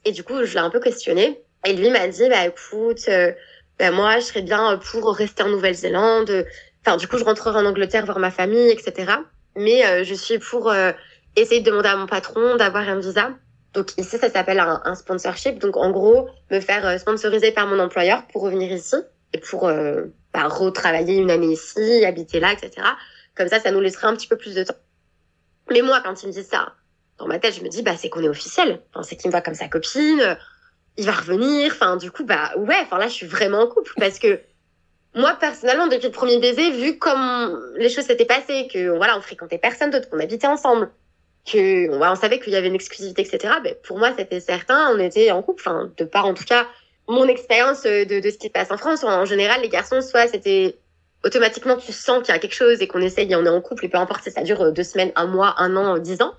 Et 0.06 0.12
du 0.12 0.24
coup, 0.24 0.43
je 0.43 0.54
l'ai 0.54 0.60
un 0.60 0.69
peu 0.72 0.80
questionné. 0.80 1.39
Et 1.65 1.74
lui 1.74 1.89
m'a 1.89 2.08
dit, 2.08 2.28
bah 2.30 2.45
écoute, 2.48 3.02
euh, 3.08 3.32
bah, 3.78 3.91
moi 3.91 4.15
je 4.19 4.26
serais 4.26 4.41
bien 4.41 4.78
pour 4.91 5.13
rester 5.15 5.43
en 5.43 5.50
Nouvelle-Zélande. 5.50 6.45
Enfin, 6.86 6.98
du 6.98 7.08
coup, 7.08 7.17
je 7.17 7.24
rentrerai 7.24 7.60
en 7.60 7.65
Angleterre 7.65 8.06
voir 8.06 8.17
ma 8.19 8.32
famille, 8.32 8.69
etc. 8.72 9.12
Mais 9.60 9.86
euh, 9.86 10.04
je 10.06 10.13
suis 10.13 10.39
pour 10.39 10.72
euh, 10.72 10.93
essayer 11.36 11.60
de 11.60 11.65
demander 11.69 11.89
à 11.89 11.98
mon 11.98 12.08
patron 12.08 12.56
d'avoir 12.56 12.88
un 12.88 13.00
visa. 13.00 13.32
Donc 13.74 13.91
ici, 13.98 14.17
ça 14.17 14.30
s'appelle 14.30 14.60
un, 14.60 14.82
un 14.86 14.95
sponsorship. 14.95 15.60
Donc 15.60 15.76
en 15.76 15.91
gros, 15.91 16.30
me 16.50 16.62
faire 16.62 16.88
euh, 16.88 16.98
sponsoriser 16.98 17.52
par 17.52 17.67
mon 17.67 17.78
employeur 17.78 18.26
pour 18.28 18.43
revenir 18.43 18.72
ici 18.72 18.95
et 19.34 19.38
pour 19.38 19.67
euh, 19.67 20.06
bah, 20.34 20.48
retravailler 20.48 21.17
une 21.17 21.30
année 21.30 21.52
ici, 21.52 22.06
habiter 22.06 22.39
là, 22.39 22.54
etc. 22.54 22.88
Comme 23.36 23.50
ça, 23.50 23.60
ça 23.60 23.72
nous 23.72 23.82
laisserait 23.82 24.08
un 24.08 24.15
petit 24.15 24.28
peu 24.28 24.38
plus 24.38 24.56
de 24.56 24.63
temps. 24.63 24.76
Mais 25.69 25.82
moi, 25.82 26.02
quand 26.04 26.24
il 26.24 26.28
me 26.28 26.32
dit 26.32 26.43
ça, 26.43 26.74
dans 27.17 27.28
ma 27.28 27.38
tête, 27.38 27.54
je 27.54 27.62
me 27.62 27.67
dis, 27.67 27.84
bah, 27.84 27.98
c'est 27.98 28.10
qu'on 28.10 28.24
est 28.24 28.30
officiel. 28.30 28.82
Enfin, 28.93 29.04
c'est 29.04 29.17
qu'il 29.17 29.28
me 29.28 29.34
voit 29.34 29.41
comme 29.41 29.56
sa 29.56 29.67
copine, 29.67 30.38
il 30.95 31.06
va 31.06 31.12
revenir. 31.12 31.74
Enfin, 31.74 31.98
du 31.98 32.12
coup, 32.12 32.24
bah, 32.24 32.54
ouais, 32.56 32.78
enfin, 32.82 32.98
là, 32.98 33.10
je 33.10 33.13
suis 33.13 33.28
vraiment 33.28 33.60
en 33.60 33.67
couple 33.67 33.91
parce 33.98 34.19
que 34.19 34.39
moi, 35.15 35.36
personnellement, 35.39 35.88
depuis 35.88 36.08
le 36.08 36.12
premier 36.12 36.39
baiser, 36.39 36.72
vu 36.72 36.98
comme 36.98 37.60
les 37.78 37.89
choses 37.89 38.06
s'étaient 38.06 38.26
passées, 38.26 38.67
que, 38.72 38.89
voilà, 38.89 39.17
on 39.17 39.22
fréquentait 39.22 39.58
personne 39.58 39.89
d'autre, 39.89 40.10
qu'on 40.10 40.19
habitait 40.19 40.48
ensemble, 40.48 40.91
que, 41.45 41.89
ouais, 41.89 42.08
on 42.08 42.15
savait 42.15 42.39
qu'il 42.39 42.54
y 42.54 42.56
avait 42.56 42.67
une 42.67 42.76
exclusivité, 42.76 43.24
etc., 43.24 43.56
ben, 43.63 43.76
pour 43.84 43.98
moi, 43.98 44.13
c'était 44.17 44.39
certain, 44.39 44.93
on 44.95 45.00
était 45.00 45.32
en 45.32 45.41
couple. 45.41 45.63
Enfin, 45.65 45.91
de 45.98 46.06
part, 46.06 46.26
en 46.26 46.34
tout 46.34 46.43
cas, 46.43 46.67
mon 47.08 47.28
expérience 47.28 47.86
euh, 47.86 48.06
de, 48.06 48.19
de 48.19 48.30
ce 48.30 48.38
qui 48.38 48.48
se 48.48 48.52
passe 48.52 48.72
en 48.72 48.78
France, 48.78 49.04
en 49.04 49.26
général, 49.26 49.62
les 49.62 49.69
garçons, 49.69 50.02
soit 50.02 50.28
c'était 50.28 50.78
automatiquement 51.24 51.76
tu 51.76 51.91
sens 51.91 52.24
qu'il 52.24 52.34
y 52.34 52.38
a 52.38 52.39
quelque 52.39 52.56
chose 52.56 52.82
et 52.82 52.88
qu'on 52.88 53.02
essaye 53.02 53.32
et 53.32 53.36
on 53.36 53.45
est 53.45 53.50
en 53.50 53.62
couple 53.62 53.86
et 53.86 53.89
peu 53.89 53.98
importe 53.98 54.24
si 54.24 54.32
ça 54.32 54.43
dure 54.43 54.62
euh, 54.62 54.72
deux 54.72 54.84
semaines, 54.84 55.12
un 55.15 55.28
mois, 55.28 55.56
un 55.58 55.76
an, 55.76 55.98
dix 55.98 56.22
ans. 56.22 56.34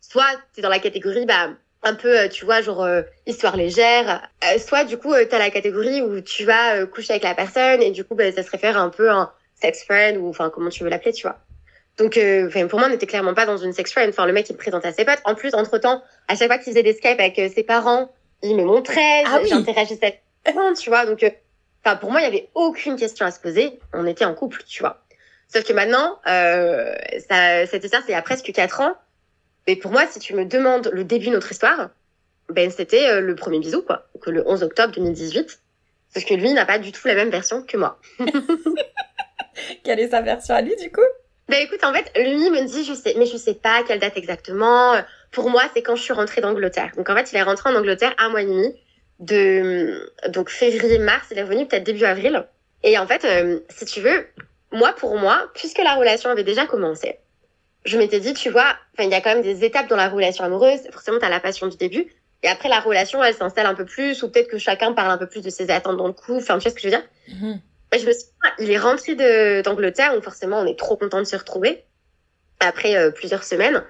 Soit 0.00 0.26
t'es 0.52 0.62
dans 0.62 0.68
la 0.68 0.78
catégorie 0.78 1.26
bah 1.26 1.50
un 1.82 1.94
peu 1.94 2.18
euh, 2.18 2.28
tu 2.28 2.44
vois 2.44 2.62
genre 2.62 2.82
euh, 2.82 3.02
histoire 3.26 3.56
légère. 3.56 4.28
Euh, 4.44 4.58
soit 4.58 4.84
du 4.84 4.96
coup 4.96 5.12
euh, 5.12 5.24
t'as 5.28 5.38
la 5.38 5.50
catégorie 5.50 6.02
où 6.02 6.20
tu 6.20 6.44
vas 6.44 6.76
euh, 6.76 6.86
coucher 6.86 7.12
avec 7.12 7.24
la 7.24 7.34
personne 7.34 7.82
et 7.82 7.90
du 7.90 8.04
coup 8.04 8.14
bah, 8.14 8.30
ça 8.32 8.42
se 8.42 8.50
réfère 8.50 8.76
un 8.76 8.88
peu 8.90 9.10
à 9.10 9.14
un 9.14 9.32
sex 9.60 9.84
friend 9.84 10.18
ou 10.18 10.28
enfin 10.28 10.50
comment 10.50 10.70
tu 10.70 10.84
veux 10.84 10.90
l'appeler 10.90 11.12
tu 11.12 11.22
vois. 11.22 11.38
Donc 11.98 12.16
euh, 12.16 12.46
enfin, 12.48 12.66
pour 12.66 12.78
moi 12.78 12.88
on 12.88 12.90
n'était 12.90 13.06
clairement 13.06 13.34
pas 13.34 13.46
dans 13.46 13.56
une 13.56 13.72
sex 13.72 13.92
friend. 13.92 14.08
Enfin 14.10 14.26
le 14.26 14.32
mec 14.32 14.48
il 14.50 14.54
me 14.54 14.58
présente 14.58 14.84
à 14.84 14.92
ses 14.92 15.04
potes. 15.04 15.20
En 15.24 15.34
plus 15.34 15.54
entre 15.54 15.78
temps 15.78 16.02
à 16.28 16.34
chaque 16.34 16.48
fois 16.48 16.58
qu'il 16.58 16.72
faisait 16.72 16.82
des 16.82 16.92
Skype 16.92 17.20
avec 17.20 17.36
ses 17.54 17.62
parents 17.62 18.10
il 18.42 18.56
me 18.56 18.64
montrait, 18.64 19.22
Ah 19.26 19.38
oui. 19.42 19.48
j'interagissais 19.48 20.20
les 20.46 20.52
tu 20.78 20.90
vois 20.90 21.06
donc 21.06 21.22
euh, 21.22 21.30
Enfin, 21.86 21.96
pour 21.96 22.10
moi, 22.10 22.20
il 22.20 22.24
y 22.24 22.26
avait 22.26 22.48
aucune 22.54 22.96
question 22.96 23.24
à 23.26 23.30
se 23.30 23.38
poser. 23.38 23.78
On 23.92 24.06
était 24.06 24.24
en 24.24 24.34
couple, 24.34 24.60
tu 24.66 24.82
vois. 24.82 25.04
Sauf 25.46 25.62
que 25.62 25.72
maintenant, 25.72 26.18
euh, 26.26 26.92
ça, 27.30 27.64
c'était 27.66 27.86
ça, 27.86 27.98
c'est 28.00 28.08
il 28.08 28.12
y 28.12 28.16
a 28.16 28.22
presque 28.22 28.50
quatre 28.52 28.80
ans. 28.80 28.94
Mais 29.66 29.76
pour 29.76 29.90
moi, 29.90 30.06
si 30.06 30.18
tu 30.18 30.34
me 30.34 30.44
demandes 30.44 30.90
le 30.92 31.04
début 31.04 31.26
de 31.26 31.32
notre 31.32 31.50
histoire, 31.50 31.90
ben 32.48 32.70
c'était 32.70 33.08
euh, 33.08 33.20
le 33.20 33.34
premier 33.34 33.58
bisou, 33.58 33.82
quoi. 33.82 34.06
Que 34.20 34.30
le 34.30 34.46
11 34.46 34.62
octobre 34.62 34.94
2018. 34.94 35.60
Parce 36.14 36.24
que 36.24 36.34
lui 36.34 36.52
n'a 36.52 36.64
pas 36.64 36.78
du 36.78 36.92
tout 36.92 37.06
la 37.08 37.14
même 37.14 37.30
version 37.30 37.62
que 37.62 37.76
moi. 37.76 38.00
Quelle 39.84 40.00
est 40.00 40.08
sa 40.08 40.22
version 40.22 40.54
à 40.54 40.62
lui, 40.62 40.76
du 40.76 40.90
coup? 40.90 41.00
Ben 41.48 41.62
écoute, 41.62 41.84
en 41.84 41.92
fait, 41.92 42.10
lui 42.16 42.50
me 42.50 42.64
dit, 42.66 42.84
je 42.84 42.92
sais, 42.94 43.14
mais 43.18 43.26
je 43.26 43.36
sais 43.36 43.54
pas 43.54 43.84
quelle 43.86 44.00
date 44.00 44.16
exactement. 44.16 44.94
Pour 45.30 45.48
moi, 45.48 45.62
c'est 45.74 45.82
quand 45.82 45.94
je 45.94 46.02
suis 46.02 46.12
rentrée 46.12 46.40
d'Angleterre. 46.40 46.90
Donc 46.96 47.08
en 47.08 47.14
fait, 47.14 47.30
il 47.30 47.36
est 47.36 47.42
rentré 47.42 47.70
en 47.70 47.76
Angleterre 47.76 48.14
un 48.18 48.30
mois 48.30 48.42
et 48.42 48.46
demi. 48.46 48.74
De 49.18 50.12
donc 50.28 50.50
février-mars, 50.50 51.28
il 51.30 51.38
est 51.38 51.42
revenu 51.42 51.66
peut-être 51.66 51.84
début 51.84 52.04
avril. 52.04 52.46
Et 52.82 52.98
en 52.98 53.06
fait, 53.06 53.24
euh, 53.24 53.60
si 53.70 53.86
tu 53.86 54.00
veux, 54.00 54.26
moi 54.72 54.92
pour 54.92 55.16
moi, 55.16 55.50
puisque 55.54 55.78
la 55.78 55.94
relation 55.94 56.30
avait 56.30 56.44
déjà 56.44 56.66
commencé, 56.66 57.18
je 57.86 57.96
m'étais 57.98 58.20
dit, 58.20 58.34
tu 58.34 58.50
vois, 58.50 58.76
il 58.98 59.08
y 59.08 59.14
a 59.14 59.20
quand 59.20 59.34
même 59.34 59.42
des 59.42 59.64
étapes 59.64 59.88
dans 59.88 59.96
la 59.96 60.08
relation 60.08 60.44
amoureuse. 60.44 60.80
Forcément, 60.90 61.18
tu 61.18 61.24
as 61.24 61.28
la 61.28 61.40
passion 61.40 61.68
du 61.68 61.76
début. 61.76 62.06
Et 62.42 62.48
après, 62.48 62.68
la 62.68 62.80
relation, 62.80 63.22
elle 63.24 63.34
s'installe 63.34 63.66
un 63.66 63.74
peu 63.74 63.84
plus, 63.84 64.22
ou 64.22 64.30
peut-être 64.30 64.48
que 64.48 64.58
chacun 64.58 64.92
parle 64.92 65.10
un 65.10 65.18
peu 65.18 65.26
plus 65.26 65.40
de 65.40 65.50
ses 65.50 65.70
attentes 65.70 65.96
dans 65.96 66.06
le 66.06 66.12
coup. 66.12 66.36
Enfin, 66.36 66.58
tu 66.58 66.68
vois 66.68 66.70
ce 66.70 66.74
que 66.74 66.80
je 66.80 66.88
veux 66.88 66.92
dire? 66.92 67.08
Mm-hmm. 67.30 67.58
Je 67.98 68.06
me 68.06 68.12
suis 68.12 68.26
il 68.58 68.70
est 68.70 68.78
rentré 68.78 69.14
d'Angleterre, 69.62 70.14
où 70.16 70.22
forcément, 70.22 70.60
on 70.60 70.66
est 70.66 70.78
trop 70.78 70.96
content 70.96 71.18
de 71.18 71.24
se 71.24 71.36
retrouver, 71.36 71.84
après 72.60 72.96
euh, 72.96 73.10
plusieurs 73.10 73.44
semaines. 73.44 73.82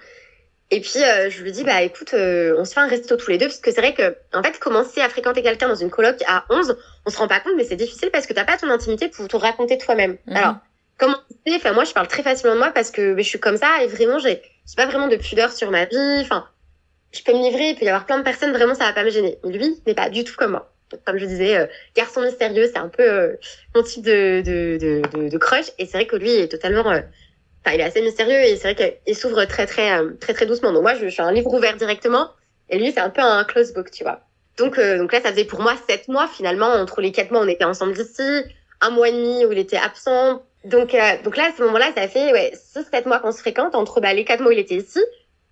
Et 0.71 0.81
puis, 0.81 1.03
euh, 1.03 1.31
je 1.31 1.43
lui 1.43 1.53
dis, 1.53 1.63
bah 1.63 1.83
écoute, 1.83 2.13
euh, 2.15 2.57
on 2.59 2.65
se 2.65 2.75
fait 2.75 2.81
un 2.81 2.89
resto 2.89 3.17
tous 3.17 3.31
les 3.31 3.39
deux, 3.39 3.47
parce 3.47 3.59
que 3.59 3.71
c'est 3.71 3.81
vrai 3.81 3.95
que, 3.95 4.17
en 4.33 4.43
fait, 4.43 4.59
commencer 4.59 5.01
à 5.01 5.09
fréquenter 5.09 5.43
quelqu'un 5.43 5.69
dans 5.69 5.77
une 5.77 5.91
coloc 5.91 6.17
à 6.27 6.45
11, 6.51 6.77
on 7.05 7.11
se 7.11 7.19
rend 7.19 7.29
pas 7.29 7.41
compte, 7.41 7.55
mais 7.57 7.65
c'est 7.65 7.77
difficile 7.77 8.11
parce 8.11 8.27
que 8.27 8.33
t'as 8.33 8.45
pas 8.45 8.57
ton 8.57 8.69
intimité 8.71 9.09
pour 9.09 9.29
te 9.29 9.37
raconter 9.37 9.79
toi-même. 9.79 10.17
Mm-hmm. 10.27 10.37
Alors, 10.37 10.57
comment 10.99 11.17
Enfin, 11.49 11.73
moi, 11.73 11.85
je 11.85 11.93
parle 11.93 12.09
très 12.09 12.23
facilement 12.23 12.55
de 12.55 12.59
moi 12.59 12.71
parce 12.75 12.91
que 12.91 13.17
je 13.17 13.23
suis 13.23 13.39
comme 13.39 13.57
ça, 13.57 13.83
et 13.83 13.87
vraiment, 13.87 14.19
j'ai 14.19 14.43
pas 14.77 14.87
vraiment 14.87 15.09
de 15.09 15.17
pudeur 15.17 15.53
sur 15.53 15.71
ma 15.71 15.85
vie. 15.85 16.21
Enfin, 16.21 16.49
je 17.13 17.23
peux 17.23 17.33
me 17.33 17.43
livrer, 17.43 17.71
il 17.71 17.77
peut 17.77 17.85
y 17.85 17.89
avoir 17.89 18.07
plein 18.07 18.19
de 18.19 18.25
personnes, 18.25 18.53
vraiment, 18.53 18.75
ça 18.75 18.85
va 18.85 18.93
pas 18.93 19.05
me 19.05 19.11
gêner. 19.11 19.39
Mais 19.45 19.53
lui, 19.53 19.81
n'est 19.87 19.95
pas 19.95 20.11
du 20.11 20.25
tout 20.25 20.35
comme 20.37 20.53
moi. 20.53 20.73
comme 21.05 21.19
je 21.19 21.25
disais, 21.25 21.57
euh, 21.57 21.67
garçon 21.95 22.23
mystérieux, 22.23 22.67
c'est 22.67 22.79
un 22.79 22.89
peu 22.89 23.03
euh, 23.03 23.37
mon 23.75 23.83
type 23.83 24.05
de, 24.05 24.43
de, 24.45 24.79
de, 24.79 25.29
de, 25.29 25.39
crush. 25.39 25.67
Et 25.79 25.87
c'est 25.87 25.99
vrai 25.99 26.07
que 26.07 26.17
lui 26.17 26.31
est 26.31 26.49
totalement... 26.49 26.91
Euh, 26.91 27.01
enfin, 27.65 27.75
il 27.75 27.81
est 27.81 27.85
assez 27.85 28.03
mystérieux 28.03 28.41
et 28.41 28.57
c'est 28.57 28.73
vrai 28.73 28.93
qu'il 29.05 29.17
s'ouvre 29.17 29.45
très, 29.45 29.67
très, 29.67 30.01
très, 30.21 30.35
très 30.35 30.47
doucement. 30.47 30.73
Donc 30.73 30.83
moi, 30.83 30.95
je, 30.95 31.05
je 31.05 31.09
suis 31.09 31.23
un 31.23 31.33
livre 31.33 31.53
ouvert 31.53 31.77
directement. 31.77 32.31
Et 32.69 32.79
lui, 32.79 32.91
c'est 32.93 33.01
un 33.01 33.11
peu 33.11 33.23
un 33.23 33.45
close 33.45 33.73
book, 33.73 33.91
tu 33.93 34.03
vois. 34.03 34.21
Donc, 34.59 34.81
donc 34.81 35.13
là, 35.13 35.21
ça 35.21 35.31
faisait 35.31 35.45
pour 35.45 35.61
moi 35.61 35.75
sept 35.89 36.09
mois, 36.09 36.27
finalement. 36.27 36.67
Entre 36.67 37.01
les 37.01 37.13
quatre 37.13 37.31
mois, 37.31 37.43
on 37.43 37.49
était 37.49 37.65
ensemble 37.65 37.93
d'ici. 37.93 38.23
Un 38.81 38.91
mois 38.91 39.09
et 39.09 39.13
demi 39.13 39.45
où 39.45 39.53
il 39.53 39.59
était 39.59 39.77
absent. 39.77 40.43
Donc, 40.67 40.97
donc 41.25 41.37
là, 41.37 41.45
à 41.45 41.57
ce 41.57 41.63
moment-là, 41.63 41.93
ça 41.97 42.09
fait 42.09 42.33
ouais, 42.33 42.53
six, 42.55 42.85
sept 42.91 43.07
mois 43.07 43.19
qu'on 43.21 43.33
se 43.33 43.39
fréquente. 43.39 43.75
Entre 43.75 44.01
bah, 44.01 44.13
les 44.13 44.25
quatre 44.25 44.41
mois 44.41 44.51
où 44.51 44.53
il 44.53 44.59
était 44.59 44.77
ici 44.77 45.01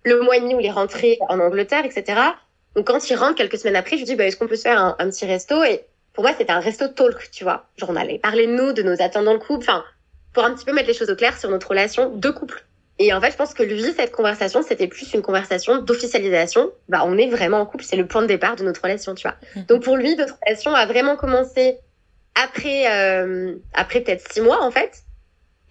le 0.05 0.21
mois 0.21 0.37
et 0.37 0.39
demi 0.39 0.55
où 0.55 0.59
il 0.59 0.65
est 0.65 0.71
rentré 0.71 1.17
en 1.27 1.39
Angleterre, 1.39 1.83
etc. 1.83 2.19
Donc 2.75 2.87
quand 2.87 3.09
il 3.09 3.15
rentre 3.15 3.35
quelques 3.35 3.57
semaines 3.57 3.75
après, 3.75 3.97
je 3.97 4.01
lui 4.01 4.05
dis 4.05 4.15
bah, 4.15 4.25
est-ce 4.25 4.37
qu'on 4.37 4.47
peut 4.47 4.55
se 4.55 4.61
faire 4.61 4.79
un, 4.79 5.09
petit 5.09 5.25
resto? 5.25 5.63
Et 5.63 5.81
pour 6.13 6.23
moi, 6.23 6.33
c'était 6.37 6.51
un 6.51 6.59
resto 6.59 6.87
talk, 6.87 7.31
tu 7.31 7.43
vois. 7.43 7.65
Genre 7.77 7.89
on 7.89 7.95
allait 7.95 8.19
parler 8.19 8.47
de 8.47 8.51
nous, 8.51 8.71
de 8.71 8.83
nos 8.83 9.01
attentes 9.01 9.25
dans 9.25 9.33
le 9.33 9.39
couple, 9.39 9.65
enfin 9.67 9.83
pour 10.33 10.43
un 10.43 10.53
petit 10.53 10.65
peu 10.65 10.73
mettre 10.73 10.89
les 10.89 10.93
choses 10.93 11.09
au 11.09 11.15
clair 11.15 11.37
sur 11.37 11.49
notre 11.49 11.69
relation 11.69 12.09
de 12.09 12.29
couple. 12.29 12.65
Et 12.99 13.13
en 13.13 13.21
fait, 13.21 13.31
je 13.31 13.37
pense 13.37 13.53
que 13.53 13.63
lui, 13.63 13.93
cette 13.93 14.11
conversation, 14.11 14.61
c'était 14.61 14.87
plus 14.87 15.13
une 15.13 15.21
conversation 15.21 15.81
d'officialisation. 15.81 16.71
Bah, 16.87 17.03
on 17.05 17.17
est 17.17 17.27
vraiment 17.27 17.59
en 17.59 17.65
couple, 17.65 17.83
c'est 17.83 17.95
le 17.95 18.05
point 18.05 18.21
de 18.21 18.27
départ 18.27 18.55
de 18.55 18.63
notre 18.63 18.81
relation, 18.81 19.15
tu 19.15 19.27
vois. 19.27 19.37
Mmh. 19.55 19.65
Donc 19.67 19.83
pour 19.83 19.95
lui, 19.95 20.15
notre 20.15 20.37
relation 20.45 20.73
a 20.73 20.85
vraiment 20.85 21.15
commencé 21.15 21.77
après, 22.35 22.91
euh, 22.91 23.55
après 23.73 24.01
peut-être 24.01 24.29
six 24.31 24.41
mois 24.41 24.61
en 24.61 24.71
fait. 24.71 25.04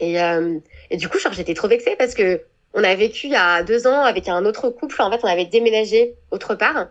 Et, 0.01 0.21
euh, 0.23 0.59
et 0.91 0.97
du 0.97 1.09
coup, 1.09 1.19
genre, 1.19 1.33
j'étais 1.33 1.55
trop 1.55 1.69
vexée 1.69 1.97
parce 1.97 2.15
que 2.15 2.43
on 2.75 2.83
a 2.83 2.95
vécu 2.95 3.29
il 3.29 3.33
y 3.33 3.37
a 3.37 3.63
deux 3.63 3.87
ans 3.87 4.03
avec 4.03 4.29
un 4.29 4.45
autre 4.45 4.69
couple. 4.71 5.01
En 5.01 5.11
fait, 5.11 5.21
on 5.23 5.29
avait 5.29 5.45
déménagé 5.47 6.17
autre 6.31 6.55
part. 6.57 6.89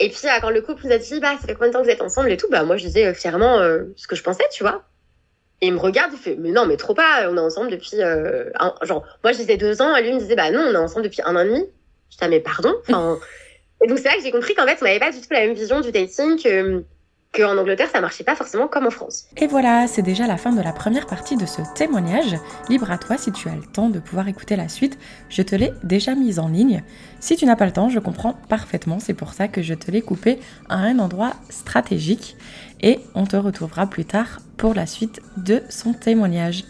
Et 0.00 0.08
puis, 0.10 0.28
quand 0.40 0.50
le 0.50 0.62
couple 0.62 0.86
nous 0.86 0.92
a 0.92 0.98
dit, 0.98 1.18
bah, 1.20 1.36
ça 1.40 1.46
fait 1.46 1.54
combien 1.54 1.68
de 1.68 1.72
temps 1.72 1.80
que 1.80 1.86
vous 1.86 1.90
êtes 1.90 2.02
ensemble 2.02 2.30
et 2.30 2.36
tout, 2.36 2.48
bah, 2.50 2.62
moi, 2.62 2.76
je 2.76 2.86
disais 2.86 3.06
euh, 3.06 3.14
fièrement 3.14 3.58
euh, 3.58 3.84
ce 3.96 4.06
que 4.06 4.14
je 4.14 4.22
pensais, 4.22 4.44
tu 4.52 4.62
vois. 4.62 4.84
Et 5.60 5.66
il 5.66 5.72
me 5.72 5.78
regarde, 5.78 6.12
il 6.12 6.18
fait, 6.18 6.36
mais 6.36 6.52
non, 6.52 6.66
mais 6.66 6.76
trop 6.76 6.94
pas, 6.94 7.28
on 7.28 7.36
est 7.36 7.40
ensemble 7.40 7.70
depuis, 7.70 8.00
euh, 8.00 8.50
un, 8.60 8.72
genre, 8.82 9.04
moi, 9.24 9.32
je 9.32 9.38
disais 9.38 9.56
deux 9.56 9.82
ans, 9.82 9.96
et 9.96 10.02
lui, 10.02 10.10
il 10.10 10.14
me 10.14 10.20
disait, 10.20 10.36
bah, 10.36 10.52
non, 10.52 10.60
on 10.60 10.72
est 10.72 10.76
ensemble 10.76 11.02
depuis 11.02 11.20
un 11.24 11.34
an 11.34 11.40
et 11.40 11.46
demi. 11.46 11.66
Je 12.10 12.16
disais, 12.16 12.26
ah, 12.26 12.28
mais 12.28 12.38
pardon. 12.38 12.76
Enfin, 12.88 13.18
et 13.82 13.88
donc, 13.88 13.98
c'est 13.98 14.08
là 14.08 14.14
que 14.14 14.22
j'ai 14.22 14.30
compris 14.30 14.54
qu'en 14.54 14.66
fait, 14.66 14.78
on 14.80 14.84
n'avait 14.84 15.00
pas 15.00 15.10
du 15.10 15.20
tout 15.20 15.26
la 15.30 15.40
même 15.40 15.54
vision 15.54 15.80
du 15.80 15.90
dating, 15.90 16.40
que, 16.40 16.84
qu'en 17.32 17.56
Angleterre, 17.56 17.88
ça 17.92 18.00
marchait 18.00 18.24
pas 18.24 18.34
forcément 18.34 18.68
comme 18.68 18.86
en 18.86 18.90
France. 18.90 19.26
Et 19.36 19.46
voilà, 19.46 19.86
c'est 19.86 20.02
déjà 20.02 20.26
la 20.26 20.36
fin 20.36 20.52
de 20.52 20.60
la 20.60 20.72
première 20.72 21.06
partie 21.06 21.36
de 21.36 21.46
ce 21.46 21.60
témoignage. 21.74 22.36
Libre 22.68 22.90
à 22.90 22.98
toi 22.98 23.18
si 23.18 23.32
tu 23.32 23.48
as 23.48 23.54
le 23.54 23.62
temps 23.62 23.90
de 23.90 23.98
pouvoir 23.98 24.28
écouter 24.28 24.56
la 24.56 24.68
suite. 24.68 24.98
Je 25.28 25.42
te 25.42 25.54
l'ai 25.54 25.72
déjà 25.82 26.14
mise 26.14 26.38
en 26.38 26.48
ligne. 26.48 26.82
Si 27.20 27.36
tu 27.36 27.46
n'as 27.46 27.56
pas 27.56 27.66
le 27.66 27.72
temps, 27.72 27.90
je 27.90 27.98
comprends 27.98 28.34
parfaitement. 28.48 28.98
C'est 28.98 29.14
pour 29.14 29.32
ça 29.32 29.48
que 29.48 29.62
je 29.62 29.74
te 29.74 29.90
l'ai 29.90 30.02
coupé 30.02 30.38
à 30.68 30.76
un 30.76 30.98
endroit 30.98 31.34
stratégique. 31.50 32.36
Et 32.80 33.00
on 33.14 33.26
te 33.26 33.36
retrouvera 33.36 33.86
plus 33.86 34.04
tard 34.04 34.40
pour 34.56 34.74
la 34.74 34.86
suite 34.86 35.20
de 35.36 35.62
son 35.68 35.92
témoignage. 35.92 36.64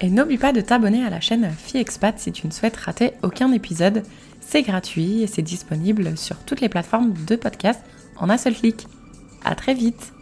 Et 0.00 0.10
n'oublie 0.10 0.38
pas 0.38 0.52
de 0.52 0.60
t'abonner 0.60 1.04
à 1.04 1.10
la 1.10 1.20
chaîne 1.20 1.50
FiExpat 1.50 2.18
si 2.18 2.30
tu 2.30 2.46
ne 2.46 2.52
souhaites 2.52 2.76
rater 2.76 3.14
aucun 3.22 3.50
épisode. 3.52 4.04
C'est 4.40 4.62
gratuit 4.62 5.22
et 5.22 5.26
c'est 5.26 5.42
disponible 5.42 6.16
sur 6.16 6.36
toutes 6.38 6.60
les 6.60 6.68
plateformes 6.68 7.12
de 7.26 7.36
podcast 7.36 7.82
en 8.16 8.30
un 8.30 8.38
seul 8.38 8.54
clic. 8.54 8.86
À 9.44 9.54
très 9.54 9.74
vite 9.74 10.12